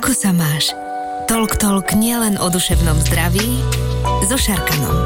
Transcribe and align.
Ako 0.00 0.16
sa 0.16 0.32
máš? 0.32 0.72
Tolk 1.28 1.60
Tolk 1.60 1.92
nielen 1.92 2.40
o 2.40 2.48
duševnom 2.48 2.96
zdraví, 3.04 3.60
so 4.24 4.32
Šarkanom. 4.32 5.04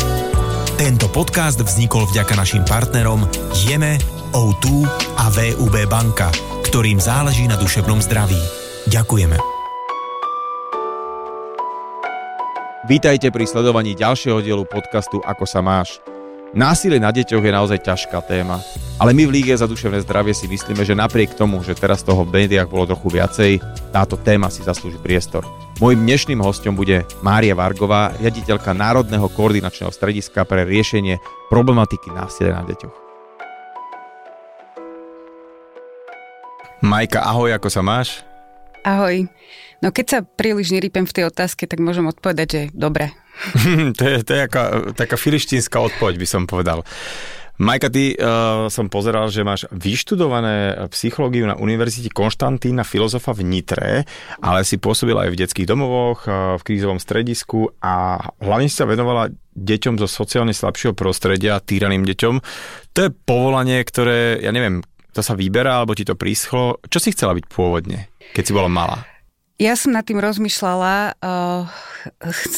Tento 0.78 1.10
podcast 1.10 1.58
vznikol 1.58 2.06
vďaka 2.06 2.38
našim 2.38 2.62
partnerom 2.62 3.26
Jeme, 3.66 3.98
O2 4.30 4.86
a 5.18 5.34
VUB 5.34 5.90
banka, 5.90 6.30
ktorým 6.70 7.02
záleží 7.02 7.42
na 7.50 7.58
duševnom 7.58 7.98
zdraví. 8.06 8.38
Ďakujeme. 8.86 9.34
Vítajte 12.86 13.34
pri 13.34 13.50
sledovaní 13.50 13.98
ďalšieho 13.98 14.46
dielu 14.46 14.62
podcastu 14.62 15.18
Ako 15.26 15.42
sa 15.42 15.58
máš. 15.58 15.98
Násilie 16.54 17.02
na 17.02 17.10
deťoch 17.10 17.42
je 17.42 17.50
naozaj 17.50 17.82
ťažká 17.82 18.22
téma, 18.30 18.62
ale 18.94 19.10
my 19.10 19.26
v 19.26 19.34
Líge 19.40 19.54
za 19.58 19.66
duševné 19.66 20.06
zdravie 20.06 20.30
si 20.30 20.46
myslíme, 20.46 20.86
že 20.86 20.94
napriek 20.94 21.34
tomu, 21.34 21.58
že 21.66 21.74
teraz 21.74 22.06
toho 22.06 22.22
v 22.22 22.44
médiách 22.44 22.70
bolo 22.70 22.94
trochu 22.94 23.18
viacej, 23.18 23.58
táto 23.90 24.14
téma 24.14 24.46
si 24.46 24.62
zaslúži 24.62 25.02
priestor. 25.02 25.42
Mojím 25.82 26.06
dnešným 26.06 26.38
hostom 26.38 26.78
bude 26.78 27.02
Mária 27.18 27.58
Vargová, 27.58 28.14
riaditeľka 28.22 28.70
Národného 28.70 29.26
koordinačného 29.26 29.90
strediska 29.90 30.46
pre 30.46 30.62
riešenie 30.62 31.18
problematiky 31.50 32.14
násilia 32.14 32.62
na 32.62 32.64
deťoch. 32.70 32.94
Majka, 36.84 37.26
ahoj, 37.26 37.50
ako 37.50 37.68
sa 37.72 37.82
máš? 37.82 38.22
Ahoj. 38.84 39.26
No 39.82 39.90
keď 39.90 40.06
sa 40.06 40.18
príliš 40.22 40.70
nerípem 40.70 41.08
v 41.08 41.16
tej 41.16 41.24
otázke, 41.32 41.66
tak 41.66 41.82
môžem 41.82 42.06
odpovedať, 42.06 42.46
že 42.46 42.62
dobre. 42.70 43.10
to 43.98 44.04
je, 44.04 44.16
to 44.22 44.30
je 44.36 44.40
aká, 44.46 44.94
taká 44.94 45.16
filištínska 45.18 45.80
odpoveď, 45.82 46.14
by 46.20 46.28
som 46.28 46.42
povedal. 46.46 46.86
Majka, 47.54 47.86
ty 47.86 48.18
uh, 48.18 48.66
som 48.66 48.90
pozeral, 48.90 49.30
že 49.30 49.46
máš 49.46 49.70
vyštudované 49.70 50.74
psychológiu 50.90 51.46
na 51.46 51.54
Univerzite 51.54 52.10
Konštantína 52.10 52.82
filozofa 52.82 53.30
v 53.30 53.46
Nitre, 53.46 54.02
ale 54.42 54.66
si 54.66 54.74
pôsobila 54.82 55.22
aj 55.22 55.30
v 55.30 55.38
detských 55.46 55.70
domovoch, 55.70 56.26
uh, 56.26 56.58
v 56.58 56.66
krízovom 56.66 56.98
stredisku 56.98 57.70
a 57.78 58.18
hlavne 58.42 58.66
si 58.66 58.74
sa 58.74 58.90
venovala 58.90 59.30
deťom 59.54 60.02
zo 60.02 60.10
sociálne 60.10 60.50
slabšieho 60.50 60.98
prostredia, 60.98 61.62
týraným 61.62 62.02
deťom. 62.02 62.34
To 62.90 62.98
je 63.06 63.14
povolanie, 63.22 63.78
ktoré, 63.86 64.42
ja 64.42 64.50
neviem, 64.50 64.82
to 65.14 65.22
sa 65.22 65.38
vyberá, 65.38 65.78
alebo 65.78 65.94
ti 65.94 66.02
to 66.02 66.18
príschlo. 66.18 66.82
Čo 66.90 66.98
si 66.98 67.14
chcela 67.14 67.38
byť 67.38 67.46
pôvodne, 67.46 68.10
keď 68.34 68.42
si 68.42 68.52
bola 68.52 68.66
malá? 68.66 69.06
Ja 69.54 69.78
som 69.78 69.94
nad 69.94 70.02
tým 70.02 70.18
rozmýšľala, 70.18 71.14
uh, 71.22 71.70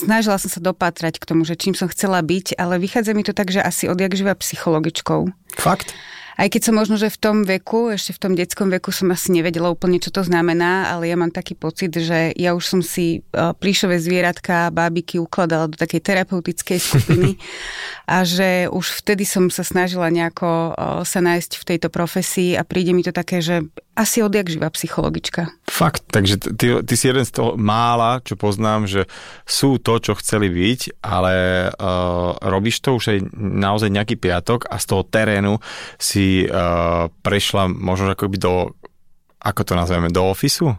snažila 0.01 0.41
som 0.41 0.49
sa 0.49 0.65
dopátrať 0.65 1.21
k 1.21 1.29
tomu, 1.29 1.45
že 1.45 1.53
čím 1.53 1.77
som 1.77 1.93
chcela 1.93 2.25
byť, 2.25 2.57
ale 2.57 2.81
vychádza 2.81 3.13
mi 3.13 3.21
to 3.21 3.37
tak, 3.37 3.53
že 3.53 3.61
asi 3.61 3.85
odjak 3.85 4.17
živa 4.17 4.33
psychologičkou. 4.33 5.29
Fakt? 5.61 5.93
Aj 6.37 6.53
keď 6.53 6.69
som 6.69 6.77
možno, 6.77 7.01
že 7.01 7.09
v 7.09 7.17
tom 7.17 7.37
veku, 7.49 7.89
ešte 7.89 8.13
v 8.13 8.21
tom 8.21 8.33
detskom 8.37 8.69
veku 8.69 8.93
som 8.93 9.09
asi 9.09 9.33
nevedela 9.33 9.73
úplne, 9.73 9.97
čo 9.97 10.13
to 10.13 10.21
znamená, 10.21 10.93
ale 10.93 11.09
ja 11.09 11.17
mám 11.17 11.33
taký 11.33 11.57
pocit, 11.57 11.97
že 11.97 12.37
ja 12.37 12.53
už 12.53 12.65
som 12.65 12.81
si 12.85 13.25
uh, 13.33 13.57
plíšové 13.57 13.97
zvieratka, 13.97 14.69
bábiky 14.69 15.17
ukladala 15.17 15.69
do 15.73 15.81
takej 15.81 16.01
terapeutickej 16.01 16.77
skupiny 16.77 17.41
a 18.09 18.25
že 18.25 18.69
už 18.69 19.01
vtedy 19.01 19.25
som 19.25 19.49
sa 19.49 19.65
snažila 19.65 20.13
nejako 20.13 20.77
uh, 20.77 21.01
sa 21.09 21.25
nájsť 21.25 21.57
v 21.57 21.67
tejto 21.73 21.89
profesii 21.89 22.53
a 22.53 22.69
príde 22.69 22.93
mi 22.93 23.01
to 23.01 23.17
také, 23.17 23.41
že 23.41 23.65
asi 23.97 24.21
odjak 24.21 24.53
živa 24.53 24.69
psychologička. 24.69 25.49
Fakt, 25.65 26.05
takže 26.13 26.37
ty, 26.55 26.85
ty 26.85 26.95
si 26.95 27.09
jeden 27.09 27.25
z 27.25 27.33
toho 27.33 27.57
mála, 27.57 28.21
čo 28.21 28.37
poznám, 28.37 28.85
že 28.85 29.09
sú 29.49 29.81
to, 29.81 29.97
čo 29.97 30.13
chceli 30.21 30.53
byť, 30.53 31.01
ale 31.01 31.67
uh, 31.73 32.37
robíš 32.45 32.85
to 32.85 32.93
už 32.93 33.05
aj 33.17 33.19
naozaj 33.41 33.89
nejaký 33.89 34.21
piatok 34.21 34.69
a 34.69 34.77
z 34.77 34.85
toho 34.85 35.03
terénu 35.09 35.57
si 35.97 36.45
uh, 36.45 37.09
prešla 37.25 37.73
možno 37.73 38.13
akoby 38.13 38.37
do, 38.37 38.77
ako 39.41 39.61
to 39.65 39.73
nazveme, 39.73 40.13
do 40.13 40.29
ofisu? 40.29 40.77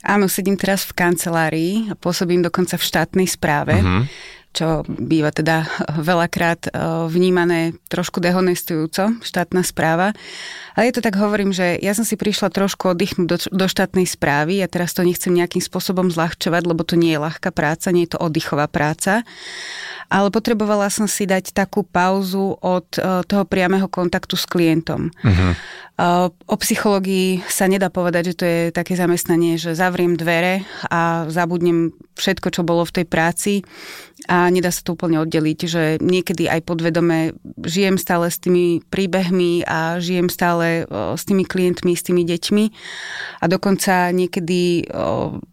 Áno, 0.00 0.32
sedím 0.32 0.56
teraz 0.56 0.88
v 0.88 0.96
kancelárii 0.96 1.72
a 1.92 1.94
pôsobím 1.94 2.40
dokonca 2.40 2.80
v 2.80 2.88
štátnej 2.88 3.28
správe. 3.28 3.76
Uh-huh 3.84 4.08
čo 4.50 4.82
býva 4.86 5.30
teda 5.30 5.66
veľakrát 5.98 6.68
eh, 6.68 6.72
vnímané 7.06 7.78
trošku 7.86 8.18
dehonestujúco, 8.18 9.22
štátna 9.22 9.62
správa. 9.62 10.10
Ale 10.74 10.90
je 10.90 10.94
to 10.98 11.04
tak, 11.04 11.18
hovorím, 11.18 11.54
že 11.54 11.78
ja 11.78 11.94
som 11.94 12.06
si 12.06 12.14
prišla 12.14 12.50
trošku 12.50 12.94
oddychnúť 12.94 13.26
do, 13.26 13.36
do 13.52 13.66
štátnej 13.66 14.06
správy 14.06 14.62
a 14.62 14.70
teraz 14.70 14.94
to 14.94 15.06
nechcem 15.06 15.34
nejakým 15.34 15.62
spôsobom 15.62 16.10
zľahčovať, 16.10 16.62
lebo 16.66 16.82
to 16.82 16.98
nie 16.98 17.14
je 17.14 17.22
ľahká 17.22 17.50
práca, 17.54 17.94
nie 17.94 18.06
je 18.06 18.14
to 18.16 18.22
oddychová 18.22 18.66
práca. 18.70 19.22
Ale 20.10 20.34
potrebovala 20.34 20.90
som 20.90 21.06
si 21.06 21.24
dať 21.24 21.54
takú 21.54 21.86
pauzu 21.86 22.58
od 22.58 22.86
uh, 22.98 23.22
toho 23.22 23.46
priamého 23.46 23.86
kontaktu 23.86 24.34
s 24.34 24.44
klientom. 24.44 25.14
Uh-huh. 25.22 25.54
Uh, 26.00 26.32
o 26.48 26.56
psychológii 26.58 27.44
sa 27.46 27.68
nedá 27.68 27.92
povedať, 27.92 28.32
že 28.32 28.38
to 28.40 28.44
je 28.48 28.60
také 28.72 28.96
zamestnanie, 28.96 29.60
že 29.60 29.76
zavriem 29.76 30.16
dvere 30.16 30.64
a 30.88 31.28
zabudnem 31.28 31.92
všetko, 32.16 32.48
čo 32.50 32.66
bolo 32.66 32.88
v 32.88 33.00
tej 33.00 33.06
práci 33.06 33.52
a 34.28 34.48
nedá 34.52 34.68
sa 34.68 34.84
to 34.84 34.96
úplne 34.96 35.20
oddeliť, 35.24 35.58
že 35.64 35.82
niekedy 36.00 36.48
aj 36.48 36.68
podvedome 36.68 37.32
žijem 37.64 37.96
stále 37.96 38.28
s 38.28 38.36
tými 38.36 38.84
príbehmi 38.92 39.64
a 39.64 39.96
žijem 40.00 40.28
stále 40.28 40.84
s 40.88 41.22
tými 41.24 41.48
klientmi, 41.48 41.96
s 41.96 42.04
tými 42.04 42.28
deťmi 42.28 42.64
a 43.40 43.44
dokonca 43.48 44.12
niekedy 44.12 44.88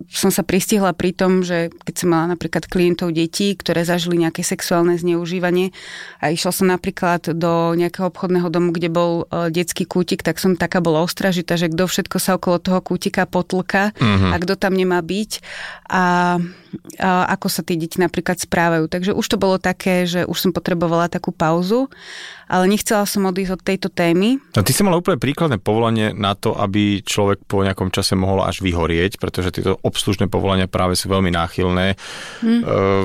som 0.07 0.31
sa 0.31 0.44
pristihla 0.44 0.91
pri 0.95 1.16
tom, 1.16 1.44
že 1.47 1.72
keď 1.88 1.95
som 1.95 2.12
mala 2.12 2.35
napríklad 2.35 2.68
klientov 2.68 3.16
detí, 3.16 3.56
ktoré 3.56 3.88
zažili 3.88 4.24
nejaké 4.24 4.44
sexuálne 4.47 4.95
zneužívanie 4.95 5.75
a 6.23 6.31
išla 6.31 6.55
som 6.55 6.71
napríklad 6.71 7.35
do 7.35 7.75
nejakého 7.75 8.07
obchodného 8.07 8.47
domu, 8.47 8.71
kde 8.71 8.87
bol 8.87 9.27
detský 9.51 9.83
kútik, 9.83 10.23
tak 10.23 10.39
som 10.39 10.55
taká 10.55 10.79
bola 10.79 11.03
ostražitá, 11.03 11.59
že 11.59 11.67
kto 11.67 11.83
všetko 11.83 12.17
sa 12.23 12.39
okolo 12.39 12.63
toho 12.63 12.79
kútika 12.79 13.27
potlka 13.27 13.91
uh-huh. 13.91 14.31
a 14.31 14.35
kto 14.39 14.55
tam 14.55 14.71
nemá 14.71 15.03
byť 15.03 15.43
a 15.91 16.37
ako 17.31 17.47
sa 17.47 17.63
tie 17.63 17.79
deti 17.79 17.97
napríklad 17.97 18.37
správajú. 18.37 18.91
Takže 18.91 19.15
už 19.15 19.25
to 19.25 19.37
bolo 19.39 19.57
také, 19.57 20.03
že 20.03 20.27
už 20.27 20.37
som 20.37 20.51
potrebovala 20.51 21.07
takú 21.07 21.31
pauzu, 21.31 21.87
ale 22.47 22.67
nechcela 22.67 23.03
som 23.03 23.27
odísť 23.27 23.59
od 23.59 23.61
tejto 23.63 23.87
témy. 23.91 24.39
No 24.55 24.63
ty 24.63 24.71
si 24.71 24.83
mala 24.83 24.99
úplne 24.99 25.19
príkladné 25.19 25.59
povolanie 25.59 26.15
na 26.15 26.35
to, 26.35 26.55
aby 26.55 27.03
človek 27.03 27.43
po 27.43 27.63
nejakom 27.63 27.91
čase 27.91 28.15
mohol 28.15 28.43
až 28.43 28.63
vyhorieť, 28.63 29.19
pretože 29.19 29.51
tieto 29.55 29.79
obslužné 29.83 30.31
povolania 30.31 30.67
práve 30.67 30.95
sú 30.95 31.11
veľmi 31.11 31.31
náchylné, 31.31 31.95
hm. 32.43 32.61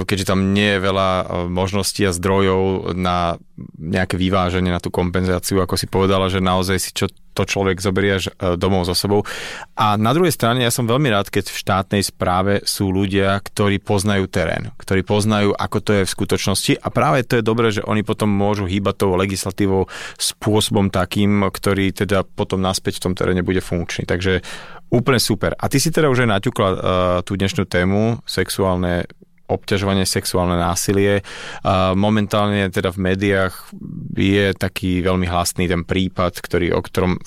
keďže 0.07 0.29
tam 0.31 0.55
nie 0.55 0.79
je 0.79 0.81
veľa 0.83 1.09
e, 1.11 1.25
možností 1.49 2.05
a 2.07 2.15
zdrojov 2.15 2.95
na 2.97 3.37
nejaké 3.79 4.17
vyváženie, 4.17 4.73
na 4.73 4.83
tú 4.83 4.89
kompenzáciu, 4.89 5.61
ako 5.61 5.77
si 5.77 5.87
povedala, 5.87 6.33
že 6.33 6.43
naozaj 6.43 6.77
si 6.81 6.91
čo 6.93 7.07
to 7.33 7.49
človek 7.49 7.81
zoberie 7.81 8.21
až 8.21 8.25
e, 8.29 8.61
domov 8.61 8.85
so 8.85 8.93
sebou. 8.93 9.25
A 9.73 9.97
na 9.97 10.13
druhej 10.13 10.37
strane 10.37 10.61
ja 10.61 10.69
som 10.69 10.85
veľmi 10.85 11.09
rád, 11.09 11.33
keď 11.33 11.49
v 11.49 11.61
štátnej 11.65 12.03
správe 12.05 12.61
sú 12.69 12.93
ľudia, 12.93 13.41
ktorí 13.41 13.81
poznajú 13.81 14.29
terén, 14.29 14.69
ktorí 14.77 15.01
poznajú, 15.01 15.57
ako 15.57 15.79
to 15.81 15.91
je 15.97 16.03
v 16.05 16.15
skutočnosti 16.15 16.73
a 16.77 16.89
práve 16.93 17.25
to 17.25 17.41
je 17.41 17.45
dobré, 17.45 17.73
že 17.73 17.85
oni 17.89 18.05
potom 18.05 18.29
môžu 18.29 18.69
hýbať 18.69 19.09
tou 19.09 19.17
legislatívou 19.17 19.89
spôsobom 20.21 20.93
takým, 20.93 21.49
ktorý 21.49 21.97
teda 21.97 22.29
potom 22.29 22.61
naspäť 22.61 23.01
v 23.01 23.05
tom 23.09 23.13
teréne 23.17 23.41
bude 23.41 23.65
funkčný. 23.65 24.05
Takže 24.05 24.45
úplne 24.93 25.17
super. 25.17 25.57
A 25.57 25.73
ty 25.73 25.81
si 25.81 25.89
teda 25.89 26.13
už 26.13 26.29
aj 26.29 26.31
naťukla 26.37 26.69
uh, 26.69 26.79
tú 27.25 27.41
dnešnú 27.41 27.65
tému, 27.65 28.21
sexuálne 28.29 29.09
obťažovanie, 29.55 30.09
sexuálne 30.09 30.57
násilie. 30.57 31.21
Momentálne 31.95 32.73
teda 32.73 32.91
v 32.91 33.13
médiách 33.13 33.73
je 34.17 34.57
taký 34.57 35.05
veľmi 35.05 35.29
hlasný 35.29 35.69
ten 35.69 35.85
prípad, 35.85 36.41
ktorý, 36.41 36.73
o 36.73 36.81
ktorom 36.81 37.21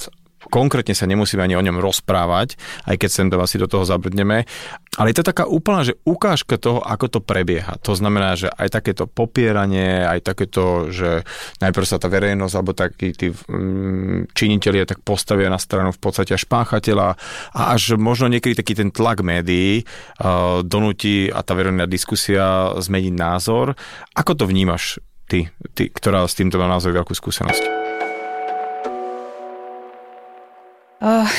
konkrétne 0.55 0.95
sa 0.95 1.03
nemusíme 1.03 1.43
ani 1.43 1.59
o 1.59 1.66
ňom 1.67 1.83
rozprávať, 1.83 2.55
aj 2.88 2.95
keď 2.95 3.09
sem 3.11 3.27
to 3.27 3.35
asi 3.43 3.59
do 3.59 3.67
toho 3.67 3.83
zabrdneme. 3.83 4.47
Ale 4.95 5.11
je 5.11 5.19
to 5.19 5.27
taká 5.27 5.43
úplná, 5.43 5.83
že 5.83 5.99
ukážka 6.07 6.55
toho, 6.55 6.79
ako 6.79 7.11
to 7.11 7.19
prebieha. 7.19 7.75
To 7.83 7.91
znamená, 7.99 8.39
že 8.39 8.47
aj 8.47 8.79
takéto 8.79 9.03
popieranie, 9.11 10.07
aj 10.07 10.23
takéto, 10.23 10.88
že 10.95 11.27
najprv 11.59 11.83
sa 11.83 11.99
tá 11.99 12.07
verejnosť 12.07 12.53
alebo 12.55 12.71
takí 12.71 13.12
tí 13.12 13.35
mm, 13.35 14.31
činitelia 14.31 14.88
tak 14.88 15.03
postavia 15.03 15.51
na 15.51 15.59
stranu 15.59 15.91
v 15.91 16.00
podstate 16.00 16.31
až 16.31 16.47
páchateľa 16.47 17.19
a 17.51 17.62
až 17.75 18.00
možno 18.00 18.31
niekedy 18.31 18.56
taký 18.56 18.80
ten 18.80 18.95
tlak 18.95 19.19
médií 19.19 19.83
uh, 19.83 20.63
donúti 20.63 21.27
a 21.27 21.44
tá 21.44 21.51
verejná 21.51 21.83
diskusia 21.83 22.71
zmeniť 22.80 23.12
názor. 23.12 23.75
Ako 24.15 24.39
to 24.39 24.47
vnímaš 24.47 25.03
ty, 25.27 25.51
ty 25.75 25.91
ktorá 25.91 26.24
s 26.24 26.39
týmto 26.39 26.56
má 26.56 26.71
naozaj 26.71 26.95
veľkú 26.95 27.12
skúsenosť? 27.12 27.84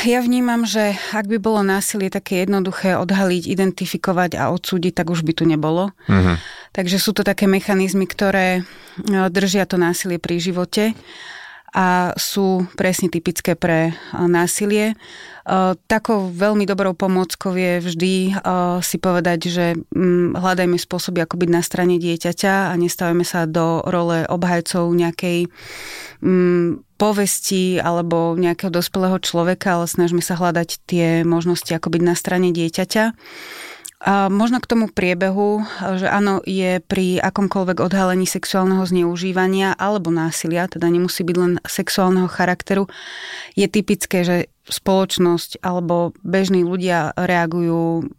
Ja 0.06 0.22
vnímam, 0.22 0.62
že 0.62 0.94
ak 1.10 1.26
by 1.26 1.42
bolo 1.42 1.66
násilie 1.66 2.06
také 2.06 2.46
jednoduché 2.46 2.94
odhaliť, 2.94 3.50
identifikovať 3.50 4.38
a 4.38 4.54
odsúdiť, 4.54 5.02
tak 5.02 5.10
už 5.10 5.26
by 5.26 5.32
tu 5.34 5.42
nebolo. 5.42 5.90
Uh-huh. 6.06 6.38
Takže 6.70 7.02
sú 7.02 7.10
to 7.10 7.26
také 7.26 7.50
mechanizmy, 7.50 8.06
ktoré 8.06 8.62
držia 9.10 9.66
to 9.66 9.74
násilie 9.74 10.22
pri 10.22 10.38
živote. 10.38 10.94
A 11.74 12.14
sú 12.16 12.64
presne 12.78 13.10
typické 13.10 13.58
pre 13.58 13.96
násilie. 14.14 14.94
Takou 15.86 16.30
veľmi 16.34 16.66
dobrou 16.66 16.90
pomockou 16.94 17.54
je 17.54 17.78
vždy 17.78 18.14
si 18.82 18.96
povedať, 18.98 19.38
že 19.46 19.66
mm, 19.78 20.34
hľadajme 20.34 20.74
spôsoby, 20.74 21.22
ako 21.22 21.38
byť 21.38 21.50
na 21.54 21.62
strane 21.62 22.02
dieťaťa 22.02 22.70
a 22.70 22.72
nestavíme 22.74 23.22
sa 23.22 23.46
do 23.46 23.78
role 23.86 24.26
obhajcov 24.26 24.90
nejakej 24.90 25.46
mm, 26.18 26.82
povesti 26.98 27.78
alebo 27.78 28.34
nejakého 28.34 28.72
dospelého 28.72 29.22
človeka, 29.22 29.78
ale 29.78 29.86
snažíme 29.86 30.24
sa 30.24 30.34
hľadať 30.34 30.82
tie 30.88 31.22
možnosti, 31.22 31.70
ako 31.70 31.94
byť 31.94 32.02
na 32.02 32.14
strane 32.18 32.50
dieťaťa. 32.50 33.04
A 33.96 34.28
možno 34.28 34.60
k 34.60 34.68
tomu 34.68 34.92
priebehu, 34.92 35.64
že 35.96 36.04
áno, 36.04 36.44
je 36.44 36.84
pri 36.84 37.16
akomkoľvek 37.16 37.80
odhalení 37.80 38.28
sexuálneho 38.28 38.84
zneužívania 38.84 39.72
alebo 39.72 40.12
násilia, 40.12 40.68
teda 40.68 40.92
nemusí 40.92 41.24
byť 41.24 41.36
len 41.40 41.52
sexuálneho 41.64 42.28
charakteru, 42.28 42.92
je 43.56 43.64
typické, 43.72 44.20
že 44.20 44.36
spoločnosť 44.68 45.64
alebo 45.64 46.12
bežní 46.20 46.60
ľudia 46.60 47.16
reagujú 47.16 48.12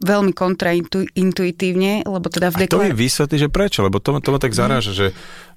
veľmi 0.00 0.32
kontraintuitívne, 0.32 2.08
lebo 2.08 2.26
teda 2.32 2.48
v 2.48 2.64
deklar... 2.64 2.72
A 2.72 2.76
to 2.80 2.86
mi 2.88 2.96
vysvetlí, 2.96 3.36
že 3.36 3.48
prečo, 3.52 3.84
lebo 3.84 4.00
to, 4.00 4.16
to 4.24 4.32
ma 4.32 4.40
tak 4.40 4.56
zaráža, 4.56 4.92
mm. 4.92 4.96
že, 4.96 5.08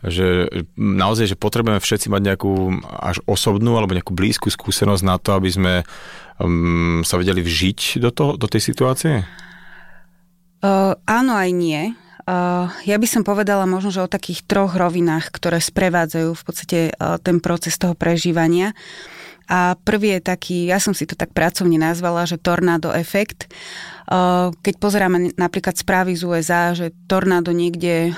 že 0.03 0.27
naozaj, 0.75 1.31
že 1.31 1.39
potrebujeme 1.39 1.79
všetci 1.79 2.11
mať 2.11 2.21
nejakú 2.27 2.51
až 2.83 3.23
osobnú 3.23 3.79
alebo 3.79 3.95
nejakú 3.95 4.11
blízku 4.11 4.51
skúsenosť 4.51 5.03
na 5.07 5.15
to, 5.15 5.39
aby 5.39 5.49
sme 5.49 5.73
um, 6.43 7.01
sa 7.07 7.15
vedeli 7.15 7.39
vžiť 7.39 8.03
do, 8.03 8.11
toho, 8.11 8.35
do 8.35 8.47
tej 8.51 8.61
situácie? 8.61 9.23
Uh, 10.59 10.99
áno 11.07 11.39
aj 11.39 11.49
nie. 11.55 11.95
Uh, 12.23 12.71
ja 12.87 12.95
by 12.95 13.07
som 13.07 13.27
povedala 13.27 13.67
možno, 13.67 13.91
že 13.91 14.03
o 14.03 14.11
takých 14.11 14.47
troch 14.47 14.75
rovinách, 14.79 15.27
ktoré 15.31 15.59
sprevádzajú 15.59 16.31
v 16.31 16.43
podstate 16.43 16.79
uh, 16.91 17.19
ten 17.19 17.43
proces 17.43 17.75
toho 17.75 17.95
prežívania. 17.95 18.75
A 19.47 19.75
prvý 19.75 20.17
je 20.17 20.21
taký, 20.23 20.57
ja 20.71 20.79
som 20.79 20.95
si 20.95 21.03
to 21.03 21.19
tak 21.19 21.35
pracovne 21.35 21.75
nazvala, 21.75 22.23
že 22.23 22.39
tornado 22.39 22.95
efekt. 22.95 23.51
Keď 24.63 24.75
pozeráme 24.83 25.31
napríklad 25.39 25.79
správy 25.79 26.19
z 26.19 26.27
USA, 26.27 26.75
že 26.75 26.91
tornádo 27.07 27.55
niekde 27.55 28.11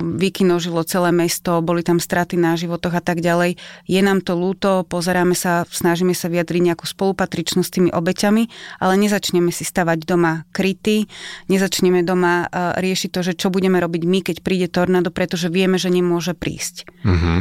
vykinožilo 0.00 0.80
celé 0.88 1.12
mesto, 1.12 1.60
boli 1.60 1.84
tam 1.84 2.00
straty 2.00 2.40
na 2.40 2.56
životoch 2.56 2.96
a 2.96 3.04
tak 3.04 3.20
ďalej, 3.20 3.60
je 3.84 4.00
nám 4.00 4.24
to 4.24 4.32
ľúto, 4.32 4.88
pozeráme 4.88 5.36
sa, 5.36 5.68
snažíme 5.68 6.16
sa 6.16 6.32
vyjadriť 6.32 6.72
nejakú 6.72 6.88
spolupatričnosť 6.88 7.68
s 7.68 7.74
tými 7.76 7.90
obeťami, 7.92 8.42
ale 8.80 8.96
nezačneme 8.96 9.52
si 9.52 9.62
stavať 9.68 10.08
doma 10.08 10.48
kryty, 10.56 11.04
nezačneme 11.52 12.00
doma 12.00 12.48
riešiť 12.80 13.10
to, 13.12 13.20
že 13.20 13.36
čo 13.36 13.52
budeme 13.52 13.76
robiť 13.76 14.02
my, 14.08 14.24
keď 14.24 14.36
príde 14.40 14.72
tornádo, 14.72 15.12
pretože 15.12 15.52
vieme, 15.52 15.76
že 15.76 15.92
nemôže 15.92 16.32
prísť. 16.32 16.88
Mm-hmm. 17.04 17.38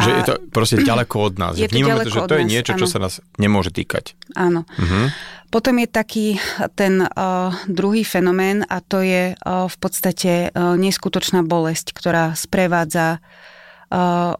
A 0.00 0.04
že 0.04 0.10
je 0.10 0.22
to 0.24 0.34
proste 0.48 0.80
ďaleko 0.80 1.16
od 1.28 1.34
nás. 1.36 1.54
Je 1.60 1.68
vnímame 1.68 2.00
to, 2.08 2.12
že 2.12 2.24
to 2.24 2.40
je 2.40 2.44
niečo, 2.48 2.72
áno. 2.74 2.80
čo 2.80 2.86
sa 2.88 2.98
nás 2.98 3.20
nemôže 3.36 3.68
týkať. 3.68 4.16
Áno. 4.32 4.64
Uh-huh. 4.64 5.12
Potom 5.52 5.76
je 5.82 5.88
taký 5.90 6.26
ten 6.78 7.04
uh, 7.04 7.52
druhý 7.68 8.06
fenomén 8.06 8.64
a 8.70 8.80
to 8.80 9.04
je 9.04 9.34
uh, 9.34 9.68
v 9.68 9.76
podstate 9.76 10.32
uh, 10.48 10.78
neskutočná 10.78 11.44
bolesť, 11.44 11.92
ktorá 11.92 12.32
sprevádza 12.38 13.18
uh, 13.18 13.20
Eh, 13.20 13.58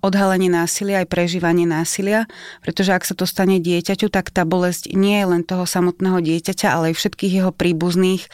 odhalenie 0.00 0.46
násilia 0.46 1.02
aj 1.02 1.10
prežívanie 1.10 1.66
násilia, 1.66 2.30
pretože 2.62 2.94
ak 2.94 3.02
sa 3.02 3.18
to 3.18 3.26
stane 3.26 3.58
dieťaťu, 3.58 4.06
tak 4.06 4.30
tá 4.30 4.46
bolesť 4.46 4.94
nie 4.94 5.18
je 5.18 5.26
len 5.26 5.42
toho 5.42 5.66
samotného 5.66 6.22
dieťaťa, 6.22 6.68
ale 6.70 6.94
aj 6.94 7.02
všetkých 7.02 7.32
jeho 7.42 7.50
príbuzných, 7.50 8.30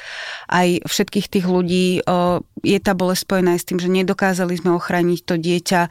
aj 0.53 0.85
všetkých 0.85 1.27
tých 1.33 1.47
ľudí. 1.49 2.05
Eh, 2.05 2.39
je 2.61 2.79
tá 2.85 2.93
bolesť 2.93 3.25
spojená 3.25 3.57
aj 3.57 3.61
s 3.65 3.69
tým, 3.73 3.79
že 3.81 3.89
nedokázali 3.89 4.61
sme 4.61 4.77
ochrániť 4.77 5.21
to 5.25 5.35
dieťa 5.41 5.83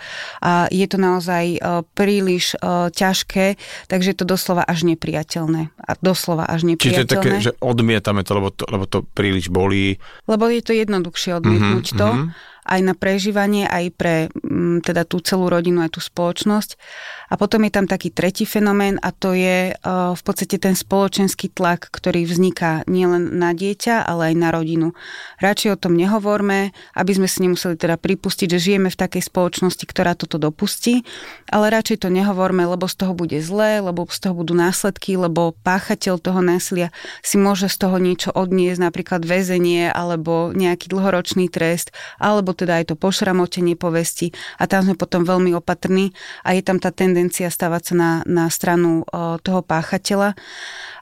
a 0.46 0.70
je 0.70 0.86
to 0.86 0.98
naozaj 1.02 1.44
eh, 1.58 1.82
príliš 1.98 2.58
ťažké, 2.96 3.58
takže 3.90 4.14
je 4.14 4.18
to 4.18 4.26
doslova 4.28 4.62
až 4.62 4.86
nepriateľné. 4.86 5.74
A 5.74 5.92
doslova 5.98 6.46
až 6.46 6.70
nepriateľné. 6.70 7.02
Čiže 7.02 7.10
to 7.10 7.14
je 7.18 7.18
také, 7.18 7.32
že 7.42 7.52
odmietame 7.58 8.22
to, 8.22 8.32
lebo 8.38 8.50
to, 8.54 8.64
lebo 8.70 8.86
to 8.86 9.02
príliš 9.02 9.50
bolí. 9.50 9.98
Lebo 10.30 10.46
je 10.50 10.62
to 10.62 10.74
jednoduchšie 10.78 11.42
odmietnúť 11.42 11.86
mm-hmm, 11.90 12.02
to. 12.02 12.10
Mm-hmm 12.14 12.54
aj 12.66 12.80
na 12.82 12.94
prežívanie, 12.98 13.70
aj 13.70 13.86
pre 13.94 14.16
mm, 14.34 14.82
teda 14.82 15.06
tú 15.06 15.22
celú 15.22 15.48
rodinu, 15.48 15.86
aj 15.86 15.96
tú 15.96 16.02
spoločnosť. 16.02 16.82
A 17.36 17.40
potom 17.40 17.68
je 17.68 17.76
tam 17.76 17.84
taký 17.84 18.16
tretí 18.16 18.48
fenomén 18.48 18.96
a 19.04 19.12
to 19.12 19.36
je 19.36 19.76
uh, 19.76 20.16
v 20.16 20.22
podstate 20.24 20.56
ten 20.56 20.72
spoločenský 20.72 21.52
tlak, 21.52 21.92
ktorý 21.92 22.24
vzniká 22.24 22.88
nielen 22.88 23.36
na 23.36 23.52
dieťa, 23.52 24.08
ale 24.08 24.32
aj 24.32 24.36
na 24.40 24.56
rodinu. 24.56 24.96
Radšej 25.44 25.76
o 25.76 25.82
tom 25.84 26.00
nehovorme, 26.00 26.72
aby 26.96 27.12
sme 27.12 27.28
si 27.28 27.44
nemuseli 27.44 27.76
teda 27.76 28.00
pripustiť, 28.00 28.48
že 28.56 28.64
žijeme 28.72 28.88
v 28.88 28.96
takej 28.96 29.28
spoločnosti, 29.28 29.84
ktorá 29.84 30.16
toto 30.16 30.40
dopustí, 30.40 31.04
ale 31.52 31.76
radšej 31.76 32.08
to 32.08 32.10
nehovorme, 32.10 32.64
lebo 32.64 32.88
z 32.88 33.04
toho 33.04 33.12
bude 33.12 33.36
zlé, 33.44 33.84
lebo 33.84 34.08
z 34.08 34.16
toho 34.16 34.32
budú 34.32 34.56
následky, 34.56 35.20
lebo 35.20 35.52
páchateľ 35.60 36.24
toho 36.24 36.40
násilia 36.40 36.96
si 37.20 37.36
môže 37.36 37.68
z 37.68 37.76
toho 37.84 38.00
niečo 38.00 38.32
odniesť, 38.32 38.80
napríklad 38.80 39.28
väzenie 39.28 39.92
alebo 39.92 40.56
nejaký 40.56 40.88
dlhoročný 40.88 41.52
trest, 41.52 41.92
alebo 42.16 42.56
teda 42.56 42.80
aj 42.80 42.86
to 42.86 42.96
pošramotenie 42.96 43.76
povesti 43.76 44.32
a 44.56 44.72
tam 44.72 44.88
sme 44.88 44.96
potom 44.96 45.28
veľmi 45.28 45.52
opatrní 45.52 46.16
a 46.48 46.56
je 46.56 46.64
tam 46.64 46.80
tá 46.80 46.96
tendencia 46.96 47.25
stavať 47.32 47.82
sa 47.92 47.94
na, 47.96 48.12
na 48.26 48.46
stranu 48.50 49.06
o, 49.08 49.38
toho 49.42 49.62
páchateľa. 49.62 50.34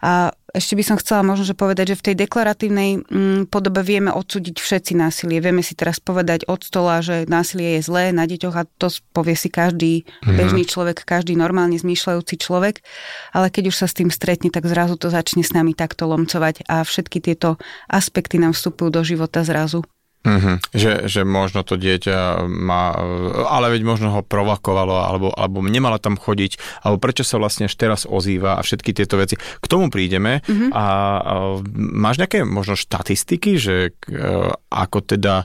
A 0.04 0.36
ešte 0.54 0.78
by 0.78 0.84
som 0.86 0.98
chcela 1.02 1.26
možno 1.26 1.50
že 1.50 1.58
povedať, 1.58 1.96
že 1.96 2.00
v 2.00 2.06
tej 2.12 2.16
deklaratívnej 2.28 2.90
mm, 3.02 3.42
podobe 3.50 3.82
vieme 3.82 4.14
odsúdiť 4.14 4.62
všetci 4.62 4.94
násilie. 4.94 5.42
Vieme 5.42 5.66
si 5.66 5.74
teraz 5.74 5.98
povedať 5.98 6.46
od 6.46 6.62
stola, 6.62 7.02
že 7.02 7.26
násilie 7.26 7.82
je 7.82 7.88
zlé 7.90 8.04
na 8.14 8.30
deťoch 8.30 8.56
a 8.56 8.70
to 8.78 8.94
povie 9.18 9.34
si 9.34 9.50
každý 9.50 10.06
mm-hmm. 10.06 10.38
bežný 10.38 10.64
človek, 10.70 11.02
každý 11.08 11.34
normálne 11.34 11.80
zmýšľajúci 11.80 12.36
človek. 12.38 12.86
Ale 13.34 13.50
keď 13.50 13.74
už 13.74 13.76
sa 13.82 13.88
s 13.90 13.98
tým 13.98 14.14
stretne, 14.14 14.54
tak 14.54 14.70
zrazu 14.70 14.94
to 15.00 15.10
začne 15.10 15.42
s 15.42 15.56
nami 15.56 15.74
takto 15.74 16.06
lomcovať 16.06 16.70
a 16.70 16.86
všetky 16.86 17.18
tieto 17.18 17.58
aspekty 17.90 18.38
nám 18.38 18.54
vstupujú 18.54 18.94
do 18.94 19.02
života 19.02 19.42
zrazu. 19.42 19.82
Mm-hmm. 20.24 20.56
Že, 20.72 20.92
že 21.12 21.22
možno 21.28 21.68
to 21.68 21.76
dieťa 21.76 22.48
má, 22.48 22.96
ale 23.44 23.76
veď 23.76 23.84
možno 23.84 24.08
ho 24.16 24.22
provokovalo, 24.24 25.04
alebo, 25.04 25.36
alebo 25.36 25.60
nemala 25.60 26.00
tam 26.00 26.16
chodiť, 26.16 26.80
alebo 26.80 26.96
prečo 27.04 27.28
sa 27.28 27.36
vlastne 27.44 27.68
až 27.68 27.76
teraz 27.76 28.08
ozýva 28.08 28.56
a 28.56 28.64
všetky 28.64 28.96
tieto 28.96 29.20
veci. 29.20 29.36
K 29.36 29.66
tomu 29.68 29.92
prídeme 29.92 30.40
mm-hmm. 30.40 30.72
a, 30.72 30.86
a 31.20 31.34
máš 31.76 32.24
nejaké 32.24 32.48
možno 32.48 32.80
štatistiky, 32.80 33.60
že 33.60 34.00
a, 34.16 34.56
ako 34.72 35.04
teda 35.04 35.44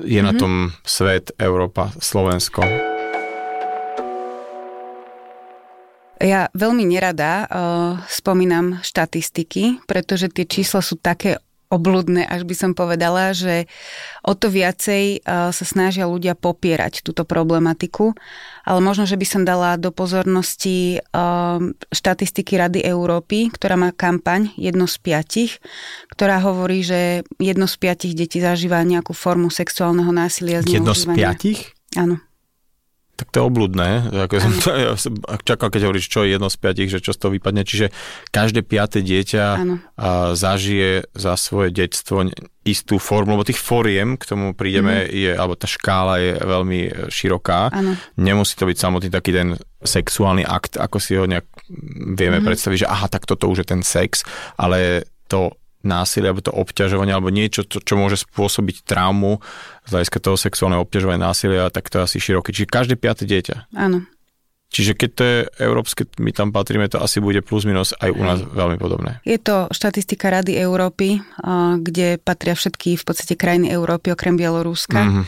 je 0.00 0.16
mm-hmm. 0.16 0.24
na 0.24 0.32
tom 0.32 0.52
svet, 0.88 1.36
Európa, 1.36 1.92
Slovensko? 2.00 2.64
Ja 6.18 6.50
veľmi 6.50 6.82
nerada 6.82 7.46
uh, 7.46 7.48
spomínam 8.10 8.82
štatistiky, 8.82 9.86
pretože 9.86 10.26
tie 10.32 10.50
čísla 10.50 10.82
sú 10.82 10.98
také 10.98 11.38
obludné, 11.68 12.24
až 12.24 12.48
by 12.48 12.54
som 12.56 12.72
povedala, 12.72 13.36
že 13.36 13.68
o 14.24 14.32
to 14.32 14.48
viacej 14.48 15.20
sa 15.24 15.64
snažia 15.64 16.08
ľudia 16.08 16.32
popierať 16.32 17.04
túto 17.04 17.28
problematiku, 17.28 18.16
ale 18.64 18.80
možno, 18.80 19.04
že 19.04 19.20
by 19.20 19.26
som 19.28 19.42
dala 19.44 19.76
do 19.76 19.92
pozornosti 19.92 21.04
štatistiky 21.92 22.56
Rady 22.56 22.80
Európy, 22.88 23.52
ktorá 23.52 23.76
má 23.76 23.92
kampaň 23.92 24.52
jedno 24.56 24.88
z 24.88 24.96
piatich, 24.96 25.60
ktorá 26.12 26.40
hovorí, 26.40 26.80
že 26.80 27.28
jedno 27.36 27.68
z 27.68 27.76
piatich 27.76 28.16
detí 28.16 28.40
zažíva 28.40 28.80
nejakú 28.84 29.12
formu 29.12 29.52
sexuálneho 29.52 30.08
násilia. 30.08 30.64
Jedno 30.64 30.96
z 30.96 31.04
piatich? 31.12 31.76
Áno. 31.96 32.20
Tak 33.18 33.34
to 33.34 33.42
je 33.42 33.48
obludné. 33.50 34.14
Ako 34.14 34.38
som, 34.38 34.52
to, 34.62 34.70
ja 34.70 34.94
som 34.94 35.18
čakal, 35.42 35.74
keď 35.74 35.90
hovoríš, 35.90 36.06
čo 36.06 36.22
je 36.22 36.38
jedno 36.38 36.46
z 36.46 36.56
piatich, 36.62 36.86
že 36.86 37.02
čo 37.02 37.10
z 37.10 37.18
toho 37.18 37.34
vypadne. 37.34 37.66
Čiže 37.66 37.90
každé 38.30 38.62
piaté 38.62 39.02
dieťa 39.02 39.44
a, 39.44 39.58
zažije 40.38 41.10
za 41.18 41.34
svoje 41.34 41.74
detstvo 41.74 42.30
istú 42.62 43.02
formu, 43.02 43.34
lebo 43.34 43.42
tých 43.42 43.58
fóriem, 43.58 44.14
k 44.14 44.28
tomu 44.28 44.54
prídeme, 44.54 45.02
mm. 45.02 45.10
je, 45.10 45.30
alebo 45.34 45.58
tá 45.58 45.66
škála 45.66 46.14
je 46.22 46.32
veľmi 46.38 46.80
e, 46.86 46.90
široká. 47.10 47.74
Ano. 47.74 47.98
Nemusí 48.20 48.54
to 48.54 48.70
byť 48.70 48.76
samotný 48.78 49.08
taký 49.10 49.34
ten 49.34 49.58
sexuálny 49.82 50.46
akt, 50.46 50.78
ako 50.78 50.96
si 51.02 51.18
ho 51.18 51.26
nejak 51.26 51.48
vieme 52.14 52.38
mm. 52.38 52.46
predstaviť, 52.46 52.86
že 52.86 52.90
aha, 52.90 53.10
tak 53.10 53.26
toto 53.26 53.50
už 53.50 53.64
je 53.64 53.68
ten 53.72 53.82
sex, 53.82 54.22
ale 54.54 55.10
to 55.26 55.57
násilie, 55.86 56.30
alebo 56.30 56.42
to 56.42 56.54
obťažovanie, 56.54 57.14
alebo 57.14 57.30
niečo, 57.30 57.62
čo, 57.62 57.78
čo 57.78 57.94
môže 57.94 58.18
spôsobiť 58.22 58.82
traumu 58.82 59.38
z 59.86 59.90
hľadiska 59.94 60.18
toho 60.18 60.36
sexuálneho 60.36 60.82
obťažovania 60.82 61.30
násilia, 61.30 61.70
tak 61.70 61.86
to 61.86 62.02
je 62.02 62.06
asi 62.06 62.18
široké. 62.18 62.50
Čiže 62.50 62.66
každé 62.66 62.94
piaté 62.98 63.24
dieťa. 63.24 63.70
Áno. 63.78 64.02
Čiže 64.68 64.92
keď 65.00 65.10
to 65.16 65.22
je 65.24 65.38
európske, 65.64 66.04
my 66.20 66.28
tam 66.28 66.52
patríme, 66.52 66.92
to 66.92 67.00
asi 67.00 67.24
bude 67.24 67.40
plus 67.40 67.64
minus 67.64 67.96
aj 67.96 68.12
u 68.12 68.20
nás 68.20 68.44
veľmi 68.44 68.76
podobné. 68.76 69.16
Je 69.24 69.40
to 69.40 69.64
štatistika 69.72 70.28
Rady 70.28 70.60
Európy, 70.60 71.24
kde 71.80 72.20
patria 72.20 72.52
všetky 72.52 73.00
v 73.00 73.04
podstate 73.08 73.32
krajiny 73.32 73.72
Európy 73.72 74.12
okrem 74.12 74.36
Bieloruska. 74.36 75.00
Mm-hmm. 75.00 75.24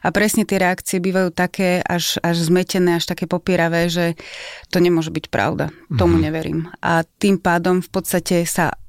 A 0.00 0.08
presne 0.16 0.48
tie 0.48 0.56
reakcie 0.56 0.96
bývajú 0.96 1.28
také 1.28 1.84
až, 1.84 2.16
až 2.24 2.48
zmetené, 2.48 2.96
až 2.96 3.04
také 3.04 3.28
popieravé, 3.28 3.92
že 3.92 4.16
to 4.72 4.80
nemôže 4.80 5.12
byť 5.12 5.28
pravda. 5.28 5.68
Tomu 5.92 6.16
mm-hmm. 6.16 6.24
neverím. 6.24 6.60
A 6.80 7.04
tým 7.04 7.36
pádom 7.36 7.84
v 7.84 7.90
podstate 7.92 8.48
sa 8.48 8.79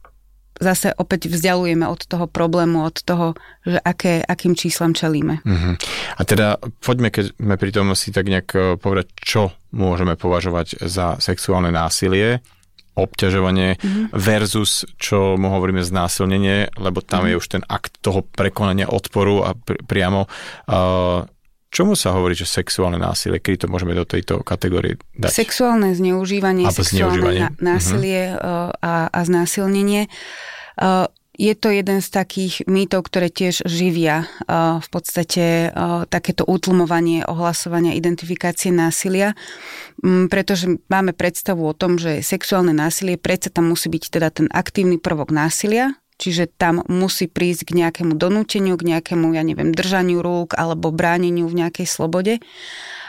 zase 0.61 0.93
opäť 0.93 1.27
vzdialujeme 1.27 1.89
od 1.89 2.05
toho 2.05 2.29
problému, 2.29 2.85
od 2.85 3.01
toho, 3.01 3.33
že 3.65 3.81
aké, 3.81 4.21
akým 4.21 4.53
číslam 4.53 4.93
čelíme. 4.93 5.41
Uh-huh. 5.41 5.73
A 6.15 6.21
teda 6.21 6.61
poďme, 6.79 7.09
keď 7.09 7.33
sme 7.33 7.55
pri 7.57 7.71
tom 7.73 7.91
si 7.97 8.13
tak 8.13 8.29
nejak 8.29 8.47
eh, 8.53 8.61
povedať, 8.77 9.11
čo 9.17 9.51
môžeme 9.73 10.13
považovať 10.13 10.85
za 10.85 11.17
sexuálne 11.17 11.73
násilie, 11.73 12.39
obťažovanie 12.91 13.79
mm-hmm. 13.79 14.05
versus, 14.11 14.83
čo 14.99 15.39
mu 15.39 15.47
hovoríme 15.47 15.79
znásilnenie, 15.79 16.75
lebo 16.75 16.99
tam 16.99 17.23
mm-hmm. 17.23 17.31
je 17.31 17.39
už 17.39 17.47
ten 17.47 17.63
akt 17.71 18.03
toho 18.03 18.21
prekonania 18.21 18.91
odporu 18.91 19.47
a 19.47 19.55
pr- 19.55 19.79
priamo 19.87 20.27
uh, 20.27 21.23
Čomu 21.71 21.95
sa 21.95 22.11
hovorí, 22.11 22.35
že 22.35 22.43
sexuálne 22.43 22.99
násilie? 22.99 23.39
Kedy 23.39 23.63
to 23.63 23.67
môžeme 23.71 23.95
do 23.95 24.03
tejto 24.03 24.43
kategórie 24.43 24.99
dať? 25.15 25.31
Sexuálne 25.31 25.95
zneužívanie, 25.95 26.67
Alebo 26.67 26.83
sexuálne 26.83 27.23
zneužívanie. 27.23 27.63
násilie 27.63 28.21
uh-huh. 28.35 28.75
a, 28.75 29.07
a 29.07 29.19
znásilnenie. 29.23 30.11
Uh, 30.75 31.07
je 31.39 31.55
to 31.55 31.71
jeden 31.71 32.03
z 32.03 32.09
takých 32.11 32.67
mýtov, 32.67 33.07
ktoré 33.07 33.31
tiež 33.31 33.63
živia 33.63 34.27
uh, 34.27 34.83
v 34.83 34.87
podstate 34.91 35.71
takéto 36.11 36.43
utlmovanie, 36.43 37.23
ohlasovania, 37.23 37.95
identifikácie 37.95 38.75
násilia, 38.75 39.33
um, 40.03 40.27
pretože 40.27 40.75
máme 40.91 41.15
predstavu 41.15 41.63
o 41.63 41.71
tom, 41.71 41.95
že 41.95 42.19
sexuálne 42.19 42.75
násilie 42.75 43.15
predsa 43.15 43.47
tam 43.47 43.71
musí 43.71 43.87
byť 43.87 44.03
teda 44.11 44.27
ten 44.27 44.47
aktívny 44.51 44.99
prvok 44.99 45.31
násilia, 45.31 45.95
čiže 46.21 46.53
tam 46.53 46.85
musí 46.85 47.25
prísť 47.25 47.73
k 47.73 47.81
nejakému 47.81 48.13
donúteniu, 48.13 48.77
k 48.77 48.93
nejakému, 48.93 49.33
ja 49.33 49.41
neviem, 49.41 49.73
držaniu 49.73 50.21
rúk 50.21 50.53
alebo 50.53 50.93
bráneniu 50.93 51.49
v 51.49 51.65
nejakej 51.65 51.89
slobode, 51.89 52.37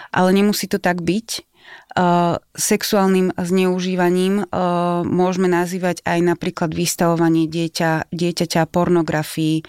ale 0.09 0.29
nemusí 0.33 0.65
to 0.65 0.81
tak 0.81 1.05
byť. 1.05 1.45
Uh, 1.93 2.41
sexuálnym 2.57 3.37
zneužívaním 3.37 4.49
uh, 4.49 5.05
môžeme 5.05 5.45
nazývať 5.45 6.01
aj 6.09 6.25
napríklad 6.25 6.73
vystavovanie 6.73 7.45
dieťa, 7.45 8.09
dieťaťa 8.09 8.65
pornografii. 8.73 9.61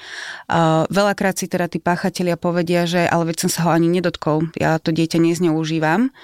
Uh, 0.47 0.88
veľakrát 0.88 1.35
si 1.35 1.51
teda 1.51 1.67
tí 1.67 1.83
páchatelia 1.83 2.39
povedia, 2.39 2.88
že 2.88 3.03
ale 3.03 3.27
veď 3.31 3.43
som 3.43 3.51
sa 3.51 3.67
ho 3.67 3.75
ani 3.75 3.91
nedotkol, 3.91 4.47
ja 4.55 4.79
to 4.79 4.95
dieťa 4.95 5.19
nezneužívam. 5.19 6.15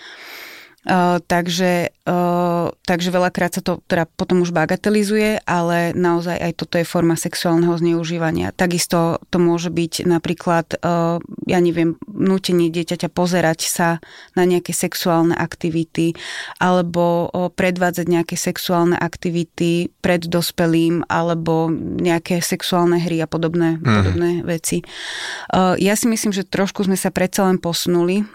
Takže, 1.27 1.91
takže 2.89 3.13
veľakrát 3.13 3.53
sa 3.53 3.61
to 3.61 3.85
teda 3.85 4.09
potom 4.09 4.41
už 4.41 4.49
bagatelizuje, 4.49 5.45
ale 5.45 5.93
naozaj 5.93 6.41
aj 6.41 6.53
toto 6.57 6.81
je 6.81 6.89
forma 6.89 7.13
sexuálneho 7.13 7.77
zneužívania. 7.77 8.49
Takisto 8.49 9.21
to 9.29 9.37
môže 9.37 9.69
byť 9.69 10.09
napríklad, 10.09 10.81
uh, 10.81 11.21
ja 11.45 11.59
neviem, 11.61 12.01
nutenie 12.09 12.73
dieťaťa 12.73 13.13
pozerať 13.13 13.69
sa 13.69 14.01
na 14.33 14.49
nejaké 14.49 14.73
sexuálne 14.73 15.37
aktivity 15.37 16.17
alebo 16.57 17.29
uh, 17.29 17.53
predvádzať 17.53 18.05
nejaké 18.09 18.33
sexuálne 18.33 18.97
aktivity 18.97 19.93
pred 20.01 20.25
dospelým 20.25 21.05
alebo 21.05 21.69
nejaké 21.77 22.41
sexuálne 22.41 22.97
hry 22.97 23.21
a 23.21 23.29
podobné, 23.29 23.77
mm. 23.77 23.85
podobné 23.85 24.31
veci. 24.41 24.81
Uh, 25.53 25.77
ja 25.77 25.93
si 25.93 26.09
myslím, 26.09 26.33
že 26.33 26.41
trošku 26.41 26.81
sme 26.89 26.97
sa 26.97 27.13
predsa 27.13 27.45
len 27.45 27.61
posunuli, 27.61 28.25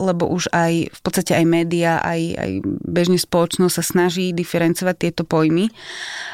lebo 0.00 0.26
už 0.26 0.50
aj 0.50 0.72
v 0.90 1.00
podstate 1.04 1.36
aj 1.36 1.44
média, 1.46 2.02
aj, 2.02 2.20
aj 2.34 2.50
bežne 2.82 3.20
spoločnosť 3.20 3.74
sa 3.76 3.83
snaží 3.84 4.32
diferencovať 4.32 4.96
tieto 4.96 5.22
pojmy 5.28 5.68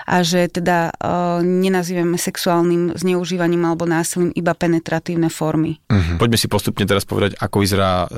a 0.06 0.22
že 0.22 0.46
teda 0.46 0.94
uh, 0.94 1.42
nenazývame 1.42 2.14
sexuálnym 2.14 2.94
zneužívaním 2.94 3.66
alebo 3.66 3.90
násilím 3.90 4.30
iba 4.38 4.54
penetratívne 4.54 5.26
formy. 5.26 5.82
Uh-huh. 5.90 6.16
Poďme 6.22 6.38
si 6.38 6.46
postupne 6.46 6.86
teraz 6.86 7.02
povedať, 7.02 7.34
ako 7.42 7.56
vyzerá 7.58 8.06
uh, 8.06 8.08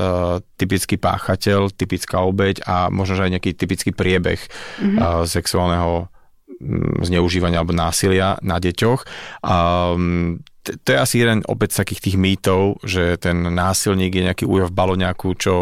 typický 0.60 1.00
páchateľ, 1.00 1.72
typická 1.72 2.20
obeď 2.20 2.62
a 2.68 2.92
možno 2.92 3.16
aj 3.16 3.32
nejaký 3.40 3.56
typický 3.56 3.90
priebeh 3.96 4.38
uh-huh. 4.38 4.86
uh, 5.00 5.22
sexuálneho 5.24 6.12
mm, 6.60 7.08
zneužívania 7.08 7.64
alebo 7.64 7.72
násilia 7.72 8.36
na 8.44 8.60
deťoch. 8.60 9.00
Um, 9.40 10.44
to 10.62 10.88
je 10.94 10.98
asi 10.98 11.18
jeden 11.18 11.42
opäť 11.50 11.74
z 11.74 11.80
takých 11.82 12.00
tých 12.06 12.16
mýtov, 12.16 12.78
že 12.86 13.18
ten 13.18 13.34
násilník 13.34 14.14
je 14.14 14.26
nejaký 14.30 14.44
újav 14.46 14.70
v 14.70 14.78
baloňaku, 14.78 15.28
čo 15.34 15.54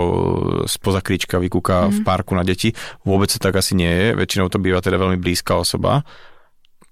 spoza 0.69 1.00
krička 1.00 1.40
vykúka 1.40 1.88
mm. 1.88 1.90
v 1.90 1.99
mhm. 2.00 2.07
parku 2.07 2.33
na 2.37 2.45
deti. 2.45 2.76
Vôbec 3.09 3.33
to 3.33 3.40
tak 3.40 3.57
asi 3.57 3.73
nie 3.73 3.88
je. 3.88 4.07
Väčšinou 4.16 4.52
to 4.52 4.61
býva 4.61 4.85
teda 4.85 5.00
veľmi 5.00 5.16
blízka 5.16 5.57
osoba. 5.57 6.04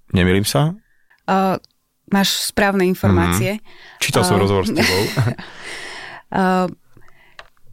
Nemýlim 0.09 0.41
sa? 0.41 0.73
Uh, 1.29 1.61
máš 2.09 2.49
správne 2.49 2.89
informácie. 2.89 3.61
Mm. 3.61 3.63
Čítal 4.01 4.25
som 4.25 4.37
uh, 4.37 4.41
rozhovor 4.41 4.65
s 4.65 4.73
tebou. 4.73 5.01
uh, 6.33 6.65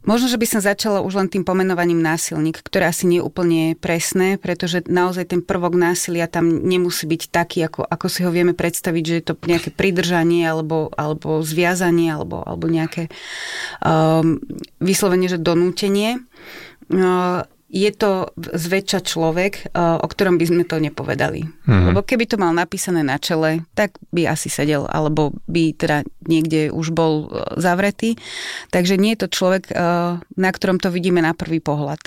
Možno, 0.07 0.31
že 0.31 0.39
by 0.39 0.47
som 0.47 0.61
začala 0.63 1.03
už 1.03 1.19
len 1.19 1.27
tým 1.27 1.43
pomenovaním 1.43 1.99
násilník, 1.99 2.63
ktoré 2.63 2.87
asi 2.87 3.11
nie 3.11 3.19
je 3.19 3.27
úplne 3.27 3.75
presné, 3.75 4.39
pretože 4.39 4.87
naozaj 4.87 5.35
ten 5.35 5.41
prvok 5.43 5.75
násilia 5.75 6.31
tam 6.31 6.47
nemusí 6.47 7.03
byť 7.03 7.21
taký, 7.27 7.67
ako, 7.67 7.83
ako 7.83 8.07
si 8.07 8.23
ho 8.23 8.31
vieme 8.31 8.55
predstaviť, 8.55 9.03
že 9.03 9.15
je 9.19 9.25
to 9.27 9.33
nejaké 9.43 9.69
pridržanie 9.75 10.47
alebo, 10.47 10.87
alebo 10.95 11.43
zviazanie 11.43 12.07
alebo, 12.07 12.39
alebo 12.39 12.71
nejaké 12.71 13.11
um, 13.83 14.39
vyslovene, 14.79 15.27
že 15.27 15.43
donútenie. 15.43 16.23
Uh, 16.87 17.43
je 17.67 17.91
to 17.91 18.31
zväčša 18.37 19.03
človek, 19.03 19.53
e, 19.59 19.63
o 19.75 20.07
ktorom 20.07 20.39
by 20.39 20.45
sme 20.47 20.63
to 20.63 20.79
nepovedali. 20.79 21.43
Mm-hmm. 21.43 21.91
Lebo 21.91 21.99
keby 21.99 22.23
to 22.23 22.39
mal 22.39 22.55
napísané 22.55 23.03
na 23.03 23.19
čele, 23.19 23.67
tak 23.75 23.99
by 24.15 24.23
asi 24.31 24.47
sedel, 24.47 24.87
alebo 24.87 25.35
by 25.51 25.75
teda 25.75 26.07
niekde 26.23 26.71
už 26.71 26.95
bol 26.95 27.27
e, 27.27 27.59
zavretý. 27.59 28.15
Takže 28.71 28.95
nie 28.95 29.13
je 29.15 29.27
to 29.27 29.33
človek, 29.35 29.67
e, 29.67 29.73
na 30.23 30.49
ktorom 30.49 30.79
to 30.79 30.87
vidíme 30.87 31.19
na 31.19 31.35
prvý 31.35 31.59
pohľad. 31.59 31.99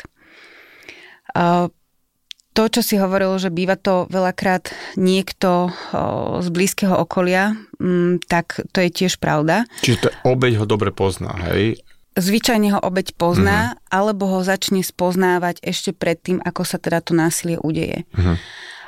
To, 2.50 2.62
čo 2.66 2.82
si 2.82 2.98
hovoril, 2.98 3.38
že 3.38 3.54
býva 3.54 3.78
to 3.78 4.10
veľakrát 4.10 4.74
niekto 4.98 5.70
z 6.42 6.48
blízkeho 6.50 6.98
okolia, 6.98 7.54
mm, 7.78 8.26
tak 8.26 8.66
to 8.74 8.82
je 8.82 8.90
tiež 8.90 9.22
pravda. 9.22 9.70
Čiže 9.86 9.98
to 10.02 10.08
obeď 10.26 10.58
ho 10.58 10.66
dobre 10.66 10.90
pozná, 10.90 11.30
hej? 11.54 11.78
Zvyčajne 12.20 12.76
ho 12.76 12.80
obeď 12.80 13.16
pozná, 13.16 13.74
uh-huh. 13.74 13.80
alebo 13.90 14.28
ho 14.28 14.40
začne 14.44 14.84
spoznávať 14.84 15.64
ešte 15.64 15.90
predtým, 15.96 16.38
ako 16.44 16.62
sa 16.62 16.76
teda 16.76 17.00
to 17.00 17.16
násilie 17.16 17.56
udeje. 17.56 18.04
Uh-huh. 18.14 18.36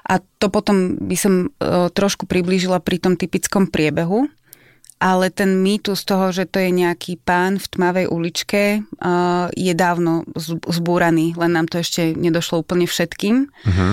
A 0.06 0.18
to 0.38 0.52
potom 0.52 0.98
by 0.98 1.16
som 1.16 1.48
uh, 1.48 1.88
trošku 1.88 2.28
priblížila 2.28 2.82
pri 2.82 3.00
tom 3.00 3.14
typickom 3.16 3.70
priebehu, 3.70 4.28
ale 5.02 5.34
ten 5.34 5.58
mýtus 5.58 6.06
toho, 6.06 6.30
že 6.30 6.46
to 6.46 6.62
je 6.62 6.70
nejaký 6.70 7.18
pán 7.18 7.58
v 7.58 7.66
tmavej 7.66 8.06
uličke, 8.06 8.62
uh, 8.82 9.50
je 9.56 9.74
dávno 9.74 10.22
zbúraný, 10.68 11.34
len 11.34 11.50
nám 11.54 11.66
to 11.66 11.82
ešte 11.82 12.14
nedošlo 12.14 12.62
úplne 12.62 12.86
všetkým. 12.86 13.50
Uh-huh. 13.50 13.92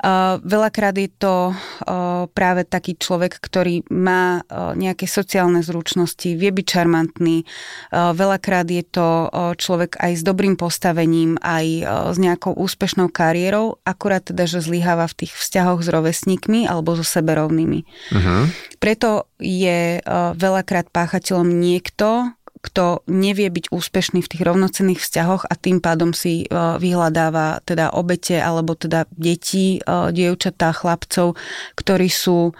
Uh, 0.00 0.40
veľakrát 0.40 0.96
je 0.96 1.12
to 1.12 1.52
uh, 1.52 2.24
práve 2.32 2.64
taký 2.64 2.96
človek, 2.96 3.36
ktorý 3.36 3.84
má 3.92 4.40
uh, 4.40 4.72
nejaké 4.72 5.04
sociálne 5.04 5.60
zručnosti, 5.60 6.24
vie 6.24 6.48
byť 6.48 6.66
čarmantný. 6.66 7.44
Veľakrát 7.92 8.64
je 8.70 8.84
to 8.86 9.28
človek 9.58 10.00
aj 10.00 10.12
s 10.16 10.22
dobrým 10.24 10.56
postavením, 10.56 11.36
aj 11.42 11.66
s 12.14 12.16
nejakou 12.16 12.54
úspešnou 12.56 13.10
kariérou, 13.12 13.76
akurát 13.84 14.24
teda, 14.24 14.46
že 14.46 14.64
zlyháva 14.64 15.10
v 15.10 15.26
tých 15.26 15.32
vzťahoch 15.36 15.82
s 15.84 15.88
rovesníkmi 15.90 16.64
alebo 16.70 16.96
so 16.96 17.04
seberovnými. 17.04 17.80
Uh-huh. 17.84 18.48
Preto 18.78 19.28
je 19.36 20.00
veľakrát 20.36 20.88
páchateľom 20.88 21.48
niekto, 21.50 22.32
kto 22.60 23.00
nevie 23.08 23.48
byť 23.48 23.72
úspešný 23.72 24.20
v 24.20 24.30
tých 24.30 24.42
rovnocenných 24.44 25.00
vzťahoch 25.00 25.48
a 25.48 25.54
tým 25.56 25.80
pádom 25.80 26.12
si 26.12 26.44
e, 26.44 26.46
vyhľadáva 26.52 27.64
teda 27.64 27.96
obete 27.96 28.36
alebo 28.36 28.76
teda 28.76 29.08
deti, 29.16 29.80
e, 29.80 30.12
dievčatá, 30.12 30.76
chlapcov, 30.76 31.40
ktorí 31.80 32.12
sú 32.12 32.52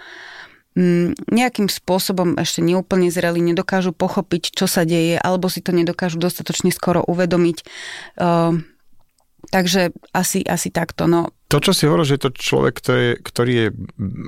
mm, 0.73 1.29
nejakým 1.29 1.69
spôsobom 1.69 2.33
ešte 2.41 2.65
neúplne 2.65 3.13
zreli, 3.13 3.45
nedokážu 3.45 3.93
pochopiť, 3.93 4.57
čo 4.57 4.65
sa 4.65 4.89
deje, 4.89 5.21
alebo 5.21 5.53
si 5.53 5.61
to 5.61 5.69
nedokážu 5.69 6.17
dostatočne 6.17 6.73
skoro 6.73 7.05
uvedomiť. 7.05 7.57
Takže 9.51 9.91
asi, 10.15 10.47
asi 10.47 10.71
takto. 10.71 11.11
No, 11.11 11.35
to, 11.51 11.59
čo 11.59 11.75
si 11.75 11.83
hovoril, 11.83 12.07
že 12.07 12.15
je 12.15 12.23
to 12.23 12.31
človek, 12.31 12.79
ktorý 12.79 13.01
je, 13.03 13.15
ktorý 13.19 13.51
je 13.51 13.67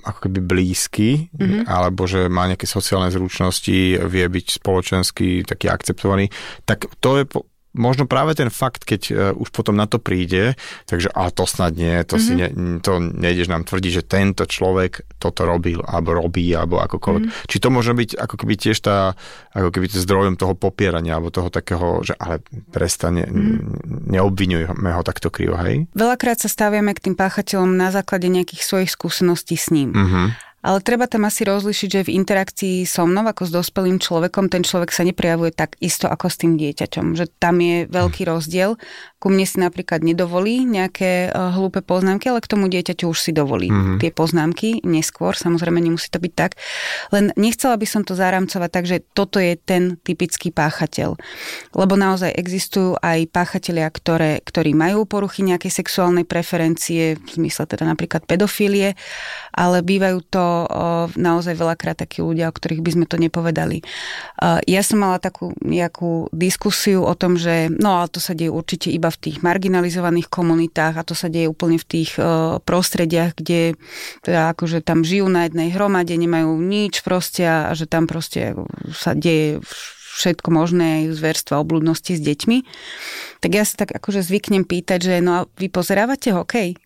ako 0.03 0.19
keby 0.27 0.39
blízky, 0.43 1.09
mm-hmm. 1.31 1.63
alebo 1.71 2.03
že 2.03 2.27
má 2.27 2.51
nejaké 2.51 2.67
sociálne 2.67 3.07
zručnosti, 3.07 3.95
vie 3.95 4.25
byť 4.27 4.59
spoločensky 4.59 5.47
taký 5.47 5.71
akceptovaný, 5.71 6.27
tak 6.67 6.91
to 6.99 7.23
je 7.23 7.25
možno 7.73 8.05
práve 8.05 8.37
ten 8.37 8.53
fakt, 8.53 8.85
keď 8.85 9.01
uh, 9.09 9.15
už 9.33 9.49
potom 9.49 9.73
na 9.73 9.89
to 9.89 9.97
príde, 9.97 10.53
takže 10.85 11.09
a 11.13 11.33
to 11.33 11.49
snad 11.49 11.73
nie, 11.73 12.05
to, 12.05 12.17
mm-hmm. 12.17 12.25
si 12.25 12.31
mhm. 12.33 12.39
ne, 12.39 12.47
to 12.79 12.91
nejdeš 13.01 13.47
nám 13.49 13.65
tvrdiť, 13.65 13.91
že 13.91 14.03
tento 14.05 14.45
človek 14.45 15.05
toto 15.17 15.45
robil, 15.45 15.81
alebo 15.81 16.13
robí, 16.13 16.53
alebo 16.53 16.79
akokoľvek. 16.85 17.23
Mm-hmm. 17.25 17.49
Či 17.49 17.57
to 17.57 17.67
môže 17.73 17.91
byť 17.93 18.09
ako 18.17 18.35
keby 18.37 18.53
tiež 18.55 18.77
tá, 18.79 19.17
ako 19.57 19.69
keby 19.73 19.85
zdrojom 19.89 20.35
toho 20.37 20.53
popierania, 20.53 21.17
alebo 21.17 21.33
toho 21.33 21.49
takého, 21.49 22.05
že 22.05 22.13
ale 22.17 22.39
prestane, 22.69 23.25
mm-hmm. 23.25 24.09
neobvinujeme 24.09 24.89
ho 24.93 25.01
takto 25.01 25.33
krivo, 25.33 25.57
hej? 25.61 25.89
Veľakrát 25.97 26.39
sa 26.39 26.49
staviame 26.49 26.93
k 26.93 27.09
tým 27.09 27.15
páchateľom 27.17 27.73
na 27.73 27.89
základe 27.89 28.29
nejakých 28.29 28.61
svojich 28.61 28.89
skúseností 28.93 29.57
s 29.57 29.73
ním. 29.73 29.91
Mm-hmm 29.93 30.52
Ale 30.63 30.79
treba 30.79 31.11
tam 31.11 31.27
asi 31.27 31.43
rozlišiť, 31.43 31.89
že 31.91 32.05
v 32.07 32.15
interakcii 32.23 32.87
so 32.87 33.03
mnou 33.03 33.27
ako 33.27 33.43
s 33.43 33.51
dospelým 33.51 33.99
človekom 33.99 34.47
ten 34.47 34.63
človek 34.63 34.95
sa 34.95 35.03
neprejavuje 35.03 35.51
tak 35.51 35.75
isto 35.83 36.07
ako 36.07 36.31
s 36.31 36.39
tým 36.39 36.55
dieťaťom. 36.55 37.19
Že 37.19 37.25
tam 37.35 37.59
je 37.59 37.83
veľký 37.91 38.23
rozdiel. 38.23 38.79
Ku 39.19 39.27
mne 39.27 39.43
si 39.43 39.59
napríklad 39.59 39.99
nedovolí 39.99 40.63
nejaké 40.63 41.27
uh, 41.27 41.51
hlúpe 41.51 41.83
poznámky, 41.83 42.31
ale 42.31 42.39
k 42.39 42.47
tomu 42.47 42.71
dieťaťu 42.71 43.11
už 43.11 43.19
si 43.19 43.31
dovolí 43.35 43.67
mm-hmm. 43.67 43.99
tie 43.99 44.11
poznámky 44.15 44.79
neskôr. 44.87 45.35
Samozrejme 45.35 45.83
nemusí 45.83 46.07
to 46.07 46.23
byť 46.23 46.33
tak. 46.35 46.55
Len 47.11 47.35
nechcela 47.35 47.75
by 47.75 47.87
som 47.87 48.07
to 48.07 48.15
zaramcovať 48.15 48.69
tak, 48.71 48.85
že 48.87 49.03
toto 49.11 49.43
je 49.43 49.59
ten 49.59 49.99
typický 49.99 50.55
páchateľ. 50.55 51.19
Lebo 51.75 51.93
naozaj 51.99 52.39
existujú 52.39 52.95
aj 53.03 53.27
páchatelia, 53.35 53.91
ktoré, 53.91 54.39
ktorí 54.39 54.71
majú 54.71 55.03
poruchy 55.03 55.43
nejakej 55.43 55.75
sexuálnej 55.75 56.23
preferencie, 56.23 57.19
v 57.19 57.29
zmysle 57.35 57.67
teda 57.67 57.83
napríklad 57.83 58.23
pedofílie, 58.23 58.95
ale 59.51 59.83
bývajú 59.83 60.19
to 60.31 60.52
naozaj 61.15 61.55
veľakrát 61.57 61.97
takí 61.99 62.23
ľudia, 62.23 62.49
o 62.49 62.55
ktorých 62.55 62.81
by 62.83 62.91
sme 62.93 63.05
to 63.05 63.17
nepovedali. 63.21 63.81
Ja 64.67 64.81
som 64.81 65.03
mala 65.03 65.21
takú 65.21 65.53
nejakú 65.61 66.31
diskusiu 66.33 67.05
o 67.05 67.13
tom, 67.15 67.37
že 67.37 67.71
no 67.71 68.01
ale 68.01 68.11
to 68.11 68.19
sa 68.19 68.35
deje 68.37 68.51
určite 68.51 68.89
iba 68.91 69.09
v 69.09 69.21
tých 69.29 69.41
marginalizovaných 69.41 70.27
komunitách 70.27 70.99
a 70.99 71.07
to 71.07 71.15
sa 71.15 71.31
deje 71.31 71.47
úplne 71.49 71.77
v 71.77 71.87
tých 71.87 72.17
prostrediach, 72.67 73.37
kde 73.37 73.75
teda 74.21 74.53
akože 74.53 74.81
tam 74.83 75.01
žijú 75.01 75.29
na 75.29 75.45
jednej 75.47 75.71
hromade, 75.73 76.15
nemajú 76.15 76.57
nič 76.59 77.01
proste 77.01 77.43
a 77.45 77.71
že 77.73 77.85
tam 77.89 78.05
proste 78.09 78.57
sa 78.91 79.15
deje 79.15 79.61
všetko 80.13 80.53
možné, 80.53 81.09
zverstva, 81.09 81.57
obludnosti 81.57 82.13
s 82.13 82.21
deťmi, 82.21 82.57
tak 83.41 83.49
ja 83.49 83.65
sa 83.65 83.81
tak 83.81 83.97
akože 83.97 84.21
zvyknem 84.21 84.61
pýtať, 84.61 84.99
že 85.01 85.15
no 85.25 85.31
a 85.41 85.49
vy 85.57 85.73
pozerávate 85.73 86.29
hokej? 86.29 86.77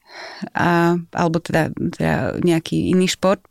A, 0.56 0.96
alebo 1.12 1.44
teda, 1.44 1.76
teda 1.76 2.40
nejaký 2.40 2.96
iný 2.96 3.12
šport? 3.12 3.44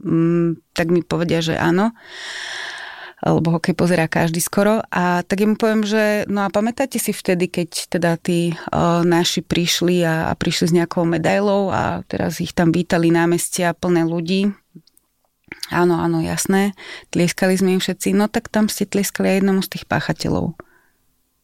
Mm, 0.00 0.62
tak 0.72 0.88
mi 0.88 1.04
povedia, 1.04 1.44
že 1.44 1.58
áno 1.58 1.92
lebo 3.22 3.54
hokej 3.54 3.78
pozerá 3.78 4.10
každý 4.10 4.42
skoro. 4.42 4.82
A 4.90 5.22
tak 5.22 5.46
im 5.46 5.54
poviem, 5.54 5.86
že 5.86 6.26
no 6.26 6.42
a 6.42 6.50
pamätáte 6.50 6.98
si 6.98 7.14
vtedy, 7.14 7.46
keď 7.46 7.86
teda 7.86 8.18
tí 8.18 8.50
o, 8.74 9.06
naši 9.06 9.46
prišli 9.46 10.02
a, 10.02 10.26
a 10.26 10.32
prišli 10.34 10.74
s 10.74 10.76
nejakou 10.76 11.06
medailou 11.06 11.70
a 11.70 12.02
teraz 12.10 12.42
ich 12.42 12.50
tam 12.50 12.74
vítali 12.74 13.14
námestia 13.14 13.78
plné 13.78 14.02
ľudí. 14.02 14.50
Áno, 15.70 16.02
áno, 16.02 16.18
jasné. 16.18 16.74
Tlieskali 17.14 17.54
sme 17.54 17.78
im 17.78 17.82
všetci. 17.82 18.10
No 18.10 18.26
tak 18.26 18.50
tam 18.50 18.66
ste 18.66 18.90
tlieskali 18.90 19.30
aj 19.30 19.38
jednomu 19.38 19.62
z 19.62 19.70
tých 19.78 19.84
páchateľov. 19.86 20.58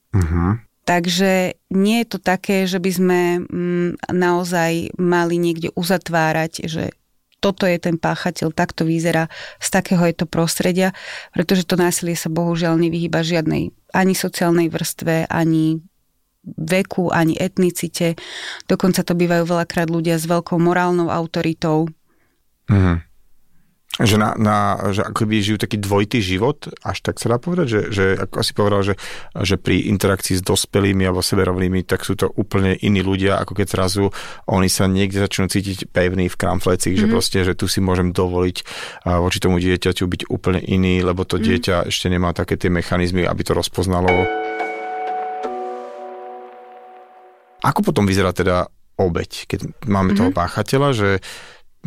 Uh-huh. 0.08 0.50
Takže 0.82 1.54
nie 1.70 1.96
je 2.02 2.08
to 2.08 2.18
také, 2.18 2.64
že 2.64 2.80
by 2.80 2.90
sme 2.90 3.20
mm, 3.44 3.90
naozaj 4.10 4.96
mali 4.96 5.36
niekde 5.36 5.70
uzatvárať, 5.76 6.66
že 6.66 6.96
toto 7.38 7.64
je 7.66 7.78
ten 7.78 7.96
páchateľ, 7.96 8.50
takto 8.50 8.82
vyzerá, 8.82 9.30
z 9.62 9.68
takého 9.70 10.02
je 10.06 10.14
to 10.14 10.26
prostredia, 10.26 10.90
pretože 11.30 11.64
to 11.66 11.78
násilie 11.78 12.18
sa 12.18 12.30
bohužiaľ 12.30 12.78
nevyhýba 12.78 13.22
žiadnej 13.22 13.70
ani 13.94 14.14
sociálnej 14.14 14.68
vrstve, 14.68 15.30
ani 15.30 15.80
veku, 16.44 17.10
ani 17.12 17.36
etnicite. 17.36 18.16
Dokonca 18.68 19.04
to 19.04 19.16
bývajú 19.16 19.44
veľakrát 19.48 19.88
ľudia 19.88 20.16
s 20.16 20.28
veľkou 20.28 20.56
morálnou 20.60 21.08
autoritou. 21.08 21.88
Mhm. 22.68 23.07
Že, 23.98 24.16
na, 24.22 24.30
na, 24.38 24.58
že 24.94 25.02
akoby 25.02 25.42
žijú 25.42 25.58
taký 25.58 25.82
dvojitý 25.82 26.22
život, 26.22 26.70
až 26.86 27.02
tak 27.02 27.18
sa 27.18 27.34
dá 27.34 27.42
povedať, 27.42 27.66
že, 27.66 27.80
že 27.90 28.04
ako 28.14 28.46
si 28.46 28.52
povedal, 28.54 28.80
že, 28.86 28.94
že 29.42 29.58
pri 29.58 29.90
interakcii 29.90 30.38
s 30.38 30.42
dospelými 30.46 31.02
alebo 31.02 31.18
seberovnými, 31.18 31.82
tak 31.82 32.06
sú 32.06 32.14
to 32.14 32.30
úplne 32.38 32.78
iní 32.78 33.02
ľudia, 33.02 33.42
ako 33.42 33.58
keď 33.58 33.66
zrazu 33.74 34.14
oni 34.46 34.70
sa 34.70 34.86
niekde 34.86 35.18
začnú 35.18 35.50
cítiť 35.50 35.90
pevný 35.90 36.30
v 36.30 36.38
kramflecích, 36.38 36.94
mm-hmm. 36.94 37.02
že 37.02 37.10
mhm. 37.10 37.14
proste, 37.18 37.38
že 37.42 37.58
tu 37.58 37.66
si 37.66 37.82
môžem 37.82 38.14
dovoliť 38.14 38.56
voči 39.18 39.38
tomu 39.42 39.58
dieťaťu 39.58 40.06
byť 40.06 40.22
úplne 40.30 40.62
iný, 40.62 41.02
lebo 41.02 41.26
to 41.26 41.34
mm-hmm. 41.34 41.48
dieťa 41.50 41.76
ešte 41.90 42.06
nemá 42.06 42.30
také 42.30 42.54
tie 42.54 42.70
mechanizmy, 42.70 43.26
aby 43.26 43.42
to 43.42 43.50
rozpoznalo. 43.58 44.30
Ako 47.66 47.82
potom 47.82 48.06
vyzerá 48.06 48.30
teda 48.30 48.70
obeď, 48.98 49.46
keď 49.50 49.60
máme 49.86 50.14
mm-hmm. 50.14 50.18
toho 50.18 50.30
mhm. 50.30 50.36
páchateľa, 50.36 50.88
že 50.94 51.08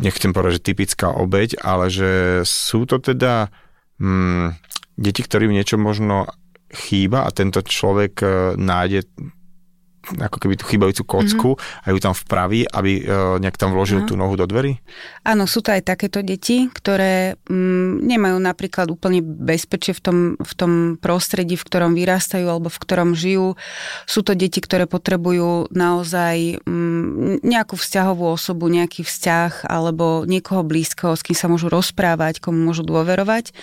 nechcem 0.00 0.32
povedať, 0.32 0.62
že 0.62 0.68
typická 0.72 1.12
obeď, 1.12 1.60
ale 1.60 1.92
že 1.92 2.42
sú 2.46 2.88
to 2.88 3.02
teda 3.02 3.52
hmm, 4.00 4.56
deti, 4.96 5.20
ktorým 5.24 5.52
niečo 5.52 5.76
možno 5.76 6.28
chýba 6.72 7.28
a 7.28 7.34
tento 7.34 7.60
človek 7.60 8.12
e, 8.24 8.26
nájde 8.56 9.04
ako 10.02 10.36
keby 10.42 10.54
tú 10.58 10.66
chýbajúcu 10.66 11.02
kocku 11.06 11.50
mm-hmm. 11.54 11.84
a 11.84 11.86
ju 11.94 11.98
tam 12.02 12.14
vpraví, 12.14 12.66
aby 12.66 12.92
uh, 13.06 13.38
nejak 13.38 13.54
tam 13.54 13.70
vložil 13.70 14.02
no. 14.02 14.06
tú 14.10 14.14
nohu 14.18 14.34
do 14.34 14.44
dverí? 14.50 14.82
Áno, 15.22 15.46
sú 15.46 15.62
to 15.62 15.70
aj 15.70 15.86
takéto 15.86 16.20
deti, 16.26 16.66
ktoré 16.66 17.38
mm, 17.46 18.02
nemajú 18.02 18.36
napríklad 18.42 18.90
úplne 18.90 19.22
bezpečie 19.22 19.94
v 19.94 20.00
tom, 20.02 20.18
v 20.36 20.52
tom 20.58 20.72
prostredí, 20.98 21.54
v 21.54 21.66
ktorom 21.66 21.94
vyrastajú 21.94 22.46
alebo 22.50 22.66
v 22.66 22.78
ktorom 22.82 23.14
žijú. 23.14 23.54
Sú 24.10 24.26
to 24.26 24.34
deti, 24.34 24.58
ktoré 24.58 24.90
potrebujú 24.90 25.70
naozaj 25.70 26.62
mm, 26.66 27.46
nejakú 27.46 27.78
vzťahovú 27.78 28.34
osobu, 28.34 28.66
nejaký 28.66 29.06
vzťah 29.06 29.70
alebo 29.70 30.26
niekoho 30.26 30.66
blízkoho, 30.66 31.14
s 31.14 31.22
kým 31.22 31.38
sa 31.38 31.46
môžu 31.46 31.70
rozprávať, 31.70 32.42
komu 32.42 32.58
môžu 32.58 32.82
dôverovať 32.82 33.54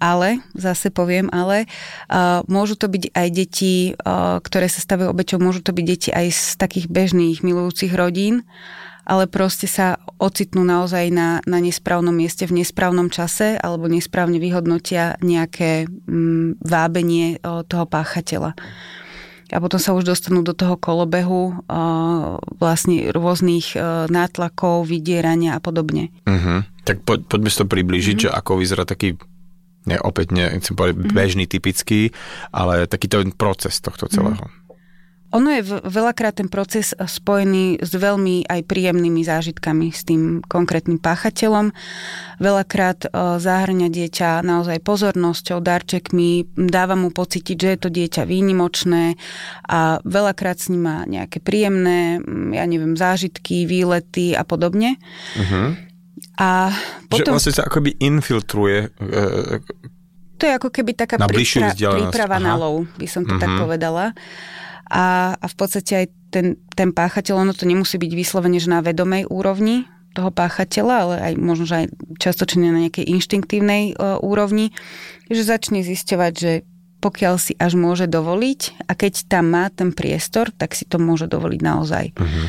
ale, 0.00 0.40
zase 0.56 0.88
poviem 0.88 1.28
ale, 1.28 1.68
uh, 2.08 2.40
môžu 2.48 2.74
to 2.74 2.88
byť 2.88 3.12
aj 3.12 3.28
deti, 3.28 3.92
uh, 3.92 4.40
ktoré 4.40 4.72
sa 4.72 4.80
stavajú 4.80 5.12
obeťou, 5.12 5.36
môžu 5.36 5.59
to 5.60 5.72
byť 5.76 5.84
deti 5.84 6.10
aj 6.10 6.26
z 6.32 6.44
takých 6.56 6.86
bežných 6.88 7.44
milujúcich 7.44 7.92
rodín, 7.92 8.42
ale 9.04 9.26
proste 9.26 9.66
sa 9.66 9.98
ocitnú 10.20 10.62
naozaj 10.62 11.10
na, 11.10 11.40
na 11.48 11.58
nesprávnom 11.58 12.12
mieste 12.14 12.46
v 12.46 12.62
nesprávnom 12.62 13.08
čase 13.08 13.56
alebo 13.58 13.88
nesprávne 13.90 14.38
vyhodnotia 14.38 15.16
nejaké 15.24 15.88
mm, 15.88 16.62
vábenie 16.62 17.40
uh, 17.40 17.66
toho 17.66 17.84
páchateľa 17.88 18.54
a 19.50 19.58
potom 19.58 19.82
sa 19.82 19.90
už 19.98 20.06
dostanú 20.06 20.46
do 20.46 20.54
toho 20.54 20.78
kolobehu 20.78 21.58
uh, 21.66 22.38
vlastne 22.62 23.10
rôznych 23.10 23.74
uh, 23.74 24.06
nátlakov, 24.06 24.86
vydierania 24.86 25.58
a 25.58 25.60
podobne. 25.60 26.14
Uh-huh. 26.22 26.62
Tak 26.86 27.02
po, 27.02 27.18
poďme 27.18 27.50
si 27.50 27.58
to 27.58 27.66
približiť, 27.66 28.16
uh-huh. 28.16 28.30
že 28.30 28.36
ako 28.38 28.62
vyzerá 28.62 28.86
taký 28.86 29.18
ne, 29.90 29.96
opäť 29.98 30.36
nechcem 30.36 30.76
povedať 30.76 30.96
mm-hmm. 31.02 31.16
bežný, 31.16 31.44
typický, 31.50 32.14
ale 32.54 32.86
taký 32.86 33.10
ten 33.10 33.34
proces 33.34 33.80
tohto 33.82 34.06
celého. 34.06 34.46
Ono 35.30 35.46
je 35.46 35.62
veľakrát 35.86 36.42
ten 36.42 36.50
proces 36.50 36.90
spojený 36.90 37.78
s 37.78 37.92
veľmi 37.94 38.50
aj 38.50 38.60
príjemnými 38.66 39.22
zážitkami 39.22 39.94
s 39.94 40.02
tým 40.02 40.42
konkrétnym 40.42 40.98
páchateľom. 40.98 41.70
Veľakrát 42.42 43.06
e, 43.06 43.08
zahrňa 43.38 43.94
dieťa 43.94 44.42
naozaj 44.42 44.82
pozornosťou, 44.82 45.62
darčekmi, 45.62 46.50
dáva 46.58 46.98
mu 46.98 47.14
pocítiť, 47.14 47.56
že 47.56 47.68
je 47.70 47.78
to 47.78 47.88
dieťa 47.94 48.22
výnimočné 48.26 49.14
a 49.70 50.02
veľakrát 50.02 50.58
s 50.58 50.74
ním 50.74 50.82
má 50.82 50.98
nejaké 51.06 51.38
príjemné, 51.38 52.18
ja 52.50 52.66
neviem, 52.66 52.98
zážitky, 52.98 53.70
výlety 53.70 54.34
a 54.34 54.42
podobne. 54.42 54.98
Uh-huh. 55.38 55.78
A 56.42 56.74
potom... 57.06 57.38
Že 57.38 57.38
vlastne 57.38 57.54
sa 57.54 57.70
akoby 57.70 58.02
infiltruje 58.02 58.90
e, 58.98 59.62
to 60.40 60.48
je 60.48 60.56
ako 60.56 60.72
keby 60.72 60.96
taká 60.96 61.20
na 61.20 61.28
prípra- 61.28 61.76
príprava 61.76 62.40
Aha. 62.40 62.46
na 62.48 62.54
lov, 62.56 62.88
by 62.96 63.04
som 63.04 63.28
to 63.28 63.36
mm-hmm. 63.36 63.44
tak 63.44 63.50
mhm. 63.52 63.60
povedala. 63.60 64.04
A, 64.90 65.38
a 65.38 65.46
v 65.46 65.54
podstate 65.54 65.92
aj 66.04 66.06
ten, 66.34 66.46
ten 66.74 66.90
páchateľ, 66.90 67.46
ono 67.46 67.54
to 67.54 67.66
nemusí 67.66 67.94
byť 67.98 68.12
vyslovene, 68.14 68.58
že 68.58 68.70
na 68.70 68.82
vedomej 68.82 69.30
úrovni 69.30 69.86
toho 70.10 70.34
páchateľa, 70.34 70.94
ale 70.94 71.14
aj 71.22 71.32
možno, 71.38 71.64
že 71.70 71.76
aj 71.84 71.86
častočne 72.18 72.66
na 72.66 72.82
nejakej 72.86 73.06
inštinktívnej 73.06 73.94
uh, 73.94 74.18
úrovni, 74.18 74.74
že 75.30 75.46
začne 75.46 75.86
zisťovať, 75.86 76.32
že 76.34 76.52
pokiaľ 77.00 77.34
si 77.40 77.54
až 77.56 77.78
môže 77.78 78.10
dovoliť 78.10 78.84
a 78.90 78.92
keď 78.92 79.30
tam 79.30 79.54
má 79.54 79.70
ten 79.72 79.94
priestor, 79.94 80.52
tak 80.52 80.76
si 80.76 80.84
to 80.84 81.00
môže 81.00 81.30
dovoliť 81.30 81.60
naozaj. 81.62 82.04
Mm-hmm. 82.12 82.46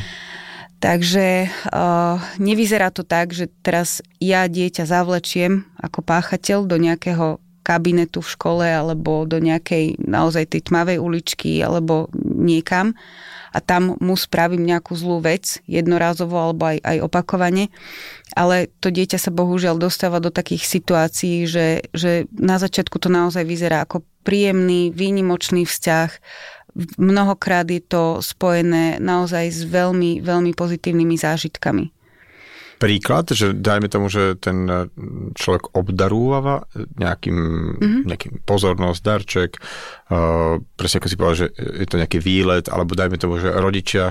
Takže 0.82 1.26
uh, 1.46 2.18
nevyzerá 2.42 2.90
to 2.90 3.06
tak, 3.06 3.30
že 3.30 3.46
teraz 3.62 4.02
ja 4.18 4.50
dieťa 4.50 4.82
zavlečiem 4.82 5.62
ako 5.78 6.02
páchateľ 6.02 6.66
do 6.66 6.76
nejakého 6.76 7.38
kabinetu 7.62 8.20
v 8.20 8.32
škole 8.34 8.66
alebo 8.66 9.24
do 9.24 9.38
nejakej 9.38 10.02
naozaj 10.02 10.52
tej 10.52 10.68
tmavej 10.68 10.98
uličky 10.98 11.62
alebo 11.62 12.10
niekam 12.20 12.98
a 13.52 13.58
tam 13.60 14.00
mu 14.00 14.16
spravím 14.16 14.64
nejakú 14.64 14.96
zlú 14.96 15.20
vec, 15.20 15.60
jednorázovo 15.68 16.40
alebo 16.40 16.72
aj, 16.72 16.78
aj 16.80 16.98
opakovane. 17.04 17.68
Ale 18.32 18.72
to 18.80 18.88
dieťa 18.88 19.20
sa 19.20 19.28
bohužiaľ 19.28 19.76
dostáva 19.76 20.24
do 20.24 20.32
takých 20.32 20.64
situácií, 20.64 21.44
že, 21.44 21.84
že 21.92 22.24
na 22.32 22.56
začiatku 22.56 22.96
to 22.96 23.12
naozaj 23.12 23.44
vyzerá 23.44 23.84
ako 23.84 24.00
príjemný, 24.24 24.88
výnimočný 24.88 25.68
vzťah, 25.68 26.10
mnohokrát 26.96 27.68
je 27.68 27.84
to 27.84 28.24
spojené 28.24 28.96
naozaj 28.96 29.52
s 29.52 29.68
veľmi, 29.68 30.24
veľmi 30.24 30.56
pozitívnymi 30.56 31.16
zážitkami. 31.20 32.01
Príklad, 32.82 33.30
že 33.30 33.54
dajme 33.54 33.86
tomu, 33.86 34.10
že 34.10 34.34
ten 34.42 34.66
e, 34.66 34.90
človek 35.38 35.70
obdarúva 35.78 36.66
nejakým, 36.74 37.38
mm-hmm. 37.78 38.02
nejakým 38.10 38.32
pozornosť, 38.42 39.00
darček, 39.06 39.50
uh, 40.10 40.58
presne 40.74 40.98
ako 40.98 41.06
si 41.06 41.14
povedal, 41.14 41.40
že 41.46 41.48
je 41.54 41.86
to 41.86 42.00
nejaký 42.02 42.18
výlet, 42.18 42.66
alebo 42.66 42.98
dajme 42.98 43.22
tomu, 43.22 43.38
že 43.38 43.54
rodičia 43.54 44.10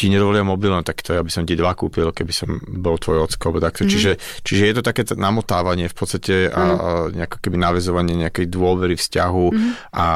ti 0.00 0.08
nedovolia 0.08 0.40
mobil, 0.40 0.72
no 0.72 0.80
tak 0.80 1.04
to 1.04 1.12
ja 1.12 1.20
by 1.20 1.28
som 1.28 1.44
ti 1.44 1.52
dva 1.52 1.76
kúpil, 1.76 2.08
keby 2.16 2.32
som 2.32 2.56
bol 2.80 2.96
tvoj 2.96 3.28
ocko, 3.28 3.52
alebo 3.52 3.60
takto. 3.60 3.84
Mm-hmm. 3.84 3.92
Čiže, 3.92 4.12
čiže 4.40 4.62
je 4.64 4.74
to 4.80 4.82
také 4.86 5.02
namotávanie 5.12 5.92
v 5.92 5.96
podstate 5.98 6.48
a, 6.48 6.56
a 6.56 6.64
nejaké 7.12 7.36
keby 7.36 7.60
navezovanie 7.60 8.16
nejakej 8.16 8.48
dôvery 8.48 8.96
vzťahu 8.96 9.46
mm-hmm. 9.52 9.72
a 9.92 10.06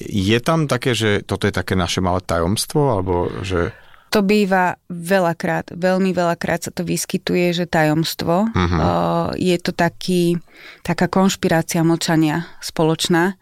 je 0.00 0.38
tam 0.40 0.64
také, 0.64 0.96
že 0.96 1.20
toto 1.28 1.44
je 1.44 1.52
také 1.52 1.76
naše 1.76 2.00
malé 2.00 2.24
tajomstvo, 2.24 2.96
alebo 2.96 3.28
že... 3.44 3.76
To 4.14 4.22
býva 4.22 4.78
veľakrát, 4.86 5.74
veľmi 5.74 6.14
veľakrát 6.14 6.62
sa 6.62 6.70
to 6.70 6.86
vyskytuje, 6.86 7.50
že 7.50 7.66
tajomstvo. 7.66 8.46
Uh-huh. 8.46 9.34
Je 9.34 9.58
to 9.58 9.74
taký, 9.74 10.38
taká 10.86 11.10
konšpirácia 11.10 11.82
mlčania 11.82 12.46
spoločná, 12.62 13.34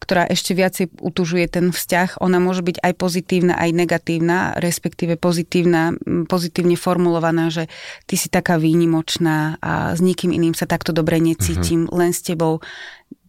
ktorá 0.00 0.24
ešte 0.24 0.56
viacej 0.56 0.96
utužuje 0.96 1.44
ten 1.52 1.68
vzťah. 1.76 2.24
Ona 2.24 2.40
môže 2.40 2.64
byť 2.64 2.80
aj 2.80 2.92
pozitívna, 2.96 3.52
aj 3.60 3.76
negatívna, 3.76 4.56
respektíve 4.64 5.20
pozitívna, 5.20 5.92
pozitívne 6.24 6.80
formulovaná, 6.80 7.52
že 7.52 7.68
ty 8.08 8.16
si 8.16 8.32
taká 8.32 8.56
výnimočná 8.56 9.60
a 9.60 9.92
s 9.92 10.00
nikým 10.00 10.32
iným 10.32 10.56
sa 10.56 10.64
takto 10.64 10.96
dobre 10.96 11.20
necítim, 11.20 11.84
uh-huh. 11.84 12.00
len 12.00 12.16
s 12.16 12.24
tebou 12.24 12.64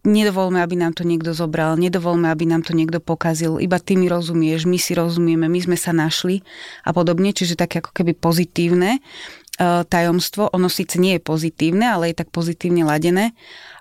nedovolme, 0.06 0.62
aby 0.62 0.78
nám 0.78 0.94
to 0.94 1.02
niekto 1.02 1.34
zobral, 1.34 1.74
nedovolme, 1.74 2.30
aby 2.30 2.46
nám 2.46 2.62
to 2.62 2.72
niekto 2.72 3.02
pokazil, 3.02 3.58
iba 3.58 3.76
ty 3.82 3.98
mi 3.98 4.06
rozumieš, 4.06 4.64
my 4.64 4.78
si 4.78 4.94
rozumieme, 4.94 5.50
my 5.50 5.60
sme 5.60 5.76
sa 5.76 5.90
našli 5.90 6.46
a 6.86 6.94
podobne, 6.94 7.34
čiže 7.34 7.58
také 7.58 7.82
ako 7.82 7.90
keby 7.90 8.14
pozitívne 8.14 9.02
tajomstvo, 9.62 10.52
ono 10.52 10.68
síce 10.68 11.00
nie 11.00 11.16
je 11.16 11.22
pozitívne, 11.24 11.88
ale 11.88 12.12
je 12.12 12.20
tak 12.20 12.28
pozitívne 12.28 12.84
ladené 12.84 13.32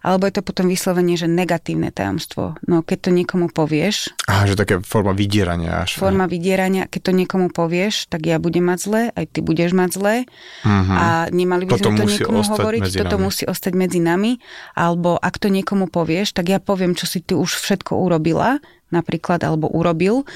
alebo 0.06 0.30
je 0.30 0.38
to 0.38 0.46
potom 0.46 0.70
vyslovene, 0.70 1.18
že 1.18 1.26
negatívne 1.26 1.90
tajomstvo. 1.90 2.62
No 2.70 2.86
keď 2.86 3.10
to 3.10 3.10
niekomu 3.10 3.50
povieš... 3.50 4.14
Aha, 4.30 4.46
že 4.46 4.54
také 4.54 4.78
forma 4.86 5.18
vydierania 5.18 5.82
až. 5.82 5.98
Forma 5.98 6.30
vydierania, 6.30 6.86
keď 6.86 7.10
to 7.10 7.12
niekomu 7.18 7.50
povieš, 7.50 8.06
tak 8.06 8.30
ja 8.30 8.38
budem 8.38 8.70
mať 8.70 8.80
zle, 8.86 9.02
aj 9.18 9.26
ty 9.34 9.42
budeš 9.42 9.74
mať 9.74 9.90
zle 9.98 10.16
uh-huh. 10.62 10.94
a 10.94 11.06
nemali 11.34 11.66
by 11.66 11.82
toto 11.82 11.90
sme 11.90 11.98
to 11.98 12.06
niekomu 12.06 12.42
hovoriť, 12.46 12.82
toto 13.02 13.18
nami. 13.18 13.26
musí 13.26 13.44
ostať 13.50 13.74
medzi 13.74 13.98
nami, 13.98 14.38
alebo 14.78 15.18
ak 15.18 15.42
to 15.42 15.50
niekomu 15.50 15.90
povieš, 15.90 16.38
tak 16.38 16.54
ja 16.54 16.62
poviem, 16.62 16.94
čo 16.94 17.10
si 17.10 17.26
ty 17.26 17.34
už 17.34 17.58
všetko 17.58 17.98
urobila, 17.98 18.62
napríklad, 18.94 19.42
alebo 19.42 19.74
urobil 19.74 20.30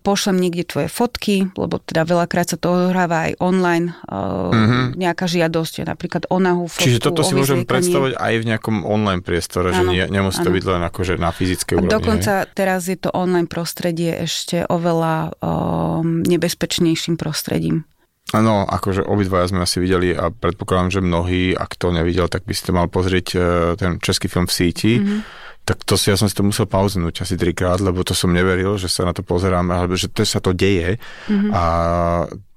pošlem 0.00 0.40
niekde 0.40 0.64
tvoje 0.64 0.88
fotky, 0.88 1.52
lebo 1.60 1.76
teda 1.76 2.08
veľakrát 2.08 2.48
sa 2.48 2.56
to 2.56 2.88
ohráva 2.88 3.28
aj 3.28 3.32
online, 3.36 3.92
uh-huh. 4.08 4.96
nejaká 4.96 5.28
žiadosť, 5.28 5.84
napríklad 5.84 6.24
o 6.32 6.40
nahú 6.40 6.64
fotku. 6.72 6.88
Čiže 6.88 7.04
toto 7.04 7.20
si 7.20 7.36
môžem 7.36 7.68
predstavovať 7.68 8.16
aj 8.16 8.34
v 8.40 8.44
nejakom 8.48 8.76
online 8.88 9.20
priestore, 9.20 9.76
ano, 9.76 9.76
že 9.76 9.82
nie, 9.92 10.04
nemusí 10.08 10.40
to 10.40 10.48
byť 10.48 10.64
len 10.64 10.82
akože 10.88 11.20
na 11.20 11.30
fyzickej 11.36 11.74
úrovni. 11.84 11.92
Dokonca 11.92 12.48
teraz 12.56 12.88
je 12.88 12.96
to 12.96 13.12
online 13.12 13.44
prostredie 13.44 14.24
ešte 14.24 14.64
oveľa 14.64 15.36
um, 15.44 16.24
nebezpečnejším 16.24 17.20
prostredím. 17.20 17.84
Áno, 18.32 18.64
akože 18.64 19.04
obidvaja 19.04 19.52
sme 19.52 19.68
asi 19.68 19.76
videli 19.84 20.16
a 20.16 20.32
predpokladám, 20.32 20.88
že 20.88 21.00
mnohí, 21.04 21.52
ak 21.52 21.76
to 21.76 21.92
nevidel, 21.92 22.32
tak 22.32 22.48
by 22.48 22.56
si 22.56 22.64
to 22.64 22.72
mal 22.72 22.88
pozrieť 22.88 23.36
ten 23.76 24.00
český 24.00 24.32
film 24.32 24.48
v 24.48 24.56
síti. 24.56 24.92
Mm-hmm 24.96 25.41
tak 25.62 25.86
to 25.86 25.94
si, 25.94 26.10
ja 26.10 26.18
som 26.18 26.26
si 26.26 26.34
to 26.34 26.42
musel 26.42 26.66
pauznúť 26.66 27.22
asi 27.22 27.38
trikrát, 27.38 27.78
lebo 27.78 28.02
to 28.02 28.18
som 28.18 28.34
neveril, 28.34 28.74
že 28.74 28.90
sa 28.90 29.06
na 29.06 29.14
to 29.14 29.22
pozerám, 29.22 29.70
alebo 29.70 29.94
že 29.94 30.10
to 30.10 30.26
sa 30.26 30.42
to 30.42 30.50
deje 30.50 30.98
mm-hmm. 30.98 31.50
a 31.54 31.64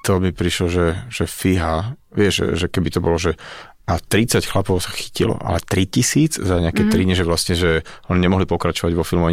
to 0.02 0.18
mi 0.22 0.34
prišlo, 0.34 0.66
že, 0.70 0.86
že 1.10 1.26
fíha, 1.30 1.98
vieš, 2.14 2.42
že, 2.42 2.66
že 2.66 2.68
keby 2.70 2.90
to 2.90 3.00
bolo, 3.02 3.18
že 3.18 3.38
a 3.86 4.02
30 4.02 4.42
chlapov 4.50 4.82
sa 4.82 4.90
chytilo, 4.90 5.38
ale 5.38 5.62
3000 5.62 6.42
za 6.42 6.58
nejaké 6.58 6.90
mm-hmm. 6.90 7.06
tri, 7.06 7.06
že 7.14 7.22
vlastne, 7.22 7.54
že 7.54 7.86
oni 8.10 8.18
nemohli 8.18 8.50
pokračovať 8.50 8.98
vo 8.98 9.06
filmu. 9.06 9.30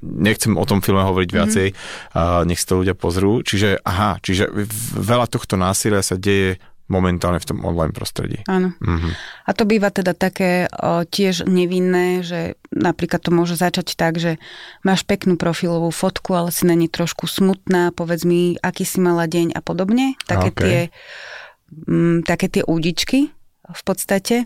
Nechcem 0.00 0.56
o 0.56 0.64
tom 0.64 0.80
filme 0.80 1.04
hovoriť 1.04 1.28
mm-hmm. 1.28 1.44
viacej, 1.44 1.68
a 2.16 2.40
nech 2.48 2.56
si 2.56 2.64
to 2.64 2.80
ľudia 2.80 2.96
pozrú. 2.96 3.44
Čiže, 3.44 3.84
aha, 3.84 4.16
čiže 4.24 4.48
veľa 4.96 5.28
tohto 5.28 5.60
násilia 5.60 6.00
sa 6.00 6.16
deje 6.16 6.56
momentálne 6.92 7.40
v 7.40 7.48
tom 7.48 7.64
online 7.64 7.96
prostredí. 7.96 8.44
Áno. 8.44 8.76
Mm-hmm. 8.76 9.12
A 9.48 9.50
to 9.56 9.64
býva 9.64 9.88
teda 9.88 10.12
také 10.12 10.68
o, 10.68 11.08
tiež 11.08 11.48
nevinné, 11.48 12.20
že 12.20 12.60
napríklad 12.68 13.24
to 13.24 13.32
môže 13.32 13.56
začať 13.56 13.96
tak, 13.96 14.20
že 14.20 14.36
máš 14.84 15.08
peknú 15.08 15.40
profilovú 15.40 15.88
fotku, 15.88 16.36
ale 16.36 16.52
si 16.52 16.68
na 16.68 16.76
nej 16.76 16.92
trošku 16.92 17.24
smutná, 17.24 17.96
povedz 17.96 18.28
mi, 18.28 18.60
aký 18.60 18.84
si 18.84 19.00
mala 19.00 19.24
deň 19.24 19.56
a 19.56 19.60
podobne. 19.64 20.20
Také 20.28 20.48
okay. 20.52 20.60
tie 20.60 20.78
m, 21.88 22.20
mm, 22.20 22.28
také 22.28 22.52
tie 22.52 22.62
údičky, 22.68 23.32
v 23.72 23.82
podstate, 23.86 24.44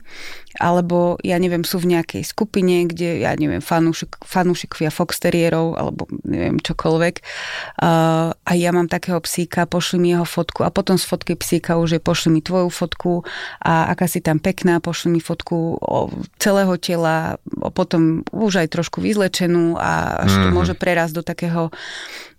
alebo 0.60 1.20
ja 1.22 1.36
neviem, 1.36 1.62
sú 1.62 1.80
v 1.82 1.96
nejakej 1.96 2.22
skupine, 2.24 2.88
kde 2.88 3.22
ja 3.24 3.32
neviem, 3.36 3.60
fanúšik, 3.60 4.20
fanúšikovia 4.24 4.90
foxterierov, 4.90 5.76
alebo 5.76 6.08
neviem, 6.24 6.56
čokoľvek 6.60 7.14
uh, 7.20 8.32
a 8.32 8.52
ja 8.56 8.70
mám 8.72 8.88
takého 8.88 9.20
psíka, 9.22 9.68
pošli 9.68 10.00
mi 10.00 10.08
jeho 10.12 10.24
fotku 10.24 10.64
a 10.64 10.72
potom 10.72 10.96
z 10.96 11.04
fotky 11.04 11.34
psíka 11.36 11.76
už 11.76 11.98
je 11.98 12.00
pošli 12.00 12.38
mi 12.38 12.40
tvoju 12.40 12.68
fotku 12.72 13.24
a 13.62 13.92
aká 13.92 14.08
si 14.08 14.24
tam 14.24 14.40
pekná, 14.40 14.80
pošli 14.80 15.12
mi 15.12 15.20
fotku 15.20 15.78
o 15.80 16.10
celého 16.40 16.76
tela, 16.80 17.36
a 17.36 17.68
potom 17.70 18.24
už 18.32 18.66
aj 18.66 18.68
trošku 18.72 19.00
vyzlečenú 19.00 19.76
a 19.76 20.22
až 20.26 20.32
to 20.42 20.48
mm. 20.50 20.54
môže 20.54 20.74
prerásť 20.74 21.14
do 21.18 21.22
takého 21.22 21.62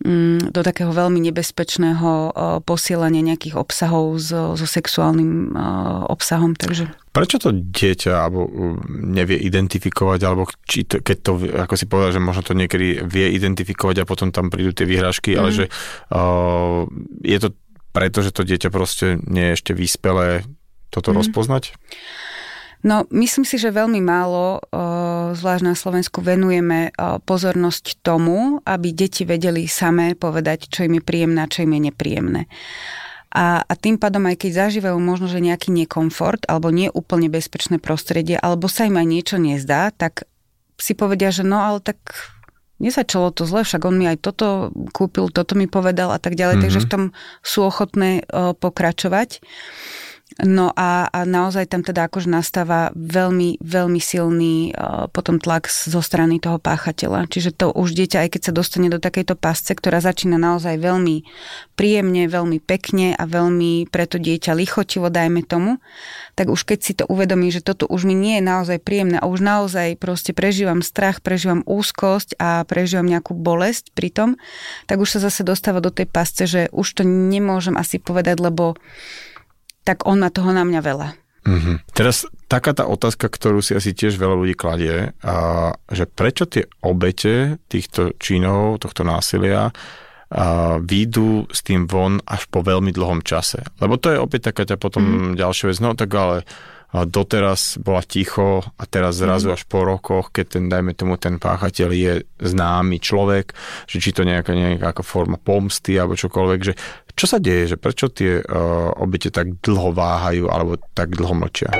um, 0.06 0.38
do 0.40 0.62
takého 0.62 0.92
veľmi 0.94 1.20
nebezpečného 1.32 2.10
uh, 2.32 2.32
posielania 2.64 3.24
nejakých 3.24 3.58
obsahov 3.58 4.18
so, 4.22 4.54
so 4.54 4.68
sexuálnym 4.68 5.54
uh, 5.54 6.06
obsahom. 6.10 6.54
Takže... 6.54 6.92
Prečo 7.18 7.42
to 7.42 7.50
dieťa 7.50 8.14
alebo 8.14 8.46
nevie 8.88 9.42
identifikovať, 9.42 10.20
alebo 10.22 10.46
či 10.70 10.86
to, 10.86 11.02
keď 11.02 11.18
to, 11.26 11.32
ako 11.66 11.74
si 11.74 11.90
povedal, 11.90 12.14
že 12.14 12.22
možno 12.22 12.46
to 12.46 12.54
niekedy 12.54 13.02
vie 13.02 13.34
identifikovať 13.34 14.06
a 14.06 14.10
potom 14.10 14.30
tam 14.30 14.54
prídu 14.54 14.78
tie 14.78 14.86
vyhrážky, 14.86 15.34
mm. 15.34 15.38
ale 15.42 15.50
mhm. 15.50 15.56
že 15.58 15.66
uh, 16.14 16.86
je 17.26 17.38
to 17.42 17.50
preto, 17.90 18.22
že 18.22 18.30
to 18.30 18.46
dieťa 18.46 18.70
proste 18.70 19.18
nie 19.26 19.50
je 19.50 19.56
ešte 19.58 19.72
vyspelé 19.74 20.46
toto 20.94 21.10
mm. 21.10 21.18
rozpoznať? 21.26 21.74
No, 22.86 23.10
myslím 23.10 23.42
si, 23.42 23.58
že 23.58 23.74
veľmi 23.74 23.98
málo, 24.06 24.62
zvlášť 25.34 25.64
na 25.66 25.74
Slovensku, 25.74 26.22
venujeme 26.22 26.94
pozornosť 27.26 28.06
tomu, 28.06 28.62
aby 28.62 28.94
deti 28.94 29.26
vedeli 29.26 29.66
samé 29.66 30.14
povedať, 30.14 30.70
čo 30.70 30.86
im 30.86 31.02
je 31.02 31.04
príjemné 31.04 31.42
a 31.42 31.50
čo 31.50 31.66
im 31.66 31.74
je 31.74 31.82
nepríjemné. 31.90 32.46
A, 33.32 33.62
a 33.62 33.74
tým 33.76 34.00
pádom, 34.00 34.24
aj 34.24 34.40
keď 34.40 34.68
zažívajú 34.68 34.98
možno, 34.98 35.28
že 35.28 35.44
nejaký 35.44 35.70
nekomfort 35.70 36.48
alebo 36.48 36.72
nie 36.72 36.88
úplne 36.88 37.28
bezpečné 37.28 37.78
prostredie, 37.78 38.40
alebo 38.40 38.72
sa 38.72 38.88
im 38.88 38.96
aj 38.96 39.08
niečo 39.08 39.38
nezdá, 39.38 39.92
tak 39.92 40.26
si 40.80 40.94
povedia, 40.96 41.34
že 41.34 41.44
no 41.44 41.60
ale 41.60 41.84
tak 41.84 42.00
nezačalo 42.78 43.34
to 43.34 43.50
zle, 43.50 43.66
však 43.66 43.84
on 43.84 43.98
mi 43.98 44.06
aj 44.06 44.22
toto 44.22 44.70
kúpil, 44.94 45.34
toto 45.34 45.58
mi 45.58 45.66
povedal 45.66 46.14
a 46.14 46.20
tak 46.22 46.38
ďalej, 46.38 46.62
mm-hmm. 46.62 46.66
takže 46.70 46.84
v 46.86 46.90
tom 46.90 47.04
sú 47.42 47.66
ochotné 47.66 48.24
o, 48.30 48.54
pokračovať. 48.54 49.42
No 50.38 50.70
a, 50.78 51.10
a 51.10 51.26
naozaj 51.26 51.66
tam 51.74 51.82
teda 51.82 52.06
akože 52.06 52.30
nastáva 52.30 52.94
veľmi, 52.94 53.58
veľmi 53.58 53.98
silný 53.98 54.70
uh, 54.70 55.10
potom 55.10 55.42
tlak 55.42 55.66
zo 55.66 55.98
strany 55.98 56.38
toho 56.38 56.62
páchateľa. 56.62 57.26
Čiže 57.26 57.58
to 57.58 57.74
už 57.74 57.98
dieťa, 57.98 58.22
aj 58.22 58.30
keď 58.38 58.42
sa 58.46 58.54
dostane 58.54 58.86
do 58.94 59.02
takejto 59.02 59.34
pasce, 59.34 59.74
ktorá 59.74 59.98
začína 59.98 60.38
naozaj 60.38 60.78
veľmi 60.78 61.26
príjemne, 61.74 62.30
veľmi 62.30 62.62
pekne 62.62 63.18
a 63.18 63.26
veľmi 63.26 63.90
pre 63.90 64.06
to 64.06 64.22
dieťa 64.22 64.54
lichotivo, 64.54 65.10
dajme 65.10 65.42
tomu, 65.42 65.82
tak 66.38 66.54
už 66.54 66.70
keď 66.70 66.80
si 66.86 66.94
to 66.94 67.10
uvedomí, 67.10 67.50
že 67.50 67.66
toto 67.66 67.90
už 67.90 68.06
mi 68.06 68.14
nie 68.14 68.38
je 68.38 68.46
naozaj 68.46 68.78
príjemné 68.86 69.18
a 69.18 69.26
už 69.26 69.42
naozaj 69.42 69.98
proste 69.98 70.38
prežívam 70.38 70.86
strach, 70.86 71.26
prežívam 71.26 71.66
úzkosť 71.66 72.38
a 72.38 72.62
prežívam 72.70 73.10
nejakú 73.10 73.34
bolesť 73.34 73.90
pri 73.98 74.14
tom, 74.14 74.30
tak 74.86 75.02
už 75.02 75.18
sa 75.18 75.20
zase 75.34 75.42
dostáva 75.42 75.82
do 75.82 75.90
tej 75.90 76.06
pasce, 76.06 76.46
že 76.46 76.70
už 76.70 77.02
to 77.02 77.02
nemôžem 77.02 77.74
asi 77.74 77.98
povedať, 77.98 78.38
lebo 78.38 78.78
tak 79.88 80.04
on 80.04 80.20
má 80.20 80.28
toho 80.28 80.52
na 80.52 80.68
mňa 80.68 80.82
veľa. 80.84 81.10
Mm-hmm. 81.48 81.76
Teraz 81.96 82.28
taká 82.52 82.76
tá 82.76 82.84
otázka, 82.84 83.32
ktorú 83.32 83.64
si 83.64 83.72
asi 83.72 83.96
tiež 83.96 84.20
veľa 84.20 84.36
ľudí 84.36 84.52
kladie, 84.60 85.16
a, 85.24 85.72
že 85.88 86.04
prečo 86.04 86.44
tie 86.44 86.68
obete 86.84 87.56
týchto 87.72 88.12
činov, 88.20 88.84
tohto 88.84 89.08
násilia 89.08 89.72
a 90.28 90.76
výjdu 90.84 91.48
s 91.48 91.64
tým 91.64 91.88
von 91.88 92.20
až 92.28 92.52
po 92.52 92.60
veľmi 92.60 92.92
dlhom 92.92 93.24
čase. 93.24 93.64
Lebo 93.80 93.96
to 93.96 94.12
je 94.12 94.20
opäť 94.20 94.52
taká 94.52 94.68
ťa 94.68 94.76
potom 94.76 95.32
mm. 95.32 95.40
ďalšia 95.40 95.72
vec, 95.72 95.80
no 95.80 95.96
tak 95.96 96.12
ale 96.20 96.44
doteraz 96.94 97.76
bola 97.84 98.00
ticho 98.00 98.64
a 98.80 98.84
teraz 98.88 99.20
zrazu 99.20 99.52
mhm. 99.52 99.56
až 99.60 99.62
po 99.68 99.84
rokoch, 99.84 100.32
keď 100.32 100.46
ten, 100.48 100.64
dajme 100.72 100.96
tomu, 100.96 101.20
ten 101.20 101.36
páchateľ 101.36 101.90
je 101.92 102.14
známy 102.40 103.04
človek, 103.04 103.52
že 103.86 104.00
či 104.00 104.16
to 104.16 104.24
nejaká, 104.24 104.56
nejaká 104.56 105.04
forma 105.04 105.36
pomsty 105.36 106.00
alebo 106.00 106.16
čokoľvek, 106.16 106.60
že 106.64 106.74
čo 107.18 107.26
sa 107.26 107.42
deje, 107.42 107.76
že 107.76 107.78
prečo 107.82 108.14
tie 108.14 108.40
uh, 108.40 108.94
obete 109.02 109.34
tak 109.34 109.58
dlho 109.60 109.92
váhajú 109.92 110.48
alebo 110.48 110.78
tak 110.94 111.18
dlho 111.18 111.34
mlčia? 111.34 111.74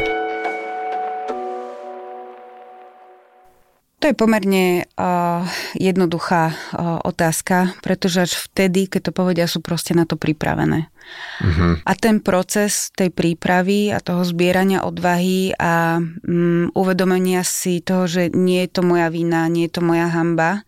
To 3.98 4.06
je 4.06 4.14
pomerne 4.14 4.86
uh, 4.86 5.42
jednoduchá 5.74 6.54
uh, 6.54 7.02
otázka, 7.02 7.74
pretože 7.82 8.30
až 8.30 8.34
vtedy, 8.38 8.86
keď 8.86 9.10
to 9.10 9.12
povedia, 9.12 9.50
sú 9.50 9.58
proste 9.58 9.98
na 9.98 10.06
to 10.06 10.14
pripravené. 10.14 10.94
Uh-huh. 11.42 11.82
A 11.82 11.92
ten 11.98 12.22
proces 12.22 12.94
tej 12.94 13.10
prípravy 13.10 13.90
a 13.90 13.98
toho 13.98 14.22
zbierania 14.22 14.86
odvahy 14.86 15.50
a 15.58 15.98
um, 15.98 16.70
uvedomenia 16.78 17.42
si 17.42 17.82
toho, 17.82 18.06
že 18.06 18.30
nie 18.38 18.70
je 18.70 18.78
to 18.78 18.82
moja 18.86 19.10
vina, 19.10 19.50
nie 19.50 19.66
je 19.66 19.80
to 19.80 19.82
moja 19.82 20.14
hamba, 20.14 20.62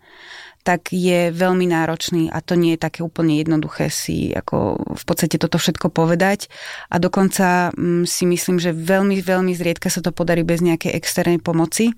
tak 0.65 0.89
je 0.89 1.29
veľmi 1.29 1.69
náročný 1.69 2.33
a 2.33 2.41
to 2.41 2.57
nie 2.57 2.75
je 2.75 2.83
také 2.83 3.05
úplne 3.05 3.39
jednoduché 3.39 3.87
si 3.89 4.35
ako 4.35 4.77
v 4.97 5.03
podstate 5.07 5.39
toto 5.39 5.55
všetko 5.55 5.87
povedať 5.89 6.51
a 6.91 6.99
dokonca 6.99 7.71
mm, 7.73 8.03
si 8.03 8.27
myslím, 8.27 8.59
že 8.59 8.75
veľmi, 8.75 9.17
veľmi 9.23 9.55
zriedka 9.55 9.87
sa 9.87 10.03
to 10.03 10.11
podarí 10.11 10.43
bez 10.43 10.59
nejakej 10.59 10.93
externej 10.93 11.39
pomoci 11.39 11.95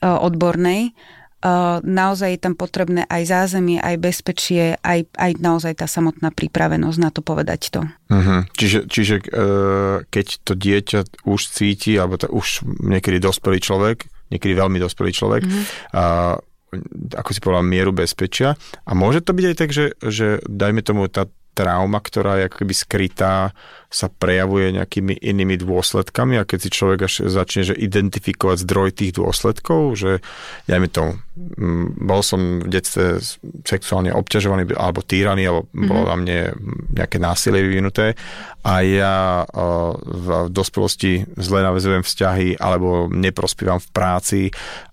odbornej 0.00 0.96
naozaj 1.80 2.36
je 2.36 2.40
tam 2.40 2.52
potrebné 2.52 3.08
aj 3.08 3.22
zázemie, 3.24 3.80
aj 3.80 3.96
bezpečie, 3.96 4.76
aj, 4.84 5.08
aj 5.16 5.40
naozaj 5.40 5.80
tá 5.80 5.88
samotná 5.88 6.28
pripravenosť 6.36 6.98
na 7.00 7.08
to 7.08 7.24
povedať 7.24 7.72
to. 7.72 7.80
Uh-huh. 8.12 8.44
Čiže, 8.52 8.84
čiže 8.92 9.14
e, 9.24 9.26
keď 10.04 10.26
to 10.44 10.52
dieťa 10.52 11.00
už 11.24 11.40
cíti, 11.48 11.96
alebo 11.96 12.20
to 12.20 12.28
už 12.28 12.68
niekedy 12.84 13.16
dospelý 13.16 13.56
človek, 13.56 14.04
niekedy 14.28 14.52
veľmi 14.52 14.76
dospelý 14.84 15.10
človek, 15.16 15.42
uh-huh. 15.48 15.64
a, 15.96 16.04
ako 17.16 17.30
si 17.32 17.40
povedal, 17.40 17.64
mieru 17.64 17.96
bezpečia. 17.96 18.60
A 18.84 18.92
môže 18.92 19.24
to 19.24 19.32
byť 19.32 19.44
aj 19.48 19.56
tak, 19.56 19.70
že, 19.72 19.96
že 20.04 20.44
dajme 20.44 20.84
tomu 20.84 21.08
tá 21.08 21.24
trauma, 21.60 22.00
ktorá 22.00 22.40
je 22.40 22.48
ako 22.48 22.56
keby 22.64 22.72
skrytá, 22.72 23.52
sa 23.90 24.06
prejavuje 24.06 24.70
nejakými 24.78 25.18
inými 25.18 25.58
dôsledkami 25.66 26.38
a 26.38 26.46
keď 26.46 26.58
si 26.62 26.70
človek 26.70 27.10
až 27.10 27.26
začne 27.26 27.66
že 27.66 27.74
identifikovať 27.74 28.62
zdroj 28.62 28.94
tých 28.94 29.18
dôsledkov, 29.18 29.98
že 29.98 30.22
mi 30.70 30.86
to, 30.86 31.18
bol 31.98 32.22
som 32.22 32.62
v 32.62 32.70
detstve 32.70 33.18
sexuálne 33.66 34.14
obťažovaný 34.14 34.78
alebo 34.78 35.02
týraný, 35.02 35.50
alebo 35.50 35.66
mm-hmm. 35.66 35.88
bolo 35.90 36.02
na 36.06 36.16
mne 36.22 36.38
nejaké 36.94 37.18
násilie 37.18 37.66
vyvinuté 37.66 38.14
a 38.62 38.86
ja 38.86 39.42
v 40.06 40.52
dospelosti 40.54 41.26
zle 41.34 41.58
navezujem 41.58 42.06
vzťahy 42.06 42.62
alebo 42.62 43.10
neprospívam 43.10 43.82
v 43.82 43.88
práci 43.90 44.40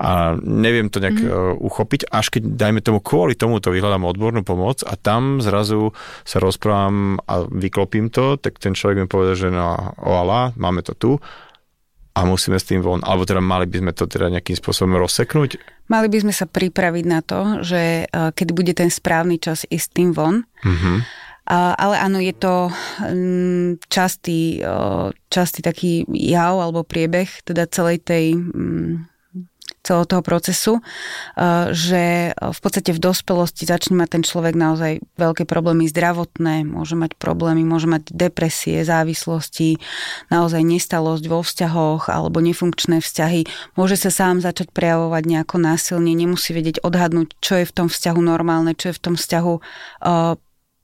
a 0.01 0.33
neviem 0.41 0.89
to 0.89 0.97
nejak 0.97 1.21
mm-hmm. 1.21 1.61
uchopiť, 1.61 2.09
až 2.09 2.33
keď, 2.33 2.49
dajme 2.49 2.81
tomu, 2.81 2.97
kvôli 2.97 3.37
tomu 3.37 3.61
to 3.61 3.69
vyhľadám 3.69 4.09
odbornú 4.09 4.41
pomoc 4.41 4.81
a 4.81 4.97
tam 4.97 5.37
zrazu 5.37 5.93
sa 6.25 6.41
rozprávam 6.57 7.21
a 7.29 7.45
vyklopím 7.45 8.09
to, 8.09 8.41
tak 8.41 8.57
ten 8.57 8.73
človek 8.73 9.05
mi 9.05 9.05
povedal, 9.05 9.37
že 9.37 9.53
no 9.53 9.93
oala, 10.01 10.57
máme 10.57 10.81
to 10.81 10.97
tu 10.97 11.11
a 12.17 12.25
musíme 12.25 12.57
s 12.57 12.65
tým 12.65 12.81
von, 12.81 13.05
alebo 13.05 13.29
teda 13.29 13.37
mali 13.37 13.69
by 13.69 13.77
sme 13.77 13.93
to 13.93 14.09
teda 14.09 14.33
nejakým 14.33 14.57
spôsobom 14.57 14.97
rozseknúť? 14.97 15.61
Mali 15.93 16.09
by 16.09 16.17
sme 16.25 16.33
sa 16.33 16.49
pripraviť 16.49 17.05
na 17.05 17.21
to, 17.21 17.61
že 17.61 18.09
e, 18.09 18.33
keď 18.33 18.47
bude 18.57 18.73
ten 18.73 18.89
správny 18.89 19.37
čas 19.37 19.69
ísť 19.69 19.87
tým 19.93 20.09
von, 20.17 20.41
mm-hmm. 20.65 20.97
ale 21.53 21.95
áno, 22.01 22.17
je 22.17 22.33
to 22.33 22.73
mm, 23.05 23.85
častý, 23.85 24.57
e, 24.65 25.13
častý 25.29 25.61
taký 25.61 26.09
jav 26.09 26.57
alebo 26.57 26.81
priebeh 26.81 27.29
teda 27.45 27.69
celej 27.69 28.01
tej 28.01 28.33
mm, 28.33 29.16
celého 29.87 30.05
toho 30.07 30.23
procesu, 30.23 30.73
eh, 30.79 31.71
že 31.71 32.03
v 32.35 32.59
podstate 32.59 32.91
v 32.91 32.99
dospelosti 32.99 33.63
začne 33.63 33.95
mať 33.95 34.09
ten 34.19 34.23
človek 34.23 34.53
naozaj 34.53 34.99
veľké 35.15 35.47
problémy 35.47 35.87
zdravotné, 35.87 36.67
môže 36.67 36.99
mať 36.99 37.15
problémy, 37.15 37.63
môže 37.63 37.87
mať 37.87 38.11
depresie, 38.11 38.83
závislosti, 38.83 39.79
naozaj 40.27 40.61
nestalosť 40.63 41.23
vo 41.31 41.39
vzťahoch 41.41 42.11
alebo 42.11 42.43
nefunkčné 42.43 42.99
vzťahy. 42.99 43.47
Môže 43.79 43.95
sa 43.95 44.11
sám 44.11 44.43
začať 44.43 44.75
prejavovať 44.75 45.23
nejako 45.23 45.55
násilne, 45.61 46.11
nemusí 46.11 46.51
vedieť 46.51 46.83
odhadnúť, 46.83 47.39
čo 47.39 47.63
je 47.63 47.65
v 47.65 47.75
tom 47.75 47.87
vzťahu 47.87 48.19
normálne, 48.19 48.75
čo 48.75 48.91
je 48.91 48.97
v 48.97 49.03
tom 49.03 49.15
vzťahu 49.15 49.53
eh, 49.55 50.35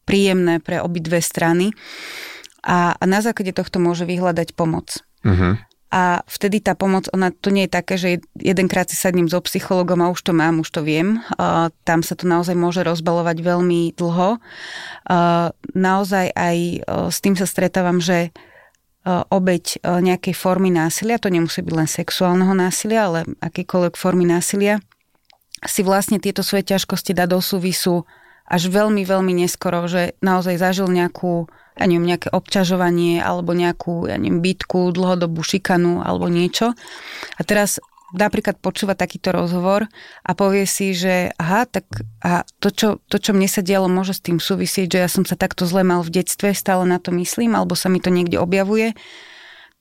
príjemné 0.04 0.60
pre 0.60 0.80
obidve 0.84 1.20
strany. 1.24 1.72
A 2.64 2.96
na 3.04 3.20
základe 3.20 3.52
tohto 3.52 3.84
môže 3.84 4.08
vyhľadať 4.08 4.56
pomoc. 4.56 5.04
Uh-huh. 5.28 5.60
A 5.94 6.26
vtedy 6.26 6.58
tá 6.58 6.74
pomoc, 6.74 7.06
ona 7.14 7.30
to 7.30 7.54
nie 7.54 7.70
je 7.70 7.76
také, 7.78 8.02
že 8.02 8.26
jedenkrát 8.34 8.90
si 8.90 8.98
sadnem 8.98 9.30
so 9.30 9.38
psychologom 9.46 10.02
a 10.02 10.10
už 10.10 10.26
to 10.26 10.34
mám, 10.34 10.66
už 10.66 10.74
to 10.74 10.82
viem. 10.82 11.22
Tam 11.86 12.02
sa 12.02 12.18
to 12.18 12.26
naozaj 12.26 12.58
môže 12.58 12.82
rozbalovať 12.82 13.46
veľmi 13.46 13.94
dlho. 13.94 14.42
Naozaj 15.78 16.34
aj 16.34 16.58
uh, 16.82 17.14
s 17.14 17.22
tým 17.22 17.38
sa 17.38 17.46
stretávam, 17.46 18.02
že 18.02 18.34
obeď 19.06 19.84
nejakej 19.84 20.32
formy 20.32 20.72
násilia, 20.72 21.20
to 21.20 21.28
nemusí 21.28 21.60
byť 21.60 21.74
len 21.76 21.92
sexuálneho 21.92 22.56
násilia, 22.56 23.12
ale 23.12 23.20
akýkoľvek 23.44 24.00
formy 24.00 24.24
násilia, 24.24 24.80
si 25.60 25.84
vlastne 25.84 26.24
tieto 26.24 26.40
svoje 26.40 26.72
ťažkosti 26.72 27.12
dá 27.12 27.28
do 27.28 27.44
súvisu 27.44 28.08
až 28.48 28.70
veľmi, 28.70 29.04
veľmi 29.08 29.34
neskoro, 29.36 29.88
že 29.88 30.16
naozaj 30.20 30.60
zažil 30.60 30.92
nejakú 30.92 31.48
ja 31.74 31.90
neviem, 31.90 32.06
nejaké 32.06 32.30
obťažovanie 32.30 33.18
alebo 33.18 33.58
nejakú, 33.58 34.06
ja 34.06 34.22
neviem, 34.22 34.46
bytku, 34.46 34.94
dlhodobú 34.94 35.42
šikanu 35.42 36.06
alebo 36.06 36.30
niečo. 36.30 36.78
A 37.34 37.42
teraz 37.42 37.82
napríklad 38.14 38.62
počúva 38.62 38.94
takýto 38.94 39.34
rozhovor 39.34 39.90
a 40.22 40.32
povie 40.38 40.70
si, 40.70 40.94
že 40.94 41.34
aha, 41.42 41.66
tak 41.66 41.90
a 42.22 42.46
to, 42.62 42.70
čo, 42.70 43.02
to, 43.10 43.18
čo 43.18 43.34
mne 43.34 43.50
sa 43.50 43.66
dialo, 43.66 43.90
môže 43.90 44.14
s 44.14 44.22
tým 44.22 44.38
súvisieť, 44.38 44.88
že 44.94 45.00
ja 45.02 45.10
som 45.10 45.26
sa 45.26 45.34
takto 45.34 45.66
zle 45.66 45.82
mal 45.82 46.06
v 46.06 46.22
detstve, 46.22 46.54
stále 46.54 46.86
na 46.86 47.02
to 47.02 47.10
myslím, 47.10 47.58
alebo 47.58 47.74
sa 47.74 47.90
mi 47.90 47.98
to 47.98 48.14
niekde 48.14 48.38
objavuje, 48.38 48.94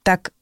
tak 0.01 0.33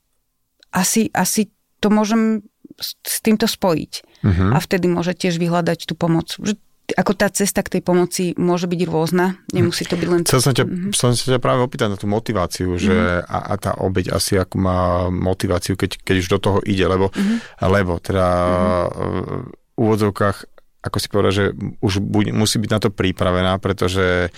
asi, 0.71 1.11
asi 1.11 1.51
to 1.83 1.91
môžem 1.91 2.47
s, 2.79 3.19
týmto 3.27 3.51
spojiť. 3.51 3.93
Uh-huh. 4.23 4.55
A 4.55 4.63
vtedy 4.63 4.87
môže 4.87 5.19
tiež 5.19 5.43
vyhľadať 5.43 5.91
tú 5.91 5.99
pomoc. 5.99 6.31
Že 6.39 6.63
ako 6.91 7.13
tá 7.15 7.31
cesta 7.31 7.63
k 7.63 7.79
tej 7.79 7.83
pomoci 7.87 8.35
môže 8.35 8.67
byť 8.67 8.81
rôzna, 8.91 9.39
nemusí 9.55 9.87
to 9.87 9.95
byť 9.95 10.09
len... 10.11 10.21
Chcel 10.27 10.43
som, 10.43 10.55
ťa, 10.55 10.65
mm-hmm. 10.67 10.93
som 10.95 11.15
sa 11.15 11.39
ťa 11.39 11.41
práve 11.43 11.63
opýtať 11.63 11.89
na 11.95 11.99
tú 11.99 12.11
motiváciu, 12.11 12.75
že 12.81 12.91
mm-hmm. 12.91 13.31
a, 13.31 13.39
a 13.47 13.55
tá 13.59 13.73
obeď 13.79 14.15
asi 14.15 14.39
ako 14.39 14.57
má 14.59 14.81
motiváciu, 15.07 15.79
keď, 15.79 16.03
keď 16.03 16.17
už 16.27 16.29
do 16.35 16.39
toho 16.43 16.59
ide, 16.67 16.83
lebo, 16.87 17.15
mm-hmm. 17.15 17.39
lebo 17.71 18.03
teda 18.03 18.27
mm-hmm. 18.27 19.43
v 19.47 19.79
úvodzovkách 19.79 20.39
ako 20.81 20.97
si 20.97 21.13
povedal, 21.13 21.33
že 21.33 21.45
už 21.85 22.01
buď, 22.01 22.33
musí 22.33 22.57
byť 22.57 22.71
na 22.73 22.81
to 22.81 22.89
pripravená, 22.89 23.61
pretože 23.61 24.33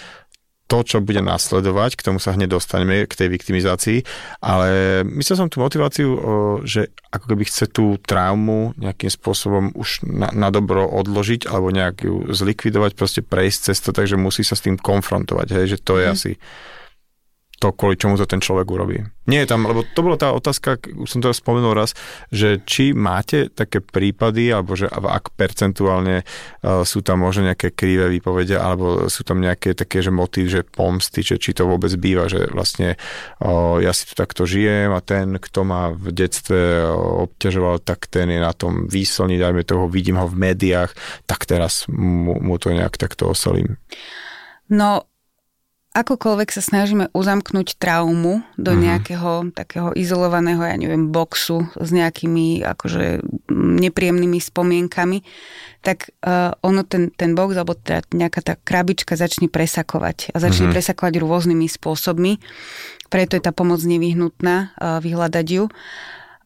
to, 0.72 0.80
čo 0.80 1.04
bude 1.04 1.20
nasledovať, 1.20 2.00
k 2.00 2.04
tomu 2.08 2.16
sa 2.16 2.32
hneď 2.32 2.56
dostaneme, 2.56 3.04
k 3.04 3.12
tej 3.12 3.28
viktimizácii, 3.28 3.98
ale 4.40 5.04
myslel 5.04 5.44
som 5.44 5.52
tú 5.52 5.60
motiváciu, 5.60 6.08
že 6.64 6.88
ako 7.12 7.36
keby 7.36 7.44
chce 7.44 7.68
tú 7.68 8.00
traumu 8.00 8.72
nejakým 8.80 9.12
spôsobom 9.12 9.76
už 9.76 10.08
na, 10.08 10.32
na 10.32 10.48
dobro 10.48 10.88
odložiť 10.88 11.44
alebo 11.44 11.68
nejak 11.68 12.08
ju 12.08 12.24
zlikvidovať, 12.32 12.96
proste 12.96 13.20
prejsť 13.20 13.60
cez 13.68 13.84
to, 13.84 13.92
takže 13.92 14.16
musí 14.16 14.40
sa 14.40 14.56
s 14.56 14.64
tým 14.64 14.80
konfrontovať, 14.80 15.60
hej, 15.60 15.76
že 15.76 15.78
to 15.84 16.00
je 16.00 16.06
mm. 16.08 16.14
asi 16.16 16.32
to, 17.62 17.70
kvôli 17.70 17.94
čomu 17.94 18.18
to 18.18 18.26
ten 18.26 18.42
človek 18.42 18.66
urobí. 18.66 18.98
Nie 19.30 19.46
je 19.46 19.54
tam, 19.54 19.70
lebo 19.70 19.86
to 19.86 20.02
bola 20.02 20.18
tá 20.18 20.34
otázka, 20.34 20.82
už 20.98 21.06
som 21.06 21.22
to 21.22 21.30
spomenul 21.30 21.78
raz, 21.78 21.94
že 22.34 22.58
či 22.66 22.90
máte 22.90 23.46
také 23.54 23.78
prípady, 23.78 24.50
alebo 24.50 24.74
že 24.74 24.90
ak 24.90 25.38
percentuálne 25.38 26.26
uh, 26.26 26.82
sú 26.82 27.06
tam 27.06 27.22
možno 27.22 27.46
nejaké 27.46 27.70
krivé 27.70 28.10
výpovede, 28.10 28.58
alebo 28.58 29.06
sú 29.06 29.22
tam 29.22 29.38
nejaké 29.38 29.78
také, 29.78 30.02
že 30.02 30.10
motív, 30.10 30.50
že 30.50 30.66
pomsty, 30.66 31.22
že 31.22 31.38
či 31.38 31.54
to 31.54 31.70
vôbec 31.70 31.94
býva, 31.94 32.26
že 32.26 32.50
vlastne 32.50 32.98
ja 33.78 33.92
si 33.94 34.08
tu 34.10 34.18
takto 34.18 34.42
žijem 34.42 34.90
a 34.90 34.98
ten, 35.04 35.38
kto 35.38 35.60
ma 35.62 35.94
v 35.94 36.10
detstve 36.10 36.82
obťažoval, 37.28 37.84
tak 37.86 38.10
ten 38.10 38.26
je 38.26 38.40
na 38.42 38.50
tom 38.50 38.90
výslný, 38.90 39.38
dajme 39.38 39.62
toho, 39.62 39.86
vidím 39.86 40.18
ho 40.18 40.26
v 40.26 40.50
médiách, 40.50 40.90
tak 41.30 41.46
teraz 41.46 41.86
mu, 41.86 42.40
mu 42.42 42.58
to 42.58 42.74
nejak 42.74 42.98
takto 42.98 43.30
osolím. 43.30 43.78
No, 44.72 45.04
akokoľvek 45.92 46.48
sa 46.48 46.64
snažíme 46.64 47.12
uzamknúť 47.12 47.76
traumu 47.76 48.40
do 48.56 48.72
mm-hmm. 48.72 48.84
nejakého 48.88 49.32
takého 49.52 49.88
izolovaného, 49.92 50.64
ja 50.64 50.76
neviem, 50.80 51.12
boxu 51.12 51.68
s 51.76 51.92
nejakými 51.92 52.64
akože 52.64 53.20
nepríjemnými 53.52 54.40
spomienkami, 54.40 55.20
tak 55.84 56.16
uh, 56.24 56.56
ono 56.64 56.88
ten, 56.88 57.12
ten 57.12 57.36
box 57.36 57.60
alebo 57.60 57.76
teda 57.76 58.08
nejaká 58.08 58.40
tá 58.40 58.54
krabička 58.56 59.20
začne 59.20 59.52
presakovať 59.52 60.32
a 60.32 60.40
začne 60.40 60.68
mm-hmm. 60.68 60.74
presakovať 60.74 61.14
rôznymi 61.20 61.68
spôsobmi. 61.68 62.40
Preto 63.12 63.36
je 63.36 63.44
tá 63.44 63.52
pomoc 63.52 63.84
nevyhnutná 63.84 64.72
uh, 64.72 64.98
vyhľadať 65.04 65.46
ju. 65.46 65.64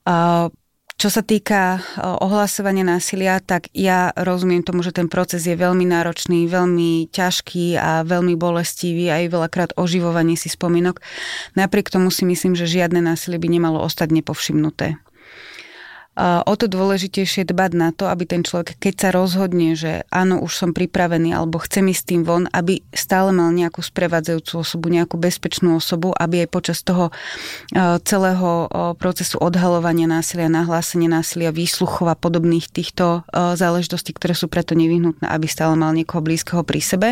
Uh, 0.07 0.51
čo 0.97 1.13
sa 1.13 1.21
týka 1.21 1.85
ohlasovania 2.01 2.81
násilia, 2.81 3.37
tak 3.45 3.69
ja 3.77 4.17
rozumiem 4.17 4.65
tomu, 4.65 4.81
že 4.81 4.97
ten 4.97 5.13
proces 5.13 5.45
je 5.45 5.53
veľmi 5.53 5.85
náročný, 5.85 6.49
veľmi 6.49 7.13
ťažký 7.13 7.77
a 7.77 8.01
veľmi 8.01 8.33
bolestivý 8.33 9.13
aj 9.13 9.29
veľakrát 9.29 9.71
oživovanie 9.77 10.41
si 10.41 10.49
spomienok. 10.49 11.05
Napriek 11.53 11.93
tomu 11.93 12.09
si 12.09 12.25
myslím, 12.25 12.57
že 12.57 12.65
žiadne 12.65 13.05
násilie 13.05 13.37
by 13.37 13.49
nemalo 13.53 13.85
ostať 13.85 14.09
nepovšimnuté 14.17 14.97
o 16.17 16.55
to 16.57 16.65
dôležitejšie 16.65 17.45
dbať 17.45 17.71
na 17.77 17.93
to, 17.93 18.09
aby 18.09 18.25
ten 18.25 18.41
človek, 18.41 18.81
keď 18.81 18.95
sa 18.97 19.09
rozhodne, 19.13 19.77
že 19.77 20.09
áno, 20.09 20.41
už 20.41 20.53
som 20.57 20.71
pripravený 20.73 21.37
alebo 21.37 21.61
chcem 21.61 21.93
ísť 21.93 22.05
tým 22.09 22.23
von, 22.25 22.49
aby 22.57 22.81
stále 22.97 23.37
mal 23.37 23.53
nejakú 23.53 23.85
sprevádzajúcu 23.85 24.65
osobu, 24.65 24.89
nejakú 24.89 25.21
bezpečnú 25.21 25.77
osobu, 25.77 26.17
aby 26.17 26.45
aj 26.45 26.49
počas 26.49 26.81
toho 26.81 27.13
celého 28.09 28.51
procesu 28.97 29.37
odhalovania 29.37 30.09
násilia, 30.09 30.49
nahlásenia 30.49 31.13
násilia, 31.13 31.53
výsluchov 31.53 32.09
a 32.09 32.17
podobných 32.17 32.73
týchto 32.73 33.29
záležitostí, 33.35 34.17
ktoré 34.17 34.33
sú 34.33 34.49
preto 34.49 34.73
nevyhnutné, 34.73 35.29
aby 35.29 35.45
stále 35.45 35.77
mal 35.77 35.93
niekoho 35.93 36.25
blízkeho 36.25 36.65
pri 36.65 36.81
sebe. 36.81 37.09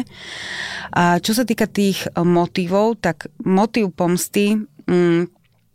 A 0.97 1.21
čo 1.21 1.37
sa 1.37 1.45
týka 1.45 1.69
tých 1.69 2.09
motivov, 2.17 2.97
tak 3.05 3.29
motiv 3.45 3.93
pomsty, 3.93 4.64
mm, 4.88 5.34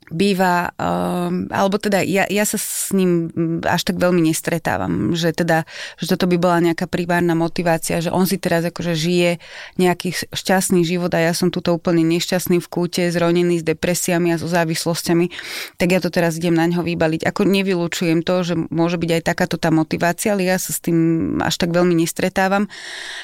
býva, 0.10 0.74
um, 0.76 1.46
alebo 1.54 1.78
teda 1.78 2.02
ja, 2.02 2.26
ja 2.26 2.44
sa 2.46 2.58
s 2.58 2.92
ním 2.92 3.30
až 3.64 3.86
tak 3.86 4.02
veľmi 4.02 4.26
nestretávam, 4.26 5.14
že 5.14 5.34
teda, 5.34 5.70
že 6.02 6.06
toto 6.14 6.26
by 6.26 6.38
bola 6.42 6.58
nejaká 6.60 6.90
primárna 6.90 7.38
motivácia, 7.38 8.02
že 8.02 8.10
on 8.10 8.26
si 8.26 8.42
teraz 8.42 8.66
akože 8.66 8.94
žije 8.98 9.32
nejaký 9.78 10.34
šťastný 10.34 10.82
život 10.82 11.14
a 11.14 11.30
ja 11.30 11.34
som 11.38 11.54
tuto 11.54 11.78
úplne 11.78 12.02
nešťastný 12.06 12.58
v 12.60 12.68
kúte, 12.68 13.04
zronený 13.14 13.62
s 13.62 13.66
depresiami 13.66 14.34
a 14.34 14.42
so 14.42 14.50
závislosťami, 14.50 15.30
tak 15.78 15.88
ja 15.94 16.00
to 16.02 16.10
teraz 16.10 16.36
idem 16.42 16.58
na 16.58 16.66
ňo 16.66 16.82
vybaliť. 16.82 17.24
Ako 17.30 17.46
nevylučujem 17.46 18.26
to, 18.26 18.42
že 18.42 18.54
môže 18.70 18.98
byť 18.98 19.12
aj 19.20 19.24
takáto 19.24 19.56
tá 19.62 19.70
motivácia, 19.70 20.34
ale 20.34 20.50
ja 20.50 20.58
sa 20.58 20.74
s 20.74 20.82
tým 20.82 20.98
až 21.40 21.56
tak 21.62 21.70
veľmi 21.70 21.94
nestretávam. 21.94 22.66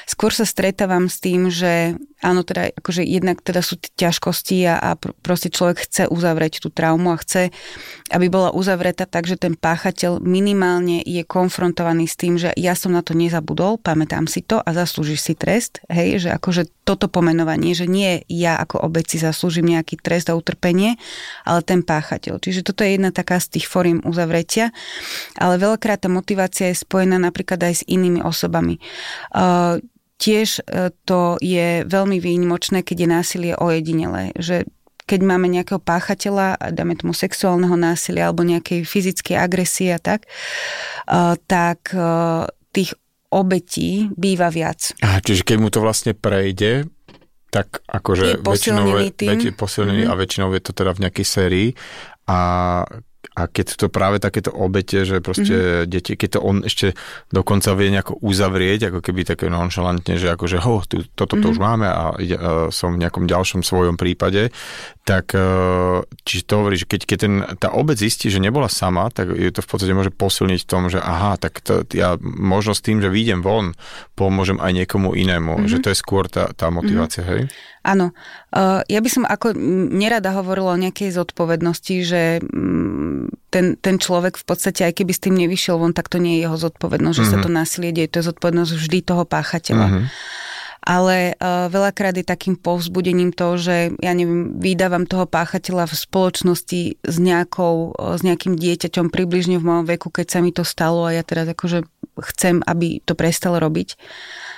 Skôr 0.06 0.30
sa 0.30 0.46
stretávam 0.46 1.10
s 1.10 1.18
tým, 1.18 1.50
že 1.50 1.98
áno, 2.24 2.42
teda 2.42 2.72
akože 2.74 3.04
jednak 3.04 3.44
teda 3.44 3.60
sú 3.60 3.76
ťažkosti 3.76 4.64
a, 4.66 4.74
a 4.80 4.90
proste 4.96 5.52
človek 5.52 5.84
chce 5.84 6.02
uzavrieť 6.08 6.64
tú 6.64 6.68
traumu 6.76 7.16
a 7.16 7.18
chce, 7.18 7.48
aby 8.12 8.28
bola 8.28 8.52
uzavretá 8.52 9.08
tak, 9.08 9.24
že 9.24 9.40
ten 9.40 9.56
páchateľ 9.56 10.20
minimálne 10.20 11.00
je 11.00 11.24
konfrontovaný 11.24 12.04
s 12.04 12.20
tým, 12.20 12.36
že 12.36 12.52
ja 12.52 12.76
som 12.76 12.92
na 12.92 13.00
to 13.00 13.16
nezabudol, 13.16 13.80
pamätám 13.80 14.28
si 14.28 14.44
to 14.44 14.60
a 14.60 14.68
zaslúžiš 14.76 15.20
si 15.24 15.32
trest, 15.32 15.80
hej, 15.88 16.20
že 16.20 16.28
akože 16.36 16.68
toto 16.84 17.08
pomenovanie, 17.08 17.72
že 17.72 17.88
nie 17.88 18.20
ja 18.28 18.60
ako 18.60 18.84
obec 18.84 19.08
si 19.08 19.16
zaslúžim 19.16 19.64
nejaký 19.64 19.96
trest 19.96 20.28
a 20.28 20.36
utrpenie, 20.36 21.00
ale 21.48 21.64
ten 21.64 21.80
páchateľ. 21.80 22.38
Čiže 22.38 22.60
toto 22.60 22.84
je 22.84 23.00
jedna 23.00 23.10
taká 23.10 23.40
z 23.40 23.58
tých 23.58 23.66
foriem 23.66 24.04
uzavretia, 24.04 24.70
ale 25.40 25.56
veľakrát 25.56 26.04
tá 26.04 26.12
motivácia 26.12 26.68
je 26.70 26.78
spojená 26.84 27.16
napríklad 27.16 27.58
aj 27.64 27.74
s 27.80 27.86
inými 27.88 28.20
osobami. 28.20 28.78
Uh, 29.32 29.80
tiež 30.16 30.64
e, 30.64 30.90
to 31.04 31.36
je 31.44 31.84
veľmi 31.84 32.18
výnimočné, 32.20 32.80
keď 32.80 32.96
je 33.04 33.08
násilie 33.08 33.52
ojedinelé, 33.56 34.32
že 34.36 34.64
keď 35.06 35.20
máme 35.22 35.46
nejakého 35.46 35.78
páchateľa, 35.78 36.74
dáme 36.74 36.98
tomu 36.98 37.14
sexuálneho 37.14 37.78
násilia 37.78 38.26
alebo 38.26 38.42
nejakej 38.42 38.82
fyzickej 38.82 39.38
agresie 39.38 39.94
a 39.94 40.02
tak, 40.02 40.26
tak 41.46 41.94
uh, 41.94 42.50
tých 42.74 42.92
obetí 43.30 44.10
býva 44.18 44.50
viac. 44.50 44.92
Aha, 45.02 45.22
čiže 45.22 45.46
keď 45.46 45.56
mu 45.62 45.70
to 45.70 45.78
vlastne 45.78 46.12
prejde, 46.14 46.90
tak 47.54 47.80
akože 47.86 48.42
väčšinou, 48.42 48.84
väč, 48.98 49.54
posilnený 49.54 50.02
mm-hmm. 50.04 50.18
a 50.18 50.20
väčšinou 50.20 50.48
je 50.52 50.62
to 50.62 50.72
teda 50.74 50.92
v 50.92 51.02
nejakej 51.06 51.26
sérii 51.26 51.68
a 52.26 52.38
a 53.36 53.52
keď 53.52 53.76
to 53.76 53.86
práve 53.92 54.16
takéto 54.16 54.48
obete, 54.48 55.04
že 55.04 55.20
proste 55.20 55.52
mm-hmm. 55.52 55.88
deti, 55.92 56.12
keď 56.16 56.28
to 56.36 56.40
on 56.40 56.64
ešte 56.64 56.96
dokonca 57.28 57.76
vie 57.76 57.92
nejako 57.92 58.16
uzavrieť, 58.24 58.88
ako 58.88 59.04
keby 59.04 59.28
také 59.28 59.52
nonšalantne, 59.52 60.16
že 60.16 60.32
akože 60.32 60.64
ho, 60.64 60.80
tu, 60.88 61.04
toto 61.12 61.36
mm-hmm. 61.36 61.44
to 61.44 61.52
už 61.52 61.58
máme 61.60 61.84
a 61.84 62.16
ide, 62.16 62.40
uh, 62.40 62.72
som 62.72 62.96
v 62.96 63.04
nejakom 63.04 63.28
ďalšom 63.28 63.60
svojom 63.60 64.00
prípade, 64.00 64.48
tak 65.04 65.36
uh, 65.36 66.00
či 66.24 66.48
to 66.48 66.64
hovorí, 66.64 66.80
že 66.80 66.88
keď, 66.88 67.00
keď 67.04 67.18
ten, 67.20 67.34
tá 67.60 67.68
obec 67.76 68.00
zistí, 68.00 68.32
že 68.32 68.40
nebola 68.40 68.72
sama, 68.72 69.12
tak 69.12 69.28
ju 69.28 69.52
to 69.52 69.60
v 69.60 69.68
podstate 69.68 69.92
môže 69.92 70.16
posilniť 70.16 70.60
v 70.64 70.68
tom, 70.72 70.88
že 70.88 70.96
aha, 70.96 71.36
tak 71.36 71.60
to, 71.60 71.84
ja 71.92 72.16
možno 72.24 72.72
s 72.72 72.80
tým, 72.80 73.04
že 73.04 73.12
vyjdem 73.12 73.44
von, 73.44 73.76
pomôžem 74.16 74.56
aj 74.56 74.72
niekomu 74.72 75.12
inému, 75.12 75.60
mm-hmm. 75.60 75.68
že 75.68 75.84
to 75.84 75.92
je 75.92 76.00
skôr 76.00 76.24
tá, 76.32 76.48
tá 76.56 76.72
motivácia, 76.72 77.20
mm-hmm. 77.20 77.52
hej? 77.52 77.75
Áno. 77.86 78.10
Ja 78.90 78.98
by 78.98 79.10
som 79.10 79.22
ako 79.22 79.54
nerada 79.94 80.34
hovorila 80.34 80.74
o 80.74 80.82
nejakej 80.82 81.14
zodpovednosti, 81.14 81.94
že 82.02 82.42
um, 82.42 83.30
ten, 83.54 83.78
ten 83.78 84.02
človek 84.02 84.34
v 84.34 84.44
podstate, 84.44 84.82
aj 84.82 84.98
keby 84.98 85.12
s 85.14 85.22
tým 85.22 85.38
nevyšiel 85.38 85.78
von, 85.78 85.94
tak 85.94 86.10
to 86.10 86.18
nie 86.18 86.42
je 86.42 86.50
jeho 86.50 86.58
zodpovednosť, 86.58 87.14
mm-hmm. 87.14 87.30
že 87.30 87.32
sa 87.32 87.38
mhm. 87.38 87.44
to 87.46 87.50
násilie 87.54 87.90
deje, 87.94 88.10
to 88.10 88.18
je 88.18 88.28
zodpovednosť 88.34 88.72
vždy 88.74 88.98
toho 89.06 89.22
páchateľa. 89.22 89.86
Mm-hmm. 89.86 90.06
Ale 90.86 91.34
uh, 91.34 91.66
veľakrát 91.66 92.14
je 92.14 92.22
takým 92.22 92.54
povzbudením 92.54 93.34
to, 93.34 93.58
že 93.58 93.90
ja 93.98 94.12
neviem, 94.14 94.54
vydávam 94.62 95.02
toho 95.02 95.26
páchateľa 95.26 95.90
v 95.90 95.98
spoločnosti 95.98 96.80
s, 97.02 97.16
nejakou, 97.18 97.98
uh, 97.98 98.14
s 98.14 98.22
nejakým 98.22 98.54
dieťaťom 98.54 99.10
približne 99.10 99.58
v 99.58 99.66
mojom 99.66 99.84
veku, 99.90 100.14
keď 100.14 100.26
sa 100.30 100.38
mi 100.38 100.54
to 100.54 100.62
stalo 100.62 101.10
a 101.10 101.14
ja 101.18 101.26
teraz 101.26 101.50
akože 101.50 101.82
chcem, 102.22 102.62
aby 102.62 103.02
to 103.02 103.18
prestal 103.18 103.58
robiť. 103.58 103.98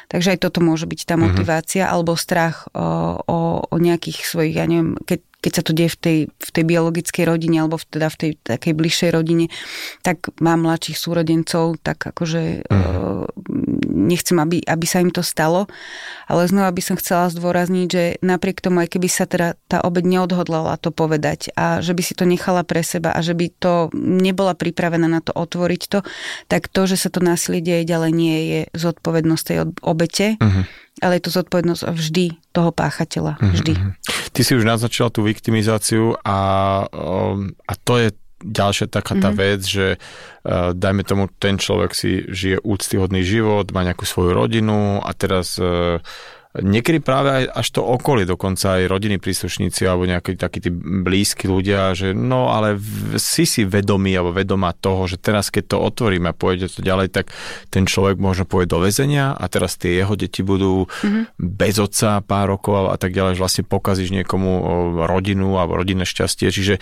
Takže 0.08 0.36
aj 0.36 0.38
toto 0.44 0.60
môže 0.60 0.88
byť 0.88 1.00
tá 1.04 1.14
mhm. 1.16 1.22
motivácia, 1.24 1.84
mm-hmm. 1.84 1.94
alebo 1.96 2.12
strach 2.16 2.68
o, 2.72 3.20
o, 3.24 3.38
o 3.64 3.76
nejakých 3.76 4.24
svojich, 4.24 4.56
ja 4.60 4.68
neviem, 4.68 5.00
keď 5.04 5.20
keď 5.38 5.52
sa 5.54 5.62
to 5.62 5.70
deje 5.70 5.94
v 5.94 5.98
tej, 5.98 6.18
v 6.34 6.50
tej 6.50 6.64
biologickej 6.66 7.24
rodine 7.30 7.62
alebo 7.62 7.78
v, 7.78 7.86
teda 7.86 8.10
v 8.10 8.16
tej 8.18 8.30
takej 8.42 8.74
bližšej 8.74 9.10
rodine, 9.14 9.46
tak 10.02 10.34
mám 10.42 10.66
mladších 10.66 10.98
súrodencov, 10.98 11.78
tak 11.78 12.10
akože 12.10 12.66
uh-huh. 12.66 13.22
nechcem, 13.86 14.34
aby, 14.42 14.58
aby 14.66 14.86
sa 14.90 14.98
im 14.98 15.14
to 15.14 15.22
stalo. 15.22 15.70
Ale 16.26 16.50
znova 16.50 16.74
by 16.74 16.82
som 16.82 16.98
chcela 16.98 17.30
zdôrazniť, 17.30 17.86
že 17.86 18.04
napriek 18.18 18.58
tomu, 18.58 18.82
aj 18.82 18.98
keby 18.98 19.06
sa 19.06 19.30
teda 19.30 19.54
tá 19.70 19.78
obed 19.86 20.02
neodhodlala 20.02 20.74
to 20.82 20.90
povedať 20.90 21.54
a 21.54 21.86
že 21.86 21.94
by 21.94 22.02
si 22.02 22.18
to 22.18 22.26
nechala 22.26 22.66
pre 22.66 22.82
seba 22.82 23.14
a 23.14 23.22
že 23.22 23.38
by 23.38 23.46
to 23.62 23.94
nebola 23.94 24.58
pripravená 24.58 25.06
na 25.06 25.22
to 25.22 25.30
otvoriť 25.30 25.82
to, 25.86 26.02
tak 26.50 26.66
to, 26.66 26.90
že 26.90 26.98
sa 26.98 27.14
to 27.14 27.22
násilie 27.22 27.62
deje 27.62 27.86
ďalej 27.86 28.10
nie 28.10 28.38
je 28.42 28.60
zodpovednosť 28.74 29.44
tej 29.46 29.58
obete. 29.86 30.34
Uh-huh 30.42 30.66
ale 31.02 31.18
je 31.18 31.24
to 31.28 31.32
zodpovednosť 31.34 31.82
vždy 31.90 32.26
toho 32.52 32.70
páchateľa. 32.70 33.38
Mhm, 33.38 33.52
vždy. 33.54 33.72
Mm-hmm. 33.74 33.92
Ty 34.34 34.40
si 34.44 34.52
už 34.54 34.64
naznačila 34.64 35.08
tú 35.10 35.26
viktimizáciu 35.26 36.18
a, 36.22 36.38
um, 36.90 37.54
a 37.66 37.72
to 37.78 37.94
je 37.98 38.08
ďalšia 38.38 38.86
taká 38.86 39.18
tá 39.18 39.34
mm-hmm. 39.34 39.42
vec, 39.42 39.60
že 39.66 39.86
uh, 39.98 40.70
dajme 40.70 41.02
tomu, 41.02 41.26
ten 41.42 41.58
človek 41.58 41.90
si 41.90 42.22
žije 42.30 42.62
úctyhodný 42.62 43.26
život, 43.26 43.66
má 43.74 43.82
nejakú 43.82 44.06
svoju 44.06 44.30
rodinu 44.30 45.02
a 45.02 45.10
teraz 45.10 45.58
uh, 45.58 45.98
Niekedy 46.58 46.98
práve 47.02 47.28
aj 47.30 47.44
až 47.54 47.66
to 47.78 47.80
okolie, 47.86 48.26
dokonca 48.26 48.78
aj 48.78 48.90
rodiny 48.90 49.16
príslušníci 49.22 49.86
alebo 49.86 50.04
nejakí 50.06 50.34
takí 50.34 50.58
tí 50.58 50.70
blízki 50.74 51.46
ľudia, 51.46 51.94
že 51.94 52.12
no 52.12 52.50
ale 52.50 52.78
si 53.18 53.46
si 53.46 53.62
vedomý 53.62 54.14
alebo 54.18 54.34
vedomá 54.34 54.74
toho, 54.74 55.06
že 55.06 55.18
teraz 55.18 55.48
keď 55.48 55.74
to 55.74 55.76
otvoríme 55.78 56.30
a 56.30 56.36
pôjde 56.36 56.70
to 56.70 56.80
ďalej, 56.82 57.14
tak 57.14 57.30
ten 57.70 57.86
človek 57.86 58.18
možno 58.18 58.44
pôjde 58.44 58.74
do 58.74 58.82
väzenia 58.82 59.34
a 59.34 59.44
teraz 59.46 59.78
tie 59.78 60.02
jeho 60.02 60.18
deti 60.18 60.42
budú 60.42 60.86
mm-hmm. 60.86 61.38
bez 61.38 61.78
otca 61.78 62.20
pár 62.22 62.52
rokov 62.52 62.90
a 62.90 62.96
tak 62.98 63.14
ďalej, 63.14 63.38
že 63.38 63.42
vlastne 63.42 63.64
pokazíš 63.64 64.10
niekomu 64.12 64.50
rodinu 65.06 65.56
alebo 65.56 65.78
rodinné 65.78 66.04
šťastie. 66.04 66.50
Čiže 66.50 66.74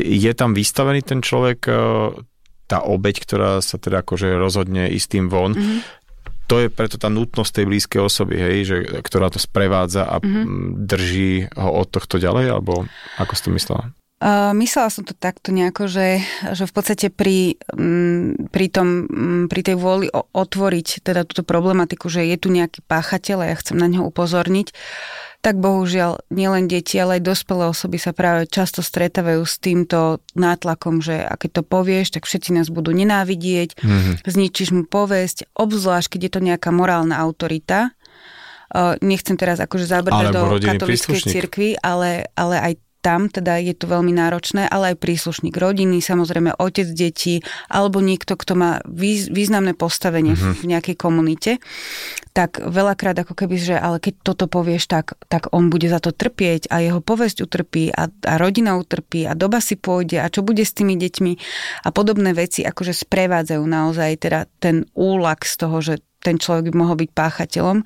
je 0.00 0.32
tam 0.36 0.52
vystavený 0.52 1.00
ten 1.02 1.24
človek 1.24 1.68
tá 2.70 2.78
obeď, 2.80 3.16
ktorá 3.28 3.50
sa 3.60 3.76
teda 3.76 4.00
akože 4.00 4.40
rozhodne 4.40 4.88
istým 4.88 5.28
von, 5.28 5.52
mm-hmm 5.52 6.01
to 6.46 6.62
je 6.62 6.68
preto 6.68 6.96
tá 7.00 7.08
nutnosť 7.08 7.50
tej 7.62 7.64
blízkej 7.68 8.00
osoby, 8.02 8.34
hej, 8.36 8.56
že, 8.64 8.76
ktorá 9.00 9.32
to 9.32 9.40
sprevádza 9.40 10.04
a 10.04 10.20
mm-hmm. 10.20 10.84
drží 10.84 11.48
ho 11.56 11.70
od 11.82 11.88
tohto 11.88 12.20
ďalej, 12.20 12.58
alebo 12.58 12.84
ako 13.18 13.32
si 13.32 13.42
to 13.46 13.50
myslela? 13.54 13.84
Uh, 14.22 14.54
myslela 14.54 14.86
som 14.86 15.02
to 15.02 15.18
takto 15.18 15.50
nejako, 15.50 15.90
že, 15.90 16.22
že 16.54 16.62
v 16.62 16.72
podstate 16.72 17.10
pri, 17.10 17.58
m, 17.74 18.38
pri, 18.54 18.66
tom, 18.70 19.10
m, 19.10 19.50
pri 19.50 19.66
tej 19.66 19.74
vôli 19.74 20.06
otvoriť 20.14 21.02
teda 21.02 21.26
túto 21.26 21.42
problematiku, 21.42 22.06
že 22.06 22.22
je 22.30 22.38
tu 22.38 22.46
nejaký 22.54 22.86
páchateľ 22.86 23.42
a 23.42 23.50
ja 23.50 23.56
chcem 23.58 23.74
na 23.74 23.90
neho 23.90 24.06
upozorniť, 24.06 24.70
tak 25.42 25.58
bohužiaľ 25.58 26.22
nielen 26.30 26.70
deti, 26.70 27.02
ale 27.02 27.18
aj 27.18 27.26
dospelé 27.26 27.66
osoby 27.66 27.98
sa 27.98 28.14
práve 28.14 28.46
často 28.46 28.78
stretávajú 28.78 29.42
s 29.42 29.58
týmto 29.58 30.22
nátlakom, 30.38 31.02
že 31.02 31.18
a 31.18 31.34
keď 31.34 31.50
to 31.58 31.62
povieš, 31.66 32.14
tak 32.14 32.30
všetci 32.30 32.54
nás 32.54 32.70
budú 32.70 32.94
nenávidieť, 32.94 33.74
mm-hmm. 33.74 34.14
zničíš 34.22 34.70
mu 34.70 34.86
povesť, 34.86 35.50
obzvlášť, 35.58 36.14
keď 36.14 36.20
je 36.22 36.32
to 36.32 36.40
nejaká 36.46 36.70
morálna 36.70 37.18
autorita. 37.18 37.90
Nechcem 39.02 39.34
teraz 39.34 39.58
akože 39.58 39.84
zabrať 39.84 40.30
do 40.30 40.62
katolíckej 40.62 41.20
cirkvi, 41.20 41.74
ale, 41.82 42.30
ale 42.38 42.56
aj 42.62 42.72
tam 43.02 43.26
teda 43.26 43.58
je 43.58 43.74
to 43.74 43.90
veľmi 43.90 44.14
náročné, 44.14 44.70
ale 44.70 44.94
aj 44.94 45.02
príslušník 45.02 45.58
rodiny, 45.58 45.98
samozrejme 45.98 46.54
otec 46.54 46.86
detí, 46.94 47.42
alebo 47.66 47.98
niekto, 47.98 48.38
kto 48.38 48.54
má 48.54 48.78
významné 48.86 49.74
postavenie 49.74 50.38
mm-hmm. 50.38 50.62
v 50.62 50.64
nejakej 50.70 50.96
komunite, 50.96 51.58
tak 52.32 52.62
veľakrát 52.62 53.18
ako 53.26 53.34
keby, 53.34 53.56
že 53.58 53.76
ale 53.76 53.98
keď 53.98 54.14
toto 54.22 54.46
povieš, 54.46 54.86
tak, 54.86 55.18
tak 55.26 55.50
on 55.50 55.68
bude 55.68 55.90
za 55.90 55.98
to 55.98 56.14
trpieť 56.14 56.70
a 56.70 56.80
jeho 56.80 57.02
povesť 57.02 57.44
utrpí 57.44 57.90
a, 57.90 58.08
a 58.08 58.34
rodina 58.38 58.78
utrpí 58.78 59.26
a 59.26 59.34
doba 59.34 59.58
si 59.58 59.74
pôjde 59.74 60.22
a 60.22 60.30
čo 60.30 60.46
bude 60.46 60.62
s 60.62 60.72
tými 60.72 60.94
deťmi 60.94 61.32
a 61.84 61.88
podobné 61.90 62.32
veci 62.32 62.62
akože 62.62 62.94
sprevádzajú 62.94 63.64
naozaj 63.66 64.10
teda 64.22 64.46
ten 64.62 64.86
úlak 64.94 65.44
z 65.44 65.54
toho, 65.58 65.76
že 65.82 65.94
ten 66.22 66.38
človek 66.38 66.70
by 66.70 66.74
mohol 66.78 66.96
byť 67.02 67.10
páchateľom, 67.10 67.82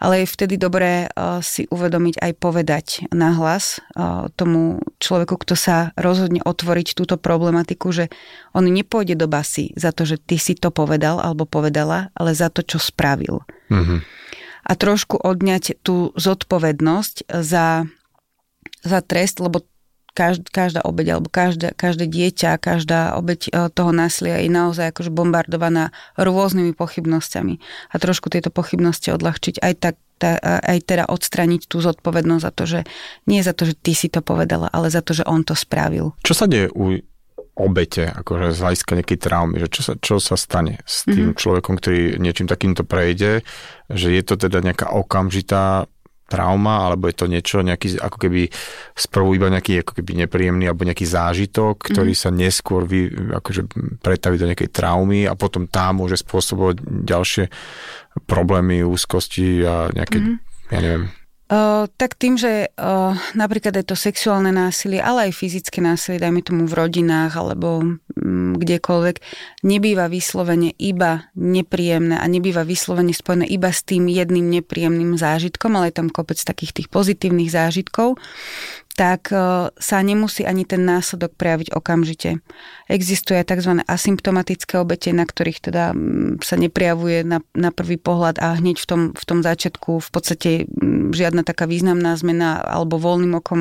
ale 0.00 0.24
je 0.24 0.32
vtedy 0.32 0.56
dobré 0.56 1.12
uh, 1.12 1.44
si 1.44 1.68
uvedomiť 1.68 2.24
aj 2.24 2.32
povedať 2.40 2.86
nahlas 3.12 3.84
uh, 3.94 4.32
tomu 4.34 4.80
človeku, 4.98 5.36
kto 5.36 5.54
sa 5.54 5.92
rozhodne 6.00 6.40
otvoriť 6.40 6.96
túto 6.96 7.20
problematiku, 7.20 7.92
že 7.92 8.08
on 8.56 8.64
nepôjde 8.64 9.14
do 9.20 9.28
basy 9.28 9.76
za 9.76 9.92
to, 9.92 10.08
že 10.08 10.16
ty 10.16 10.40
si 10.40 10.56
to 10.56 10.72
povedal 10.72 11.20
alebo 11.20 11.44
povedala, 11.44 12.08
ale 12.16 12.32
za 12.32 12.48
to, 12.48 12.64
čo 12.64 12.80
spravil. 12.80 13.44
Mm-hmm. 13.68 14.00
A 14.66 14.72
trošku 14.74 15.20
odňať 15.20 15.78
tú 15.84 16.10
zodpovednosť 16.18 17.30
za, 17.30 17.86
za 18.82 18.98
trest, 19.04 19.38
lebo 19.38 19.62
každá, 20.16 20.48
každá 20.48 20.80
obeď 20.80 21.20
alebo 21.20 21.28
každé, 21.28 21.76
každé 21.76 22.08
dieťa, 22.08 22.56
každá 22.56 23.12
obeď 23.20 23.52
e, 23.52 23.68
toho 23.68 23.92
násilia 23.92 24.40
je 24.40 24.48
naozaj 24.48 24.96
akože 24.96 25.12
bombardovaná 25.12 25.92
rôznymi 26.16 26.72
pochybnosťami. 26.72 27.60
A 27.92 27.94
trošku 28.00 28.32
tieto 28.32 28.48
pochybnosti 28.48 29.12
odľahčiť 29.12 29.60
aj 29.60 29.74
tak 29.76 29.94
tá, 30.16 30.40
aj 30.40 30.88
teda 30.88 31.04
odstraniť 31.12 31.68
tú 31.68 31.84
zodpovednosť 31.84 32.42
za 32.42 32.52
to, 32.56 32.64
že 32.64 32.80
nie 33.28 33.44
za 33.44 33.52
to, 33.52 33.68
že 33.68 33.76
ty 33.76 33.92
si 33.92 34.08
to 34.08 34.24
povedala, 34.24 34.72
ale 34.72 34.88
za 34.88 35.04
to, 35.04 35.12
že 35.12 35.28
on 35.28 35.44
to 35.44 35.52
spravil. 35.52 36.16
Čo 36.24 36.32
sa 36.32 36.48
deje 36.48 36.72
u 36.72 36.96
obete, 37.56 38.04
akože 38.12 38.52
z 38.52 38.60
hľadiska 38.60 38.92
nejakej 39.00 39.18
traumy, 39.20 39.56
že 39.64 39.68
čo 39.72 39.80
sa, 39.80 39.92
čo 39.96 40.16
sa 40.20 40.36
stane 40.36 40.84
s 40.84 41.08
tým 41.08 41.32
mm-hmm. 41.32 41.40
človekom, 41.40 41.74
ktorý 41.80 42.20
niečím 42.20 42.44
takýmto 42.44 42.84
prejde, 42.84 43.44
že 43.88 44.12
je 44.12 44.22
to 44.24 44.36
teda 44.36 44.60
nejaká 44.60 44.92
okamžitá 44.92 45.88
trauma, 46.26 46.90
alebo 46.90 47.06
je 47.06 47.16
to 47.16 47.26
niečo, 47.30 47.62
nejaký, 47.62 48.02
ako 48.02 48.18
keby 48.18 48.50
sprvu 48.98 49.38
iba 49.38 49.46
nejaký 49.46 49.86
ako 49.86 49.92
keby 50.02 50.26
nepríjemný 50.26 50.66
alebo 50.66 50.82
nejaký 50.82 51.06
zážitok, 51.06 51.86
ktorý 51.86 52.12
mm. 52.12 52.20
sa 52.20 52.30
neskôr 52.34 52.82
vy, 52.82 53.08
akože 53.38 53.70
pretaví 54.02 54.36
do 54.36 54.50
nejakej 54.50 54.74
traumy 54.74 55.24
a 55.30 55.38
potom 55.38 55.70
tá 55.70 55.94
môže 55.94 56.18
spôsobovať 56.20 56.82
ďalšie 56.82 57.44
problémy, 58.26 58.82
úzkosti 58.82 59.62
a 59.62 59.94
nejaké, 59.94 60.18
mm. 60.18 60.36
ja 60.74 60.78
neviem, 60.82 61.04
Uh, 61.46 61.86
tak 61.94 62.18
tým, 62.18 62.34
že 62.34 62.74
uh, 62.74 63.14
napríklad 63.38 63.70
je 63.78 63.86
to 63.86 63.94
sexuálne 63.94 64.50
násilie, 64.50 64.98
ale 64.98 65.30
aj 65.30 65.38
fyzické 65.38 65.78
násilie, 65.78 66.18
dajme 66.18 66.42
tomu 66.42 66.66
v 66.66 66.74
rodinách 66.74 67.38
alebo 67.38 67.86
um, 67.86 68.58
kdekoľvek, 68.58 69.22
nebýva 69.62 70.10
vyslovene 70.10 70.74
iba 70.74 71.30
nepríjemné 71.38 72.18
a 72.18 72.26
nebýva 72.26 72.66
vyslovene 72.66 73.14
spojené 73.14 73.46
iba 73.46 73.70
s 73.70 73.86
tým 73.86 74.10
jedným 74.10 74.58
nepríjemným 74.58 75.14
zážitkom, 75.14 75.78
ale 75.78 75.94
je 75.94 76.02
tam 76.02 76.10
kopec 76.10 76.42
takých 76.42 76.82
tých 76.82 76.88
pozitívnych 76.90 77.54
zážitkov 77.54 78.18
tak 78.96 79.28
e, 79.30 79.68
sa 79.68 79.96
nemusí 80.00 80.42
ani 80.48 80.64
ten 80.64 80.82
následok 80.88 81.36
prejaviť 81.36 81.76
okamžite. 81.76 82.40
Existuje 82.88 83.44
tzv. 83.44 83.84
asymptomatické 83.84 84.80
obete, 84.80 85.12
na 85.12 85.28
ktorých 85.28 85.60
teda 85.68 85.92
sa 86.40 86.56
neprejavuje 86.56 87.22
na, 87.22 87.44
na 87.52 87.70
prvý 87.70 88.00
pohľad 88.00 88.40
a 88.40 88.56
hneď 88.56 88.80
v 88.80 88.86
tom, 88.88 89.00
v 89.12 89.24
tom 89.28 89.44
začiatku 89.44 90.00
v 90.00 90.10
podstate 90.10 90.50
žiadna 91.12 91.42
taká 91.46 91.68
významná 91.68 92.16
zmena 92.16 92.62
alebo 92.62 92.98
voľným 92.98 93.38
okom 93.38 93.60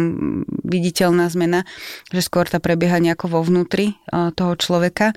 viditeľná 0.65 1.27
zmena, 1.29 1.67
že 2.09 2.21
skôr 2.25 2.47
tá 2.49 2.57
prebieha 2.63 2.97
nejako 3.01 3.29
vo 3.29 3.41
vnútri 3.45 3.93
e, 3.93 3.95
toho 4.33 4.53
človeka. 4.57 5.13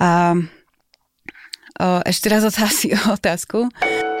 A 0.00 0.34
e, 0.34 1.86
ešte 2.06 2.26
raz 2.32 2.42
otázku. 2.46 3.68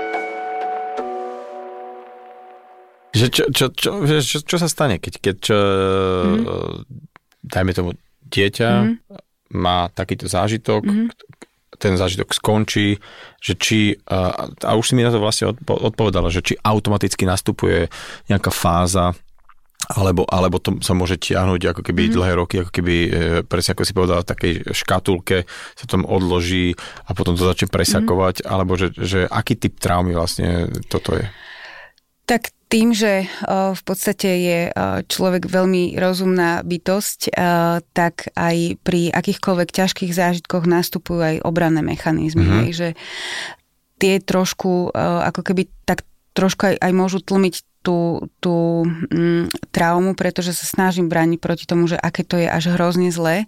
Že 3.12 3.28
čo, 3.28 3.44
čo, 3.52 3.66
čo, 3.76 3.90
čo, 4.08 4.38
čo 4.40 4.56
sa 4.56 4.68
stane, 4.72 4.96
keď, 4.96 5.14
keď 5.20 5.36
čo, 5.36 5.58
mm. 6.32 6.44
dajme 7.44 7.72
tomu, 7.76 7.92
dieťa 8.24 8.70
mm. 8.88 8.92
má 9.52 9.92
takýto 9.92 10.32
zážitok, 10.32 10.80
mm. 10.80 11.06
Ten 11.82 11.98
zážitok 11.98 12.30
skončí, 12.30 13.02
že 13.42 13.58
či, 13.58 13.98
a, 14.06 14.46
a 14.46 14.70
už 14.78 14.86
si 14.86 14.94
mi 14.94 15.02
na 15.02 15.10
to 15.10 15.18
vlastne 15.18 15.50
odpovedala, 15.66 16.30
že 16.30 16.46
či 16.46 16.54
automaticky 16.62 17.26
nastupuje 17.26 17.90
nejaká 18.30 18.54
fáza, 18.54 19.10
alebo, 19.90 20.22
alebo 20.30 20.62
to 20.62 20.78
sa 20.78 20.94
môže 20.94 21.18
tiahnuť 21.18 21.74
ako 21.74 21.82
keby 21.82 22.06
mm. 22.06 22.12
dlhé 22.14 22.32
roky, 22.38 22.54
ako 22.62 22.70
keby, 22.70 22.94
e, 22.94 23.10
presne 23.42 23.74
ako 23.74 23.82
si 23.82 23.92
povedala, 23.96 24.22
v 24.22 24.30
takej 24.30 24.52
škatulke 24.70 25.42
sa 25.74 25.84
tom 25.90 26.06
odloží 26.06 26.78
a 27.02 27.10
potom 27.18 27.34
to 27.34 27.42
začne 27.42 27.66
presakovať, 27.66 28.42
mm. 28.42 28.44
alebo 28.46 28.78
že, 28.78 28.94
že 28.94 29.26
aký 29.26 29.58
typ 29.58 29.82
traumy 29.82 30.14
vlastne 30.14 30.70
toto 30.86 31.18
je? 31.18 31.26
Tak 32.30 32.54
tým, 32.72 32.96
že 32.96 33.28
v 33.52 33.82
podstate 33.84 34.30
je 34.32 34.60
človek 35.04 35.44
veľmi 35.44 36.00
rozumná 36.00 36.64
bytosť, 36.64 37.36
tak 37.92 38.32
aj 38.32 38.80
pri 38.80 39.12
akýchkoľvek 39.12 39.68
ťažkých 39.68 40.12
zážitkoch 40.16 40.64
nastupujú 40.64 41.20
aj 41.20 41.36
obranné 41.44 41.84
mechanizmy. 41.84 42.48
Mm-hmm. 42.48 42.72
Že 42.72 42.88
tie 44.00 44.14
trošku, 44.24 44.88
ako 44.96 45.40
keby 45.44 45.68
tak 45.84 46.08
trošku 46.32 46.72
aj, 46.72 46.74
aj 46.80 46.92
môžu 46.96 47.20
tlmiť 47.20 47.84
tú, 47.84 48.30
tú 48.40 48.88
mm, 48.88 49.52
traumu, 49.74 50.16
pretože 50.16 50.56
sa 50.56 50.64
snažím 50.64 51.12
brániť 51.12 51.38
proti 51.42 51.64
tomu, 51.68 51.90
že 51.90 52.00
aké 52.00 52.24
to 52.24 52.40
je 52.40 52.48
až 52.48 52.72
hrozne 52.72 53.12
zlé. 53.12 53.44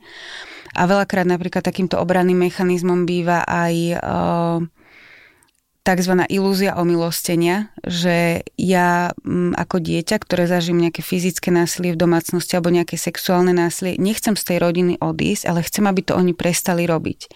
A 0.74 0.90
veľakrát 0.90 1.24
napríklad 1.24 1.62
takýmto 1.62 1.96
obranným 2.02 2.50
mechanizmom 2.50 3.06
býva 3.06 3.46
aj 3.46 3.74
uh, 3.94 4.58
tzv. 5.84 6.16
ilúzia 6.32 6.80
omilostenia, 6.80 7.68
že 7.84 8.40
ja 8.56 9.12
mm, 9.20 9.52
ako 9.52 9.84
dieťa, 9.84 10.16
ktoré 10.16 10.48
zažijem 10.48 10.80
nejaké 10.80 11.04
fyzické 11.04 11.52
násilie 11.52 11.92
v 11.92 12.00
domácnosti 12.00 12.56
alebo 12.56 12.72
nejaké 12.72 12.96
sexuálne 12.96 13.52
násilie, 13.52 14.00
nechcem 14.00 14.32
z 14.32 14.44
tej 14.48 14.58
rodiny 14.64 14.96
odísť, 14.96 15.44
ale 15.44 15.60
chcem, 15.60 15.84
aby 15.84 16.00
to 16.00 16.16
oni 16.16 16.32
prestali 16.32 16.88
robiť. 16.88 17.28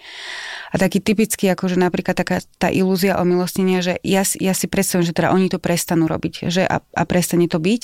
A 0.73 0.81
taký 0.81 0.97
typický, 0.97 1.49
akože 1.53 1.77
napríklad 1.77 2.17
taká 2.17 2.41
tá 2.57 2.73
ilúzia 2.73 3.21
o 3.21 3.23
milostenia, 3.25 3.85
že 3.85 4.01
ja, 4.01 4.25
ja 4.25 4.53
si 4.57 4.65
predstavím, 4.65 5.05
že 5.05 5.13
teda 5.13 5.29
oni 5.29 5.49
to 5.49 5.61
prestanú 5.61 6.09
robiť 6.09 6.49
že 6.49 6.65
a, 6.65 6.81
a 6.81 7.03
prestane 7.05 7.45
to 7.45 7.61
byť. 7.61 7.81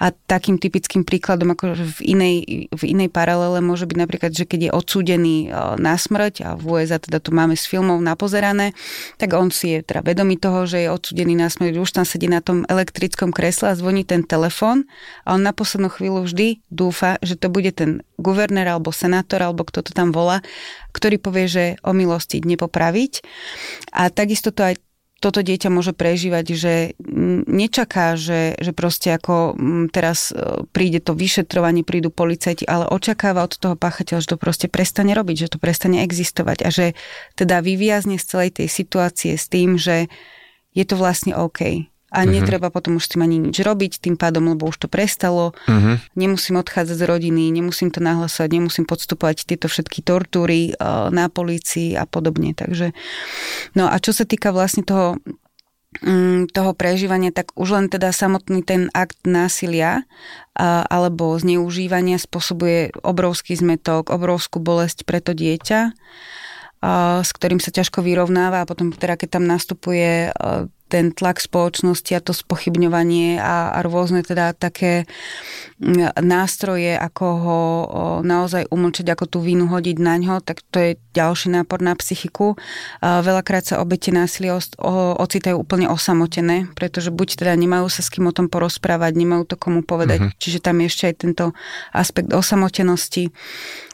A 0.00 0.12
takým 0.12 0.56
typickým 0.56 1.04
príkladom 1.04 1.52
ako 1.52 1.76
v 1.76 2.00
inej, 2.04 2.36
v 2.72 2.82
inej 2.84 3.12
paralele 3.12 3.60
môže 3.60 3.84
byť 3.84 3.96
napríklad, 3.96 4.32
že 4.32 4.48
keď 4.48 4.60
je 4.68 4.70
odsúdený 4.72 5.36
e, 5.46 5.76
na 5.76 6.00
smrť 6.00 6.34
a 6.44 6.48
v 6.56 6.80
USA 6.80 6.96
teda 6.96 7.20
tu 7.20 7.36
máme 7.36 7.56
s 7.56 7.68
filmov 7.68 8.00
napozerané, 8.00 8.72
tak 9.20 9.36
on 9.36 9.52
si 9.52 9.76
je 9.76 9.78
teda 9.84 9.97
vedomý 10.02 10.40
toho, 10.40 10.64
že 10.64 10.86
je 10.86 10.88
odsúdený 10.88 11.38
na 11.38 11.52
smrť, 11.52 11.78
už 11.78 11.90
tam 11.94 12.06
sedí 12.08 12.26
na 12.26 12.40
tom 12.40 12.64
elektrickom 12.66 13.30
kresle 13.30 13.72
a 13.72 13.78
zvoní 13.78 14.02
ten 14.02 14.24
telefón 14.24 14.88
a 15.28 15.36
on 15.36 15.42
na 15.44 15.52
poslednú 15.52 15.92
chvíľu 15.92 16.26
vždy 16.26 16.64
dúfa, 16.72 17.20
že 17.20 17.36
to 17.36 17.52
bude 17.52 17.70
ten 17.76 18.02
guvernér 18.16 18.66
alebo 18.72 18.90
senátor 18.90 19.44
alebo 19.44 19.62
kto 19.62 19.84
to 19.84 19.92
tam 19.92 20.10
volá, 20.10 20.40
ktorý 20.96 21.20
povie, 21.20 21.46
že 21.46 21.64
omilostiť, 21.84 22.42
nepopraviť. 22.42 23.12
A 23.94 24.10
takisto 24.10 24.50
to 24.50 24.66
aj 24.66 24.80
toto 25.18 25.42
dieťa 25.42 25.68
môže 25.74 25.90
prežívať, 25.90 26.46
že 26.54 26.74
nečaká, 27.50 28.14
že, 28.14 28.54
že 28.54 28.70
proste 28.70 29.10
ako 29.10 29.58
teraz 29.90 30.30
e, 30.30 30.62
príde 30.70 31.02
to 31.02 31.18
vyšetrovanie, 31.18 31.82
prídu 31.82 32.14
policajti, 32.14 32.62
ale 32.70 32.86
očakáva 32.86 33.42
od 33.42 33.58
toho 33.58 33.74
páchateľa, 33.74 34.22
že 34.22 34.30
to 34.30 34.38
proste 34.38 34.70
prestane 34.70 35.10
robiť, 35.18 35.36
že 35.50 35.52
to 35.54 35.58
prestane 35.58 36.06
existovať 36.06 36.58
a 36.62 36.70
že 36.70 36.94
teda 37.34 37.58
vyviazne 37.66 38.14
z 38.14 38.24
celej 38.30 38.50
tej 38.62 38.68
situácie 38.70 39.34
s 39.34 39.50
tým, 39.50 39.74
že 39.74 40.06
je 40.70 40.84
to 40.86 40.94
vlastne 40.94 41.34
OK 41.34 41.90
a 42.08 42.24
uh-huh. 42.24 42.32
netreba 42.32 42.72
potom 42.72 42.96
už 42.96 43.04
s 43.04 43.10
tým 43.12 43.22
ani 43.24 43.36
nič 43.36 43.60
robiť, 43.60 44.00
tým 44.00 44.16
pádom, 44.16 44.56
lebo 44.56 44.72
už 44.72 44.80
to 44.80 44.88
prestalo. 44.88 45.52
Uh-huh. 45.68 46.00
Nemusím 46.16 46.56
odchádzať 46.56 46.96
z 46.96 47.04
rodiny, 47.04 47.52
nemusím 47.52 47.92
to 47.92 48.00
nahlasovať, 48.00 48.48
nemusím 48.48 48.88
podstupovať 48.88 49.44
tieto 49.44 49.68
všetky 49.68 50.00
tortúry 50.00 50.72
uh, 50.72 51.12
na 51.12 51.28
polícii 51.28 51.92
a 52.00 52.08
podobne. 52.08 52.56
Takže, 52.56 52.96
no 53.76 53.92
a 53.92 53.96
čo 54.00 54.16
sa 54.16 54.24
týka 54.24 54.56
vlastne 54.56 54.88
toho 54.88 55.20
mm, 56.00 56.48
toho 56.52 56.72
prežívania, 56.72 57.28
tak 57.28 57.52
už 57.56 57.68
len 57.76 57.86
teda 57.92 58.08
samotný 58.12 58.64
ten 58.64 58.88
akt 58.96 59.28
násilia 59.28 60.08
a, 60.56 60.84
alebo 60.88 61.36
zneužívania 61.36 62.16
spôsobuje 62.16 62.96
obrovský 63.04 63.52
zmetok, 63.52 64.08
obrovskú 64.08 64.64
bolesť 64.64 65.04
pre 65.04 65.20
to 65.20 65.36
dieťa, 65.36 65.92
a, 66.80 67.20
s 67.20 67.30
ktorým 67.36 67.60
sa 67.60 67.68
ťažko 67.68 68.00
vyrovnáva 68.00 68.64
a 68.64 68.68
potom 68.68 68.96
teda 68.96 69.20
keď 69.20 69.28
tam 69.40 69.44
nastupuje 69.44 70.32
ten 70.88 71.12
tlak 71.12 71.38
spoločnosti 71.38 72.10
a 72.16 72.24
to 72.24 72.32
spochybňovanie 72.32 73.36
a, 73.36 73.76
a 73.76 73.78
rôzne 73.84 74.24
teda 74.24 74.56
také 74.56 75.04
nástroje, 76.18 76.98
ako 76.98 77.26
ho 77.38 77.60
naozaj 78.26 78.66
umlčiť, 78.66 79.06
ako 79.14 79.24
tú 79.30 79.38
vínu 79.38 79.70
hodiť 79.70 79.96
na 80.02 80.18
ňo, 80.18 80.42
tak 80.42 80.66
to 80.74 80.82
je 80.82 80.90
ďalší 81.14 81.54
nápor 81.54 81.78
na 81.78 81.94
psychiku. 81.94 82.58
Veľakrát 82.98 83.62
sa 83.62 83.78
obete 83.78 84.10
násilia 84.10 84.58
ocitajú 84.58 85.54
úplne 85.54 85.86
osamotené, 85.86 86.66
pretože 86.74 87.14
buď 87.14 87.44
teda 87.44 87.54
nemajú 87.54 87.86
sa 87.86 88.02
s 88.02 88.10
kým 88.10 88.26
o 88.26 88.34
tom 88.34 88.50
porozprávať, 88.50 89.12
nemajú 89.14 89.46
to 89.46 89.54
komu 89.54 89.86
povedať, 89.86 90.18
uh-huh. 90.18 90.34
čiže 90.42 90.58
tam 90.58 90.82
je 90.82 90.86
ešte 90.90 91.04
aj 91.10 91.14
tento 91.20 91.44
aspekt 91.94 92.34
osamotenosti. 92.34 93.30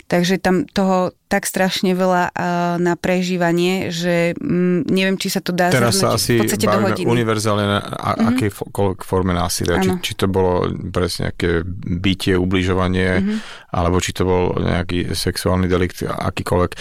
Takže 0.05 0.37
tam 0.37 0.69
toho 0.69 1.17
tak 1.33 1.49
strašne 1.49 1.97
veľa 1.97 2.29
uh, 2.29 2.77
na 2.77 2.93
prežívanie, 2.93 3.89
že 3.89 4.37
um, 4.37 4.85
neviem, 4.85 5.17
či 5.17 5.33
sa 5.33 5.41
to 5.41 5.57
dá 5.57 5.73
Teraz 5.73 5.97
sa 5.97 6.13
asi 6.13 6.37
v 6.37 6.45
podstate 6.45 6.69
univerzálne 7.09 7.65
na 7.65 7.81
a, 7.81 8.13
mm-hmm. 8.13 8.29
akejkoľvek 8.37 9.01
forme 9.01 9.33
násilia. 9.33 9.81
Či, 9.81 9.91
či 10.05 10.13
to 10.13 10.29
bolo 10.29 10.69
presne 10.93 11.33
nejaké 11.33 11.65
bytie, 12.05 12.37
ubližovanie, 12.37 13.11
mm-hmm. 13.17 13.39
alebo 13.73 13.97
či 13.97 14.13
to 14.13 14.29
bol 14.29 14.53
nejaký 14.61 15.17
sexuálny 15.17 15.73
delikt, 15.73 16.05
akýkoľvek. 16.05 16.73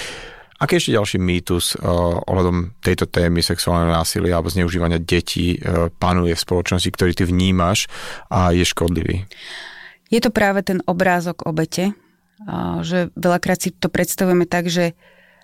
Aký 0.59 0.80
ešte 0.80 0.95
ďalší 0.95 1.17
mýtus 1.24 1.80
uh, 1.80 2.19
ohľadom 2.28 2.76
tejto 2.84 3.07
témy 3.07 3.39
sexuálneho 3.39 3.89
násilia 3.89 4.36
alebo 4.36 4.51
zneužívania 4.51 4.99
detí 4.99 5.55
uh, 5.63 5.88
panuje 5.95 6.36
v 6.36 6.43
spoločnosti, 6.43 6.91
ktorý 6.91 7.11
ty 7.15 7.24
vnímaš 7.24 7.88
a 8.28 8.51
je 8.51 8.67
škodlivý? 8.67 9.24
Je 10.11 10.19
to 10.21 10.30
práve 10.30 10.61
ten 10.61 10.84
obrázok 10.86 11.47
obete, 11.49 11.97
že 12.84 13.14
veľakrát 13.16 13.60
si 13.64 13.70
to 13.72 13.88
predstavujeme 13.88 14.44
tak, 14.50 14.68
že 14.68 14.98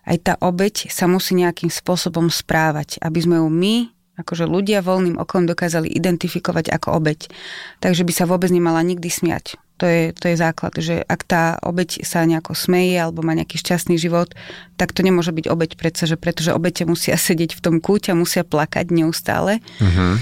aj 0.04 0.18
tá 0.26 0.34
obeď 0.42 0.90
sa 0.90 1.06
musí 1.06 1.38
nejakým 1.38 1.70
spôsobom 1.70 2.34
správať, 2.34 2.98
aby 3.04 3.20
sme 3.22 3.36
ju 3.40 3.48
my, 3.48 3.76
akože 4.20 4.50
ľudia 4.50 4.84
voľným 4.84 5.16
okom 5.22 5.48
dokázali 5.48 5.88
identifikovať 5.88 6.74
ako 6.74 7.00
obeď. 7.00 7.32
Takže 7.80 8.04
by 8.04 8.14
sa 8.16 8.26
vôbec 8.28 8.52
nemala 8.52 8.84
nikdy 8.84 9.08
smiať 9.08 9.60
To 9.80 9.88
je, 9.88 10.12
to 10.12 10.28
je 10.28 10.36
základ, 10.36 10.76
že 10.76 11.00
ak 11.00 11.22
tá 11.24 11.56
obeď 11.64 12.04
sa 12.04 12.28
nejako 12.28 12.52
smeje 12.52 13.00
alebo 13.00 13.24
má 13.24 13.32
nejaký 13.32 13.56
šťastný 13.56 13.96
život, 13.96 14.36
tak 14.76 14.92
to 14.92 15.08
nemôže 15.08 15.32
byť 15.32 15.48
obeď 15.48 15.80
predsa, 15.80 16.04
že 16.04 16.20
pretože 16.20 16.52
obete 16.52 16.84
musia 16.84 17.16
sedieť 17.28 17.56
v 17.56 17.64
tom 17.64 17.76
kúte 17.80 18.12
a 18.12 18.20
musia 18.20 18.44
plakať 18.44 18.92
neustále. 18.92 19.64
Uh-huh. 19.80 20.20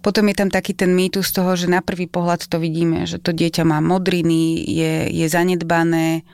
Potom 0.00 0.30
je 0.30 0.36
tam 0.38 0.48
taký 0.48 0.72
ten 0.78 0.94
mýtus 0.94 1.34
toho, 1.34 1.58
že 1.58 1.66
na 1.66 1.82
prvý 1.82 2.06
pohľad 2.06 2.46
to 2.46 2.62
vidíme, 2.62 3.04
že 3.04 3.18
to 3.18 3.34
dieťa 3.34 3.66
má 3.66 3.82
modriny, 3.82 4.62
je, 4.64 4.94
je 5.10 5.26
zanedbané, 5.28 6.24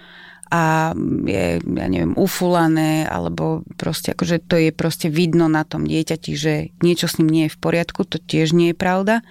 a 0.46 0.94
je, 1.26 1.58
ja 1.58 1.86
neviem, 1.90 2.14
ufulané, 2.14 3.02
alebo 3.02 3.66
proste 3.74 4.14
akože 4.14 4.46
to 4.46 4.54
je 4.54 4.70
proste 4.70 5.10
vidno 5.10 5.50
na 5.50 5.66
tom 5.66 5.82
dieťati, 5.82 6.32
že 6.38 6.70
niečo 6.86 7.10
s 7.10 7.18
ním 7.18 7.30
nie 7.30 7.44
je 7.50 7.54
v 7.54 7.62
poriadku, 7.62 8.06
to 8.06 8.22
tiež 8.22 8.54
nie 8.54 8.70
je 8.70 8.76
pravda. 8.78 9.26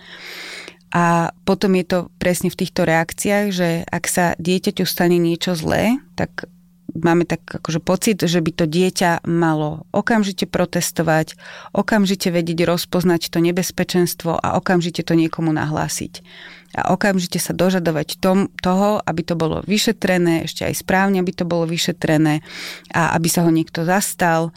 A 0.96 1.36
potom 1.44 1.76
je 1.76 1.84
to 1.84 2.00
presne 2.24 2.48
v 2.48 2.60
týchto 2.64 2.88
reakciách, 2.88 3.48
že 3.52 3.84
ak 3.84 4.08
sa 4.08 4.26
dieťaťu 4.40 4.88
stane 4.88 5.20
niečo 5.20 5.52
zlé, 5.52 6.00
tak 6.16 6.48
máme 6.96 7.28
tak 7.28 7.44
akože 7.44 7.84
pocit, 7.84 8.18
že 8.24 8.40
by 8.40 8.52
to 8.56 8.66
dieťa 8.66 9.28
malo 9.28 9.84
okamžite 9.92 10.48
protestovať, 10.48 11.36
okamžite 11.76 12.32
vedieť 12.32 12.64
rozpoznať 12.64 13.28
to 13.28 13.44
nebezpečenstvo 13.44 14.40
a 14.40 14.56
okamžite 14.56 15.04
to 15.04 15.14
niekomu 15.20 15.52
nahlásiť. 15.52 16.24
A 16.76 16.92
okamžite 16.92 17.40
sa 17.40 17.52
dožadovať 17.52 18.20
tom, 18.20 18.52
toho, 18.60 19.00
aby 19.04 19.22
to 19.24 19.36
bolo 19.36 19.64
vyšetrené, 19.68 20.48
ešte 20.48 20.64
aj 20.64 20.80
správne, 20.80 21.20
aby 21.20 21.32
to 21.36 21.48
bolo 21.48 21.68
vyšetrené 21.68 22.44
a 22.92 23.16
aby 23.16 23.28
sa 23.28 23.44
ho 23.44 23.52
niekto 23.52 23.84
zastal. 23.84 24.56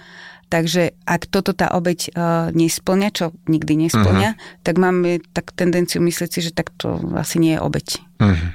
Takže 0.48 0.96
ak 1.04 1.28
toto 1.28 1.52
tá 1.52 1.68
obeď 1.76 2.12
uh, 2.12 2.48
nesplňa, 2.56 3.08
čo 3.12 3.36
nikdy 3.46 3.88
nesplňa, 3.88 4.30
uh-huh. 4.32 4.64
tak 4.64 4.80
máme 4.80 5.20
tak 5.36 5.52
tendenciu 5.52 6.00
myslieť 6.00 6.30
si, 6.32 6.40
že 6.40 6.56
tak 6.56 6.72
to 6.80 6.96
asi 7.20 7.36
nie 7.36 7.56
je 7.56 7.60
obeď. 7.60 7.86
Uh-huh. 8.24 8.48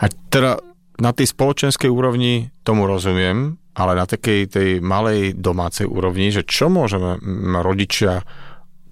A 0.00 0.04
teda 0.32 0.60
na 0.96 1.12
tej 1.12 1.28
spoločenskej 1.28 1.92
úrovni 1.92 2.48
tomu 2.64 2.88
rozumiem, 2.88 3.60
ale 3.76 3.92
na 3.92 4.08
takej 4.08 4.40
tej 4.48 4.70
malej 4.80 5.36
domácej 5.36 5.84
úrovni, 5.84 6.32
že 6.32 6.48
čo 6.48 6.72
môžeme 6.72 7.20
rodičia, 7.60 8.24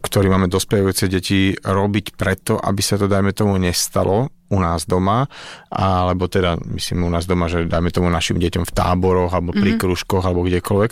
ktorí 0.04 0.28
máme 0.28 0.52
dospievajúce 0.52 1.08
deti, 1.08 1.56
robiť 1.56 2.12
preto, 2.20 2.60
aby 2.60 2.84
sa 2.84 3.00
to, 3.00 3.08
dajme 3.08 3.32
tomu, 3.32 3.56
nestalo 3.56 4.28
u 4.52 4.60
nás 4.60 4.84
doma, 4.84 5.24
alebo 5.72 6.28
teda, 6.28 6.60
myslím, 6.76 7.08
u 7.08 7.10
nás 7.10 7.24
doma, 7.24 7.48
že 7.48 7.64
dajme 7.64 7.88
tomu 7.88 8.12
našim 8.12 8.36
deťom 8.36 8.68
v 8.68 8.74
táboroch, 8.76 9.32
alebo 9.32 9.56
pri 9.56 9.74
mm-hmm. 9.74 9.80
kružkoch, 9.80 10.20
alebo 10.28 10.44
kdekoľvek, 10.44 10.90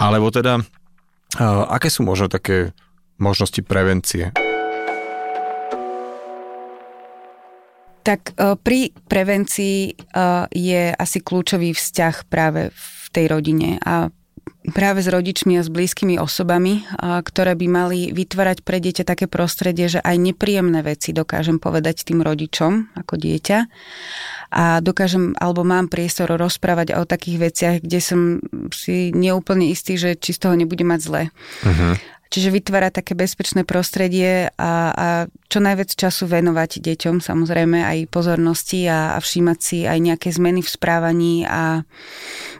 alebo 0.00 0.32
teda, 0.32 0.64
aké 1.42 1.90
sú 1.90 2.06
možno 2.06 2.30
také 2.30 2.70
možnosti 3.18 3.58
prevencie? 3.62 4.30
Tak 8.04 8.36
e, 8.36 8.54
pri 8.60 8.92
prevencii 9.08 9.78
e, 9.88 9.92
je 10.52 10.92
asi 10.92 11.18
kľúčový 11.24 11.72
vzťah 11.72 12.28
práve 12.28 12.68
v 12.68 13.06
tej 13.16 13.26
rodine 13.32 13.80
a 13.80 14.12
práve 14.72 15.04
s 15.04 15.08
rodičmi 15.12 15.60
a 15.60 15.62
s 15.62 15.68
blízkymi 15.68 16.16
osobami, 16.16 16.88
ktoré 17.00 17.52
by 17.52 17.66
mali 17.68 18.00
vytvárať 18.16 18.64
pre 18.64 18.80
dieťa 18.80 19.04
také 19.04 19.28
prostredie, 19.28 19.92
že 19.92 20.00
aj 20.00 20.16
nepríjemné 20.16 20.80
veci 20.80 21.12
dokážem 21.12 21.60
povedať 21.60 22.08
tým 22.08 22.24
rodičom 22.24 22.96
ako 22.96 23.14
dieťa 23.20 23.58
a 24.54 24.80
dokážem 24.80 25.36
alebo 25.36 25.66
mám 25.66 25.90
priestor 25.90 26.32
rozprávať 26.38 26.96
o 26.96 27.04
takých 27.04 27.38
veciach, 27.50 27.76
kde 27.84 28.00
som 28.00 28.20
si 28.72 29.10
neúplne 29.12 29.68
istý, 29.68 30.00
že 30.00 30.16
či 30.16 30.32
z 30.32 30.48
toho 30.48 30.54
nebude 30.56 30.86
mať 30.86 31.00
zle. 31.02 31.22
Uh-huh. 31.66 31.98
Čiže 32.34 32.50
vytvárať 32.50 32.98
také 32.98 33.14
bezpečné 33.14 33.62
prostredie 33.62 34.50
a, 34.58 34.72
a 34.90 35.06
čo 35.46 35.62
najviac 35.62 35.94
času 35.94 36.26
venovať 36.26 36.82
deťom, 36.82 37.22
samozrejme 37.22 37.78
aj 37.78 38.10
pozornosti 38.10 38.90
a, 38.90 39.14
a 39.14 39.22
všímať 39.22 39.58
si 39.62 39.86
aj 39.86 39.98
nejaké 40.02 40.34
zmeny 40.34 40.58
v 40.58 40.66
správaní. 40.66 41.46
A... 41.46 41.86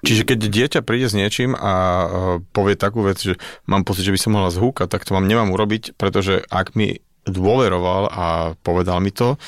Čiže 0.06 0.30
keď 0.30 0.38
dieťa 0.46 0.80
príde 0.86 1.10
s 1.10 1.18
niečím 1.18 1.58
a 1.58 1.72
uh, 1.74 2.06
povie 2.54 2.78
takú 2.78 3.02
vec, 3.02 3.18
že 3.18 3.34
mám 3.66 3.82
pocit, 3.82 4.06
že 4.06 4.14
by 4.14 4.20
som 4.22 4.38
mohla 4.38 4.54
zhúkať, 4.54 4.86
tak 4.94 5.02
to 5.02 5.18
vám 5.18 5.26
nemám 5.26 5.50
urobiť, 5.50 5.98
pretože 5.98 6.46
ak 6.54 6.78
mi 6.78 7.02
dôveroval 7.26 8.02
a 8.14 8.26
povedal 8.62 9.02
mi 9.02 9.10
to, 9.10 9.40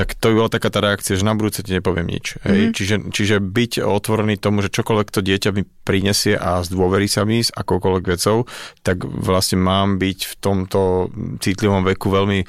tak 0.00 0.16
to 0.16 0.32
by 0.32 0.34
bola 0.40 0.48
taká 0.48 0.72
tá 0.72 0.80
reakcia, 0.80 1.20
že 1.20 1.28
na 1.28 1.36
budúce 1.36 1.60
ti 1.60 1.76
nepoviem 1.76 2.08
nič. 2.08 2.40
Hej? 2.40 2.56
Mm-hmm. 2.56 2.72
Čiže, 2.72 2.96
čiže 3.12 3.36
byť 3.44 3.84
otvorený 3.84 4.40
tomu, 4.40 4.64
že 4.64 4.72
čokoľvek 4.72 5.12
to 5.12 5.20
dieťa 5.20 5.52
mi 5.52 5.68
prinesie 5.68 6.40
a 6.40 6.64
zdôverí 6.64 7.04
sa 7.04 7.28
mi 7.28 7.44
s 7.44 7.52
akoukoľvek 7.52 8.04
vecou, 8.08 8.48
tak 8.80 9.04
vlastne 9.04 9.60
mám 9.60 10.00
byť 10.00 10.18
v 10.24 10.34
tomto 10.40 11.12
citlivom 11.44 11.84
veku 11.84 12.08
veľmi 12.08 12.48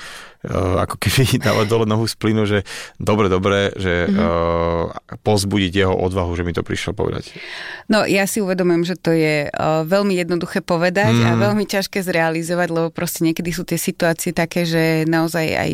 ako 0.50 0.98
keby 0.98 1.38
dávať 1.46 1.66
dole 1.70 1.86
nohu 1.86 2.10
z 2.10 2.16
plynu, 2.18 2.44
že 2.50 2.66
dobre, 2.98 3.30
dobre, 3.30 3.70
že 3.78 4.10
mm-hmm. 4.10 4.18
uh, 4.18 5.18
pozbudiť 5.22 5.72
jeho 5.86 5.94
odvahu, 5.94 6.34
že 6.34 6.42
mi 6.42 6.54
to 6.54 6.66
prišiel 6.66 6.98
povedať. 6.98 7.38
No 7.86 8.08
ja 8.10 8.26
si 8.26 8.42
uvedomujem, 8.42 8.84
že 8.88 8.96
to 8.98 9.14
je 9.14 9.50
uh, 9.50 9.86
veľmi 9.86 10.18
jednoduché 10.18 10.66
povedať 10.66 11.14
mm. 11.14 11.26
a 11.28 11.32
mhm. 11.36 11.40
veľmi 11.40 11.66
ťažké 11.70 12.02
zrealizovať, 12.02 12.68
lebo 12.74 12.88
proste 12.90 13.22
niekedy 13.22 13.54
sú 13.54 13.68
tie 13.68 13.78
situácie 13.78 14.34
také, 14.34 14.66
že 14.66 15.06
naozaj 15.06 15.46
aj 15.46 15.72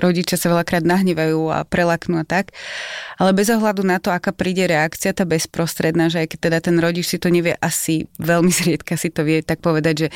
rodičia 0.00 0.36
sa 0.36 0.52
veľakrát 0.52 0.84
nahnevajú 0.84 1.48
a 1.48 1.64
prelaknú 1.64 2.20
a 2.20 2.26
tak. 2.26 2.52
Ale 3.16 3.32
bez 3.32 3.48
ohľadu 3.48 3.86
na 3.86 3.96
to, 4.02 4.12
aká 4.12 4.34
príde 4.34 4.68
reakcia, 4.68 5.16
tá 5.16 5.24
bezprostredná, 5.24 6.12
že 6.12 6.24
aj 6.24 6.36
keď 6.36 6.38
teda 6.50 6.58
ten 6.60 6.76
rodič 6.76 7.08
si 7.08 7.16
to 7.16 7.32
nevie, 7.32 7.56
asi 7.58 8.10
veľmi 8.20 8.52
zriedka 8.52 9.00
si 9.00 9.08
to 9.08 9.24
vie 9.24 9.40
tak 9.40 9.64
povedať, 9.64 9.94
že 9.96 10.08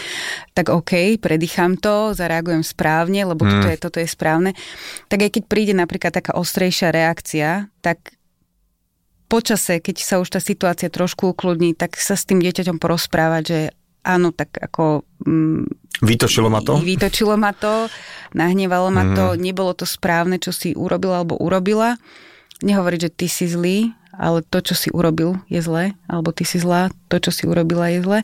tak 0.53 0.69
OK, 0.69 1.17
predýcham 1.21 1.81
to, 1.81 2.13
zareagujem 2.13 2.61
správne, 2.61 3.25
lebo 3.25 3.49
mm. 3.49 3.53
Toto, 3.57 3.69
je, 3.73 3.77
toto 3.81 3.99
je 4.03 4.09
správne. 4.09 4.51
Tak 5.09 5.19
aj 5.25 5.31
keď 5.41 5.43
príde 5.49 5.75
napríklad 5.77 6.13
taká 6.13 6.37
ostrejšia 6.37 6.93
reakcia, 6.93 7.73
tak 7.81 8.17
počase, 9.27 9.83
keď 9.83 9.97
sa 10.03 10.17
už 10.23 10.29
tá 10.31 10.41
situácia 10.41 10.91
trošku 10.91 11.35
ukludní, 11.35 11.75
tak 11.75 11.99
sa 11.99 12.15
s 12.15 12.27
tým 12.27 12.39
dieťaťom 12.43 12.79
porozprávať, 12.79 13.43
že 13.45 13.61
áno, 14.07 14.31
tak 14.31 14.55
ako... 14.55 15.03
Mm, 15.27 15.67
vytočilo 16.01 16.47
ma 16.47 16.63
to? 16.63 16.79
Vytočilo 16.87 17.35
ma 17.35 17.51
to, 17.51 17.91
nahnevalo 18.33 18.95
ma 18.95 19.05
to, 19.13 19.35
mhm. 19.35 19.39
nebolo 19.43 19.75
to 19.75 19.85
správne, 19.85 20.39
čo 20.39 20.55
si 20.55 20.73
urobila 20.73 21.21
alebo 21.23 21.35
urobila. 21.37 21.99
Nehovoriť, 22.65 23.01
že 23.03 23.11
ty 23.13 23.27
si 23.29 23.45
zlý, 23.45 23.93
ale 24.17 24.41
to, 24.41 24.65
čo 24.65 24.73
si 24.73 24.89
urobil, 24.89 25.37
je 25.53 25.61
zlé, 25.61 25.93
alebo 26.09 26.33
ty 26.33 26.49
si 26.49 26.57
zlá, 26.57 26.89
to, 27.13 27.21
čo 27.21 27.29
si 27.29 27.45
urobila, 27.45 27.93
je 27.93 28.01
zlé. 28.01 28.19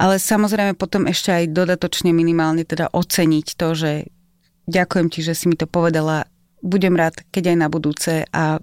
Ale 0.00 0.16
samozrejme 0.16 0.72
potom 0.72 1.04
ešte 1.04 1.28
aj 1.28 1.52
dodatočne 1.52 2.08
minimálne 2.16 2.64
teda 2.64 2.88
oceniť 2.88 3.46
to, 3.60 3.68
že 3.76 3.92
ďakujem 4.70 5.06
ti, 5.10 5.20
že 5.26 5.34
si 5.34 5.50
mi 5.50 5.58
to 5.58 5.66
povedala, 5.66 6.30
budem 6.62 6.94
rád, 6.94 7.26
keď 7.34 7.52
aj 7.52 7.56
na 7.58 7.68
budúce 7.68 8.12
a 8.30 8.62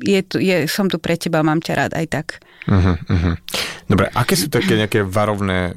je 0.00 0.20
tu, 0.20 0.36
je, 0.40 0.68
som 0.68 0.92
tu 0.92 1.00
pre 1.00 1.16
teba, 1.16 1.40
mám 1.40 1.64
ťa 1.64 1.74
rád 1.74 1.92
aj 1.96 2.06
tak. 2.12 2.26
Uh-huh, 2.68 3.00
uh-huh. 3.00 3.34
Dobre, 3.88 4.12
aké 4.12 4.36
sú 4.36 4.52
také 4.52 4.76
nejaké 4.76 5.00
varovné, 5.00 5.72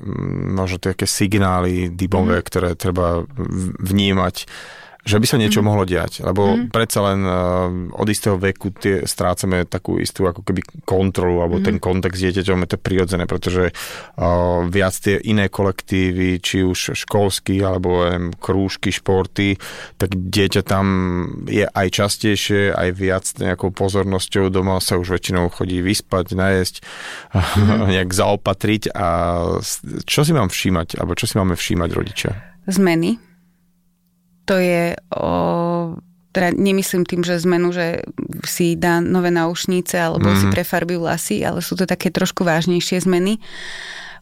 možno 0.53 0.77
také 0.77 1.07
signály 1.07 1.88
dybové, 1.88 2.43
uh-huh. 2.43 2.47
ktoré 2.47 2.69
treba 2.75 3.23
vnímať 3.79 4.45
že 5.04 5.20
by 5.20 5.28
sa 5.28 5.36
niečo 5.36 5.60
mm. 5.60 5.68
mohlo 5.68 5.84
diať, 5.84 6.24
lebo 6.24 6.56
mm. 6.56 6.72
predsa 6.72 7.04
len 7.04 7.20
uh, 7.28 7.68
od 7.91 8.08
istého 8.08 8.39
veku 8.39 8.72
tie, 8.72 9.04
strácame 9.04 9.68
takú 9.68 9.99
istú 9.99 10.24
ako 10.24 10.47
keby 10.47 10.64
kontrolu, 10.88 11.43
alebo 11.43 11.60
mm. 11.60 11.66
ten 11.68 11.78
kontext 11.84 12.24
dieťaťom 12.24 12.64
je 12.64 12.70
to 12.72 12.80
prirodzené, 12.80 13.28
pretože 13.28 13.76
uh, 13.76 14.64
viac 14.72 14.95
tie 14.95 15.20
iné 15.20 15.51
kolektívy, 15.51 16.39
či 16.39 16.64
už 16.64 16.95
školský, 17.04 17.60
alebo 17.68 18.08
um, 18.08 18.32
krúžky, 18.32 18.95
športy, 18.95 19.60
tak 19.99 20.16
dieťa 20.16 20.64
tam 20.64 20.86
je 21.51 21.68
aj 21.68 21.88
častejšie, 21.91 22.72
aj 22.72 22.89
viac 22.95 23.28
nejakou 23.43 23.76
pozornosťou 23.76 24.47
doma 24.47 24.80
sa 24.80 24.95
už 24.95 25.20
väčšinou 25.20 25.51
chodí 25.51 25.84
vyspať, 25.84 26.32
najesť, 26.32 26.80
mm. 27.36 27.91
nejak 27.91 28.08
zaopatriť 28.08 28.95
a 28.95 29.08
čo 30.08 30.24
si 30.24 30.32
mám 30.32 30.47
všímať, 30.47 30.95
alebo 30.95 31.12
čo 31.20 31.28
si 31.28 31.36
máme 31.36 31.60
všímať 31.60 31.89
rodičia? 31.91 32.32
Zmeny 32.72 33.32
to 34.45 34.55
je 34.59 34.95
o 35.15 35.31
teda 36.33 36.49
nemyslím 36.57 37.05
tým, 37.05 37.21
že 37.21 37.45
zmenu, 37.45 37.69
že 37.69 38.01
si 38.41 38.73
dá 38.73 38.97
nové 38.97 39.29
náušnice 39.29 39.93
alebo 40.01 40.33
mm. 40.33 40.37
si 40.41 40.45
mhm. 40.49 40.53
prefarbí 40.57 40.97
vlasy, 40.97 41.45
ale 41.45 41.61
sú 41.61 41.77
to 41.77 41.85
také 41.85 42.09
trošku 42.09 42.41
vážnejšie 42.41 43.05
zmeny 43.05 43.37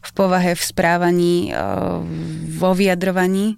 v 0.02 0.10
povahe, 0.12 0.52
v 0.52 0.62
správaní, 0.62 1.56
vo 2.58 2.70
vyjadrovaní. 2.76 3.56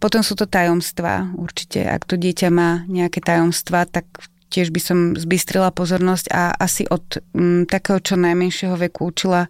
Potom 0.00 0.24
sú 0.24 0.32
to 0.34 0.48
tajomstvá 0.48 1.36
určite. 1.36 1.84
Ak 1.84 2.08
to 2.08 2.16
dieťa 2.16 2.48
má 2.48 2.82
nejaké 2.88 3.20
tajomstvá, 3.20 3.84
tak 3.86 4.08
tiež 4.50 4.72
by 4.74 4.80
som 4.82 4.98
zbystrila 5.14 5.70
pozornosť 5.70 6.26
a 6.32 6.56
asi 6.56 6.88
od 6.90 7.22
m, 7.36 7.68
takého 7.70 8.02
čo 8.02 8.18
najmenšieho 8.18 8.74
veku 8.74 9.12
učila 9.12 9.46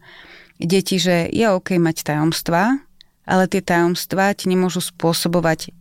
deti, 0.60 1.00
že 1.00 1.30
je 1.30 1.46
OK 1.48 1.78
mať 1.80 2.04
tajomstvá, 2.04 2.82
ale 3.24 3.44
tie 3.48 3.62
tajomstvá 3.64 4.34
ti 4.36 4.50
nemôžu 4.50 4.84
spôsobovať 4.84 5.72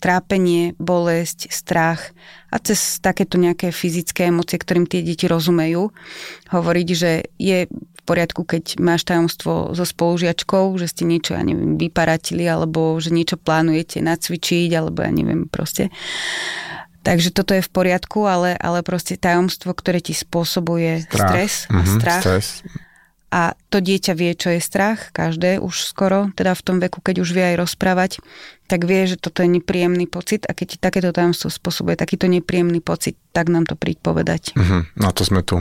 trápenie, 0.00 0.72
bolesť, 0.80 1.52
strach 1.52 2.16
a 2.48 2.56
cez 2.58 2.98
takéto 2.98 3.36
nejaké 3.36 3.70
fyzické 3.70 4.32
emócie, 4.32 4.56
ktorým 4.56 4.88
tie 4.88 5.04
deti 5.04 5.28
rozumejú, 5.28 5.92
hovoriť, 6.50 6.88
že 6.96 7.28
je 7.36 7.68
v 7.70 8.02
poriadku, 8.08 8.42
keď 8.48 8.80
máš 8.80 9.04
tajomstvo 9.04 9.76
so 9.76 9.84
spolužiačkou, 9.84 10.72
že 10.80 10.88
ste 10.88 11.04
niečo, 11.04 11.36
ja 11.36 11.44
neviem, 11.44 11.76
vyparatili, 11.76 12.48
alebo 12.48 12.96
že 12.98 13.12
niečo 13.12 13.36
plánujete 13.36 14.00
nacvičiť, 14.00 14.70
alebo 14.72 15.04
ja 15.04 15.12
neviem, 15.12 15.46
proste. 15.46 15.92
Takže 17.00 17.32
toto 17.32 17.56
je 17.56 17.64
v 17.64 17.70
poriadku, 17.70 18.28
ale, 18.28 18.56
ale 18.60 18.84
proste 18.84 19.16
tajomstvo, 19.16 19.72
ktoré 19.72 20.04
ti 20.04 20.12
spôsobuje 20.12 21.08
strach. 21.08 21.32
stres 21.32 21.54
a 21.68 21.80
mm-hmm, 21.80 21.96
strach. 21.96 22.22
Stres. 22.24 22.48
A 23.30 23.54
to 23.70 23.78
dieťa 23.78 24.12
vie, 24.18 24.34
čo 24.34 24.50
je 24.50 24.58
strach, 24.58 25.14
každé 25.14 25.62
už 25.62 25.86
skoro, 25.86 26.34
teda 26.34 26.50
v 26.50 26.64
tom 26.66 26.76
veku, 26.82 26.98
keď 26.98 27.22
už 27.22 27.30
vie 27.30 27.54
aj 27.54 27.62
rozprávať, 27.62 28.18
tak 28.70 28.86
vie, 28.86 29.02
že 29.10 29.18
toto 29.18 29.42
je 29.42 29.50
nepríjemný 29.50 30.06
pocit 30.06 30.46
a 30.46 30.54
keď 30.54 30.66
ti 30.70 30.78
takéto 30.78 31.10
tajomstvo 31.10 31.50
spôsobuje 31.50 31.98
takýto 31.98 32.30
nepríjemný 32.30 32.78
pocit, 32.78 33.18
tak 33.34 33.50
nám 33.50 33.66
to 33.66 33.74
príď 33.74 33.98
povedať. 33.98 34.54
Uh-huh, 34.54 34.86
na 34.94 35.10
to 35.10 35.26
sme 35.26 35.42
tu. 35.42 35.58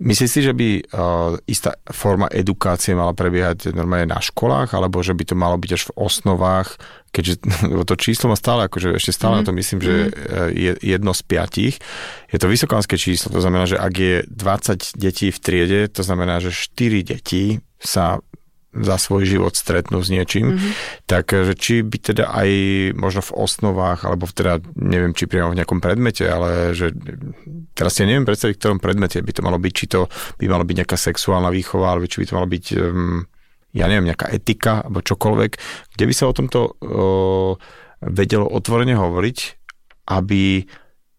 Myslíš 0.00 0.30
si, 0.32 0.40
že 0.40 0.56
by 0.56 0.68
uh, 0.80 1.36
istá 1.44 1.76
forma 1.92 2.24
edukácie 2.32 2.96
mala 2.96 3.12
prebiehať 3.12 3.76
normálne 3.76 4.08
na 4.08 4.24
školách, 4.24 4.72
alebo 4.72 5.04
že 5.04 5.12
by 5.12 5.28
to 5.28 5.34
malo 5.36 5.60
byť 5.60 5.70
až 5.76 5.82
v 5.92 5.94
osnovách, 6.00 6.80
keďže 7.12 7.44
to 7.88 7.94
číslo 8.00 8.32
má 8.32 8.36
stále, 8.40 8.64
akože 8.64 8.96
ešte 8.96 9.12
stále 9.12 9.36
mm. 9.36 9.38
na 9.40 9.44
to 9.44 9.52
myslím, 9.52 9.78
že 9.84 9.94
mhm. 10.08 10.10
je 10.56 10.70
jedno 10.80 11.12
z 11.12 11.22
piatich. 11.28 11.74
Je 12.32 12.38
to 12.40 12.48
vysokánske 12.48 12.96
číslo, 12.96 13.28
to 13.28 13.44
znamená, 13.44 13.68
že 13.68 13.76
ak 13.76 13.92
je 13.92 14.16
20 14.24 14.96
detí 14.96 15.28
v 15.28 15.38
triede, 15.44 15.80
to 15.92 16.00
znamená, 16.00 16.40
že 16.40 16.56
4 16.56 17.12
deti 17.12 17.60
sa 17.76 18.24
za 18.82 18.96
svoj 18.98 19.26
život 19.26 19.54
stretnú 19.54 20.00
s 20.00 20.08
niečím, 20.08 20.54
mm-hmm. 20.54 20.72
tak 21.06 21.34
že 21.34 21.54
či 21.58 21.82
by 21.82 21.98
teda 21.98 22.30
aj 22.30 22.50
možno 22.94 23.20
v 23.24 23.34
osnovách, 23.34 24.06
alebo 24.06 24.24
v 24.26 24.34
teda, 24.34 24.54
neviem, 24.78 25.12
či 25.12 25.26
priamo 25.26 25.52
v 25.52 25.58
nejakom 25.62 25.82
predmete, 25.82 26.26
ale 26.26 26.72
že 26.74 26.94
teraz 27.74 27.98
si 27.98 28.02
ja 28.04 28.10
neviem 28.10 28.26
predstaviť, 28.26 28.54
v 28.56 28.60
ktorom 28.60 28.78
predmete 28.78 29.22
by 29.22 29.32
to 29.34 29.42
malo 29.44 29.58
byť, 29.58 29.72
či 29.74 29.86
to 29.90 30.06
by 30.38 30.44
malo 30.46 30.64
byť 30.64 30.76
nejaká 30.84 30.96
sexuálna 30.96 31.50
výchova, 31.50 31.94
alebo 31.94 32.06
či 32.06 32.22
by 32.22 32.26
to 32.26 32.36
malo 32.36 32.48
byť, 32.48 32.64
um, 32.78 33.20
ja 33.74 33.86
neviem, 33.86 34.08
nejaká 34.08 34.30
etika, 34.30 34.86
alebo 34.86 35.04
čokoľvek, 35.04 35.52
kde 35.94 36.04
by 36.06 36.14
sa 36.14 36.24
o 36.30 36.36
tomto 36.36 36.60
uh, 36.66 37.52
vedelo 38.02 38.46
otvorene 38.46 38.94
hovoriť, 38.94 39.38
aby 40.08 40.64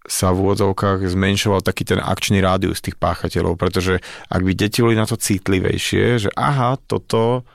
sa 0.09 0.33
v 0.33 0.41
úvodzovkách 0.41 1.05
zmenšoval 1.05 1.61
taký 1.61 1.85
ten 1.85 2.01
akčný 2.01 2.41
rádius 2.41 2.81
tých 2.81 2.97
páchateľov, 2.97 3.61
pretože 3.61 4.01
ak 4.33 4.41
by 4.41 4.57
deti 4.57 4.81
boli 4.81 4.97
na 4.97 5.05
to 5.05 5.13
citlivejšie, 5.13 6.27
že 6.27 6.29
aha, 6.33 6.81
toto, 6.81 7.45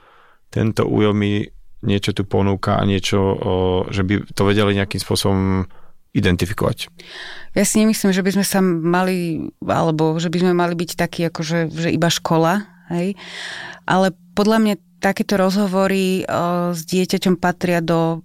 tento 0.54 0.86
újel 0.86 1.10
mi 1.18 1.50
niečo 1.84 2.14
tu 2.14 2.22
ponúka 2.24 2.78
a 2.78 2.86
niečo, 2.86 3.18
že 3.90 4.06
by 4.06 4.30
to 4.32 4.42
vedeli 4.46 4.78
nejakým 4.78 5.02
spôsobom 5.02 5.66
identifikovať. 6.14 6.88
Ja 7.58 7.66
si 7.66 7.82
nemyslím, 7.82 8.14
že 8.14 8.22
by 8.22 8.30
sme 8.38 8.46
sa 8.46 8.62
mali, 8.62 9.50
alebo 9.66 10.16
že 10.22 10.30
by 10.30 10.46
sme 10.46 10.52
mali 10.54 10.78
byť 10.78 10.90
takí, 10.94 11.26
akože, 11.26 11.74
že 11.74 11.90
iba 11.90 12.06
škola, 12.06 12.64
hej? 12.94 13.18
ale 13.84 14.14
podľa 14.38 14.58
mňa 14.62 14.74
takéto 15.02 15.36
rozhovory 15.36 16.22
o, 16.24 16.70
s 16.72 16.86
dieťaťom 16.86 17.34
patria 17.36 17.82
do 17.82 18.22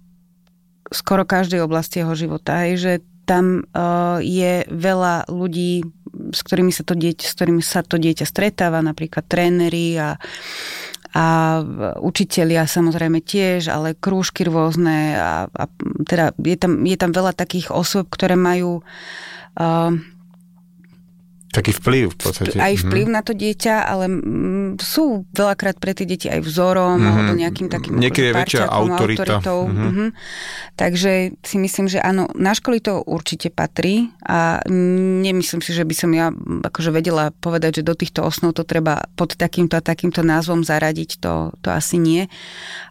skoro 0.94 1.26
každej 1.26 1.66
oblasti 1.66 2.00
jeho 2.00 2.14
života, 2.14 2.62
hej? 2.64 2.78
že 2.78 2.92
tam 3.30 3.62
uh, 3.62 4.18
je 4.18 4.66
veľa 4.66 5.30
ľudí, 5.30 5.86
s 6.34 6.40
ktorými 6.42 6.74
sa 6.74 6.82
to 6.82 6.98
dieťa, 6.98 7.22
s 7.22 7.34
ktorými 7.38 7.62
sa 7.62 7.86
to 7.86 7.94
dieťa 7.94 8.26
stretáva, 8.26 8.82
napríklad 8.82 9.22
tréneri 9.30 9.94
a, 9.94 10.18
a 11.14 11.24
učitelia 12.02 12.66
samozrejme 12.66 13.22
tiež, 13.22 13.70
ale 13.70 13.94
krúžky 13.94 14.42
rôzne 14.42 15.14
a, 15.14 15.46
a 15.46 15.64
teda 16.02 16.34
je 16.42 16.58
tam, 16.58 16.82
je 16.82 16.96
tam 16.98 17.14
veľa 17.14 17.38
takých 17.38 17.70
osôb, 17.70 18.10
ktoré 18.10 18.34
majú 18.34 18.82
uh, 18.82 19.94
taký 21.50 21.74
vplyv 21.74 22.14
v 22.14 22.16
podstate. 22.16 22.56
Aj 22.62 22.74
mhm. 22.74 22.80
vplyv 22.86 23.04
mm-hmm. 23.10 23.18
na 23.18 23.22
to 23.26 23.32
dieťa, 23.34 23.74
ale 23.82 24.04
m, 24.06 24.78
sú 24.78 25.26
veľakrát 25.34 25.82
pre 25.82 25.92
tie 25.98 26.06
deti 26.06 26.30
aj 26.30 26.46
vzorom 26.46 27.02
mm-hmm. 27.02 27.10
alebo 27.10 27.32
nejakým 27.34 27.68
takým 27.68 27.92
Niekedy 27.98 28.30
je 28.30 28.34
väčšia 28.38 28.64
autorita. 28.70 29.22
autoritou. 29.26 29.58
Mm-hmm. 29.66 29.88
Mm-hmm. 29.90 30.08
Takže 30.78 31.12
si 31.42 31.56
myslím, 31.58 31.86
že 31.90 31.98
áno, 31.98 32.30
na 32.38 32.54
školy 32.54 32.78
to 32.78 33.02
určite 33.02 33.50
patrí 33.50 34.14
a 34.22 34.62
nemyslím 34.70 35.60
si, 35.60 35.74
že 35.74 35.82
by 35.82 35.94
som 35.94 36.10
ja 36.14 36.30
akože 36.64 36.94
vedela 36.94 37.34
povedať, 37.34 37.82
že 37.82 37.88
do 37.90 37.98
týchto 37.98 38.22
osnov 38.22 38.54
to 38.54 38.62
treba 38.62 39.10
pod 39.18 39.34
takýmto 39.34 39.74
a 39.74 39.82
takýmto 39.82 40.22
názvom 40.22 40.62
zaradiť, 40.62 41.18
to, 41.18 41.50
to 41.66 41.68
asi 41.74 41.98
nie. 41.98 42.30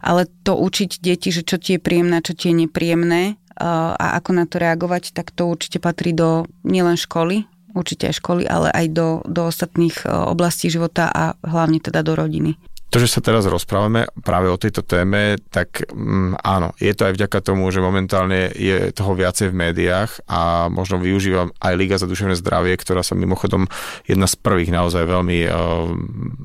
Ale 0.03 0.27
to 0.43 0.59
učiť 0.59 0.99
deti, 0.99 1.31
že 1.31 1.47
čo 1.47 1.55
ti 1.55 1.79
je 1.79 1.79
príjemné, 1.79 2.19
čo 2.19 2.35
ti 2.35 2.51
je 2.51 2.67
nepríjemné 2.67 3.39
a 3.59 4.15
ako 4.15 4.31
na 4.31 4.47
to 4.47 4.55
reagovať, 4.55 5.11
tak 5.11 5.35
to 5.35 5.51
určite 5.51 5.83
patrí 5.83 6.15
do 6.15 6.47
nielen 6.63 6.95
školy, 6.95 7.43
určite 7.73 8.09
aj 8.09 8.19
školy, 8.21 8.43
ale 8.49 8.73
aj 8.73 8.85
do, 8.93 9.07
do 9.25 9.49
ostatných 9.49 10.05
e, 10.05 10.09
oblastí 10.09 10.69
života 10.69 11.09
a 11.09 11.37
hlavne 11.45 11.81
teda 11.81 12.01
do 12.01 12.17
rodiny. 12.17 12.57
To, 12.89 12.97
že 12.97 13.05
sa 13.05 13.21
teraz 13.21 13.45
rozprávame 13.45 14.09
práve 14.25 14.49
o 14.49 14.57
tejto 14.57 14.81
téme, 14.81 15.37
tak 15.53 15.85
mm, 15.93 16.41
áno, 16.41 16.73
je 16.81 16.89
to 16.97 17.05
aj 17.05 17.21
vďaka 17.21 17.37
tomu, 17.45 17.69
že 17.69 17.85
momentálne 17.85 18.49
je 18.49 18.89
toho 18.89 19.13
viacej 19.13 19.53
v 19.53 19.59
médiách 19.61 20.25
a 20.25 20.73
možno 20.73 20.97
využívam 20.97 21.53
aj 21.61 21.77
Liga 21.77 22.01
za 22.01 22.09
duševné 22.09 22.33
zdravie, 22.41 22.73
ktorá 22.73 23.05
sa 23.05 23.13
mimochodom 23.13 23.69
jedna 24.09 24.25
z 24.25 24.41
prvých 24.41 24.73
naozaj 24.73 25.05
veľmi 25.05 25.39
uh, 25.45 25.53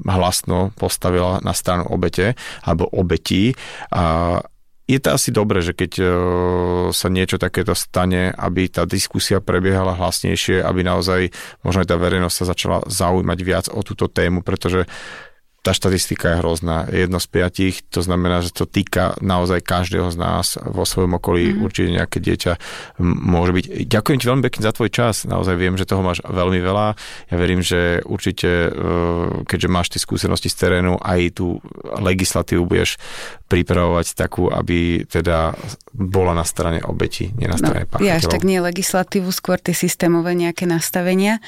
hlasno 0.04 0.68
postavila 0.76 1.40
na 1.40 1.56
stranu 1.56 1.88
obete 1.88 2.36
alebo 2.60 2.92
obetí. 2.92 3.56
A 3.88 4.36
je 4.84 4.98
to 5.00 5.16
asi 5.16 5.32
dobré, 5.32 5.64
že 5.64 5.72
keď 5.72 5.92
uh, 5.96 6.06
sa 6.92 7.08
niečo 7.08 7.40
takéto 7.40 7.72
stane, 7.72 8.28
aby 8.36 8.68
tá 8.68 8.84
diskusia 8.84 9.40
prebiehala 9.40 9.96
hlasnejšie, 9.96 10.60
aby 10.60 10.84
naozaj 10.84 11.32
možno 11.64 11.80
aj 11.84 11.88
tá 11.88 11.96
verejnosť 11.96 12.36
sa 12.36 12.50
začala 12.52 12.78
zaujímať 12.84 13.38
viac 13.40 13.66
o 13.72 13.80
túto 13.80 14.12
tému, 14.12 14.44
pretože 14.44 14.84
tá 15.64 15.72
štatistika 15.72 16.36
je 16.36 16.40
hrozná. 16.44 16.84
Jedno 16.92 17.16
z 17.16 17.26
piatich, 17.32 17.80
to 17.88 18.04
znamená, 18.04 18.44
že 18.44 18.52
to 18.52 18.68
týka 18.68 19.16
naozaj 19.24 19.64
každého 19.64 20.12
z 20.12 20.16
nás 20.20 20.60
vo 20.60 20.84
svojom 20.84 21.16
okolí. 21.16 21.56
Mm. 21.56 21.64
Určite 21.64 21.88
nejaké 21.88 22.18
dieťa 22.20 22.52
môže 23.00 23.56
byť. 23.56 23.64
Ďakujem 23.88 24.18
ti 24.20 24.26
veľmi 24.28 24.44
pekne 24.44 24.60
za 24.60 24.76
tvoj 24.76 24.92
čas. 24.92 25.24
Naozaj 25.24 25.56
viem, 25.56 25.80
že 25.80 25.88
toho 25.88 26.04
máš 26.04 26.20
veľmi 26.20 26.60
veľa. 26.60 26.86
Ja 27.32 27.36
verím, 27.40 27.64
že 27.64 28.04
určite, 28.04 28.68
e, 28.68 28.70
keďže 29.48 29.68
máš 29.72 29.88
tie 29.96 30.04
skúsenosti 30.04 30.52
z 30.52 30.56
terénu, 30.68 31.00
aj 31.00 31.40
tú 31.40 31.64
legislatívu 31.96 32.68
budeš 32.68 33.00
pripravovať 33.48 34.20
takú, 34.20 34.52
aby 34.52 35.08
teda 35.08 35.56
bola 35.96 36.36
na 36.36 36.44
strane 36.44 36.84
obeti, 36.84 37.30
nie 37.38 37.46
na 37.46 37.56
strane 37.56 37.88
no, 37.88 38.02
Ja 38.02 38.18
až 38.18 38.28
tak 38.28 38.42
nie 38.42 38.58
legislatívu, 38.58 39.30
skôr 39.30 39.62
tie 39.62 39.72
systémové 39.72 40.36
nejaké 40.36 40.68
nastavenia. 40.68 41.38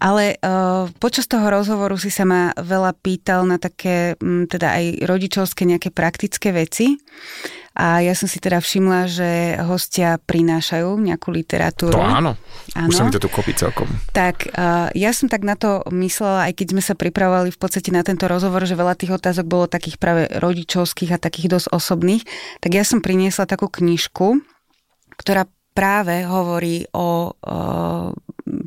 Ale 0.00 0.38
uh, 0.40 0.88
počas 1.02 1.26
toho 1.26 1.44
rozhovoru 1.50 1.98
si 1.98 2.08
sa 2.08 2.24
ma 2.24 2.54
veľa 2.56 2.96
pýtal 3.02 3.49
na 3.50 3.58
také, 3.58 4.14
teda 4.22 4.78
aj 4.78 4.84
rodičovské 5.02 5.66
nejaké 5.66 5.90
praktické 5.90 6.54
veci. 6.54 6.94
A 7.70 8.02
ja 8.02 8.12
som 8.18 8.26
si 8.26 8.42
teda 8.42 8.58
všimla, 8.58 9.06
že 9.06 9.30
hostia 9.62 10.18
prinášajú 10.18 10.90
nejakú 11.00 11.30
literatúru. 11.30 11.94
To 11.94 12.02
áno. 12.02 12.34
áno. 12.74 12.90
Už 12.90 12.98
sa 12.98 13.06
mi 13.06 13.14
to 13.14 13.22
tu 13.22 13.30
kopí 13.30 13.54
celkom. 13.54 13.86
Tak 14.10 14.50
uh, 14.52 14.90
ja 14.92 15.14
som 15.14 15.30
tak 15.30 15.46
na 15.46 15.54
to 15.54 15.86
myslela, 15.94 16.50
aj 16.50 16.58
keď 16.58 16.66
sme 16.76 16.82
sa 16.82 16.98
pripravovali 16.98 17.54
v 17.54 17.58
podstate 17.58 17.94
na 17.94 18.02
tento 18.02 18.26
rozhovor, 18.26 18.66
že 18.66 18.74
veľa 18.74 18.98
tých 18.98 19.14
otázok 19.14 19.46
bolo 19.46 19.70
takých 19.70 20.02
práve 20.02 20.26
rodičovských 20.28 21.14
a 21.14 21.22
takých 21.22 21.56
dosť 21.56 21.66
osobných, 21.70 22.26
tak 22.58 22.74
ja 22.74 22.82
som 22.82 22.98
priniesla 22.98 23.46
takú 23.46 23.70
knižku, 23.70 24.42
ktorá 25.14 25.46
práve 25.80 26.28
hovorí 26.28 26.84
o, 26.92 27.32
o 27.32 27.56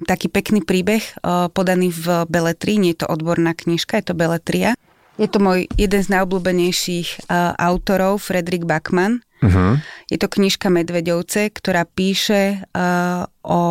taký 0.10 0.34
pekný 0.34 0.66
príbeh 0.66 1.06
o, 1.22 1.54
podaný 1.54 1.94
v 1.94 2.26
Beletrii, 2.26 2.82
nie 2.82 2.98
je 2.98 3.06
to 3.06 3.14
odborná 3.14 3.54
knižka, 3.54 4.02
je 4.02 4.10
to 4.10 4.18
Beletria. 4.18 4.74
Je 5.22 5.30
to 5.30 5.38
môj 5.38 5.70
jeden 5.78 6.02
z 6.02 6.10
najobľúbenejších 6.10 7.30
uh, 7.30 7.54
autorov, 7.62 8.18
Fredrik 8.18 8.66
Bachmann. 8.66 9.22
Uh-huh. 9.46 9.78
Je 10.10 10.18
to 10.18 10.26
knižka 10.26 10.74
Medvedovce, 10.74 11.54
ktorá 11.54 11.86
píše 11.86 12.66
uh, 12.74 13.30
o 13.46 13.62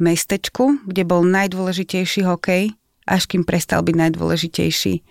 mestečku, 0.00 0.80
kde 0.88 1.04
bol 1.04 1.20
najdôležitejší 1.28 2.24
hokej, 2.24 2.72
až 3.04 3.22
kým 3.28 3.44
prestal 3.44 3.84
byť 3.84 3.92
najdôležitejší. 3.92 5.04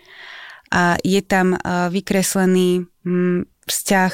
A 0.73 0.97
je 1.05 1.21
tam 1.21 1.53
uh, 1.53 1.93
vykreslený 1.93 2.89
hm, 3.05 3.45
vzťah 3.69 4.13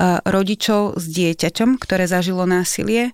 rodičov 0.00 0.96
s 0.96 1.04
dieťaťom, 1.08 1.76
ktoré 1.76 2.08
zažilo 2.08 2.48
násilie 2.48 3.12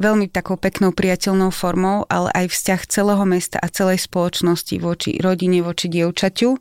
veľmi 0.00 0.32
takou 0.32 0.56
peknou 0.56 0.96
priateľnou 0.96 1.52
formou, 1.52 2.08
ale 2.08 2.32
aj 2.32 2.46
vzťah 2.48 2.80
celého 2.88 3.24
mesta 3.28 3.60
a 3.60 3.68
celej 3.68 4.08
spoločnosti 4.08 4.80
voči 4.80 5.20
rodine, 5.20 5.60
voči 5.60 5.92
dievčaťu 5.92 6.56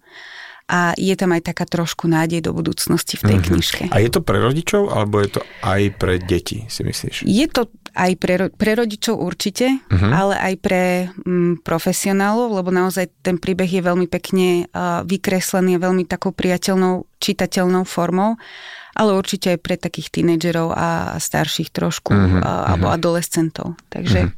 a 0.69 0.93
je 0.93 1.15
tam 1.17 1.33
aj 1.33 1.49
taká 1.49 1.65
trošku 1.65 2.05
nádej 2.05 2.45
do 2.45 2.53
budúcnosti 2.53 3.17
v 3.17 3.25
tej 3.25 3.37
mm-hmm. 3.41 3.49
knižke. 3.49 3.83
A 3.89 3.97
je 4.05 4.09
to 4.13 4.21
pre 4.21 4.37
rodičov, 4.37 4.93
alebo 4.93 5.17
je 5.17 5.39
to 5.39 5.41
aj 5.65 5.81
pre 5.97 6.21
deti, 6.21 6.69
si 6.69 6.85
myslíš? 6.85 7.25
Je 7.25 7.47
to 7.49 7.73
aj 7.97 8.13
pre, 8.21 8.53
pre 8.53 8.77
rodičov 8.77 9.17
určite, 9.17 9.81
mm-hmm. 9.89 10.11
ale 10.13 10.37
aj 10.37 10.53
pre 10.61 10.83
mm, 11.09 11.65
profesionálov, 11.65 12.53
lebo 12.53 12.69
naozaj 12.69 13.09
ten 13.25 13.41
príbeh 13.41 13.65
je 13.65 13.81
veľmi 13.81 14.05
pekne 14.05 14.69
uh, 14.69 15.01
vykreslený 15.09 15.81
veľmi 15.81 16.05
takou 16.05 16.37
priateľnou, 16.37 17.09
čitateľnou 17.17 17.81
formou, 17.89 18.37
ale 18.95 19.17
určite 19.17 19.57
aj 19.57 19.59
pre 19.59 19.75
takých 19.75 20.09
tínedžerov 20.13 20.73
a 20.73 21.17
starších 21.19 21.69
trošku, 21.73 22.13
mm-hmm. 22.13 22.41
uh, 22.41 22.73
alebo 22.73 22.89
mm-hmm. 22.89 22.99
adolescentov. 22.99 23.67
Takže... 23.89 24.19
Mm-hmm. 24.29 24.37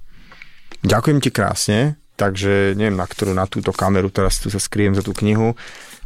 Ďakujem 0.81 1.19
ti 1.21 1.29
krásne, 1.29 1.79
takže 2.17 2.73
neviem, 2.73 2.97
na 2.97 3.05
ktorú, 3.05 3.37
na 3.37 3.45
túto 3.45 3.69
kameru, 3.69 4.09
teraz 4.09 4.41
tu 4.41 4.49
sa 4.49 4.57
skriem 4.57 4.97
za 4.97 5.05
tú 5.05 5.13
knihu, 5.13 5.53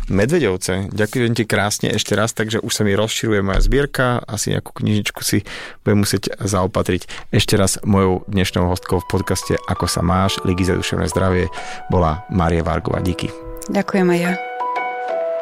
Medvedovce. 0.05 0.85
Ďakujem 0.93 1.33
ti 1.33 1.43
krásne 1.49 1.89
ešte 1.89 2.13
raz, 2.13 2.29
takže 2.37 2.61
už 2.61 2.69
sa 2.69 2.85
mi 2.85 2.93
rozširuje 2.93 3.41
moja 3.41 3.61
zbierka, 3.61 4.21
asi 4.29 4.53
nejakú 4.53 4.77
knižičku 4.77 5.21
si 5.25 5.41
budem 5.81 6.05
musieť 6.05 6.37
zaopatriť. 6.37 7.33
Ešte 7.33 7.57
raz 7.57 7.81
mojou 7.81 8.21
dnešnou 8.29 8.69
hostkou 8.69 9.01
v 9.01 9.09
podcaste 9.09 9.57
Ako 9.65 9.89
sa 9.89 10.05
máš, 10.05 10.37
Ligy 10.45 10.69
za 10.69 10.77
duševné 10.77 11.09
zdravie 11.09 11.49
bola 11.89 12.21
Maria 12.29 12.61
Vargová. 12.61 13.01
Díky. 13.01 13.33
Ďakujem 13.73 14.07
aj 14.13 14.19
ja. 14.21 14.33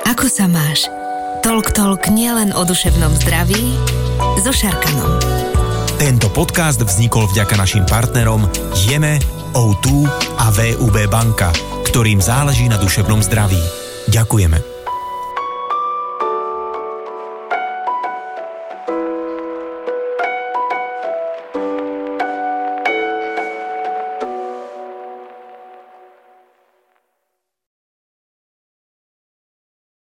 Ako 0.07 0.31
sa 0.31 0.47
máš? 0.47 0.87
Tolk 1.43 1.75
Tolk 1.75 2.07
nielen 2.07 2.55
o 2.55 2.63
duševnom 2.63 3.19
zdraví 3.19 3.75
so 4.39 4.55
Šarkanom. 4.55 5.19
Tento 5.99 6.31
podcast 6.31 6.79
vznikol 6.79 7.27
vďaka 7.27 7.59
našim 7.59 7.83
partnerom 7.83 8.47
Jeme, 8.87 9.19
O2 9.51 10.07
a 10.39 10.47
VUB 10.55 10.95
banka, 11.11 11.51
ktorým 11.91 12.23
záleží 12.23 12.71
na 12.71 12.79
duševnom 12.79 13.19
zdraví. 13.19 13.59
Ďakujeme. 14.07 14.72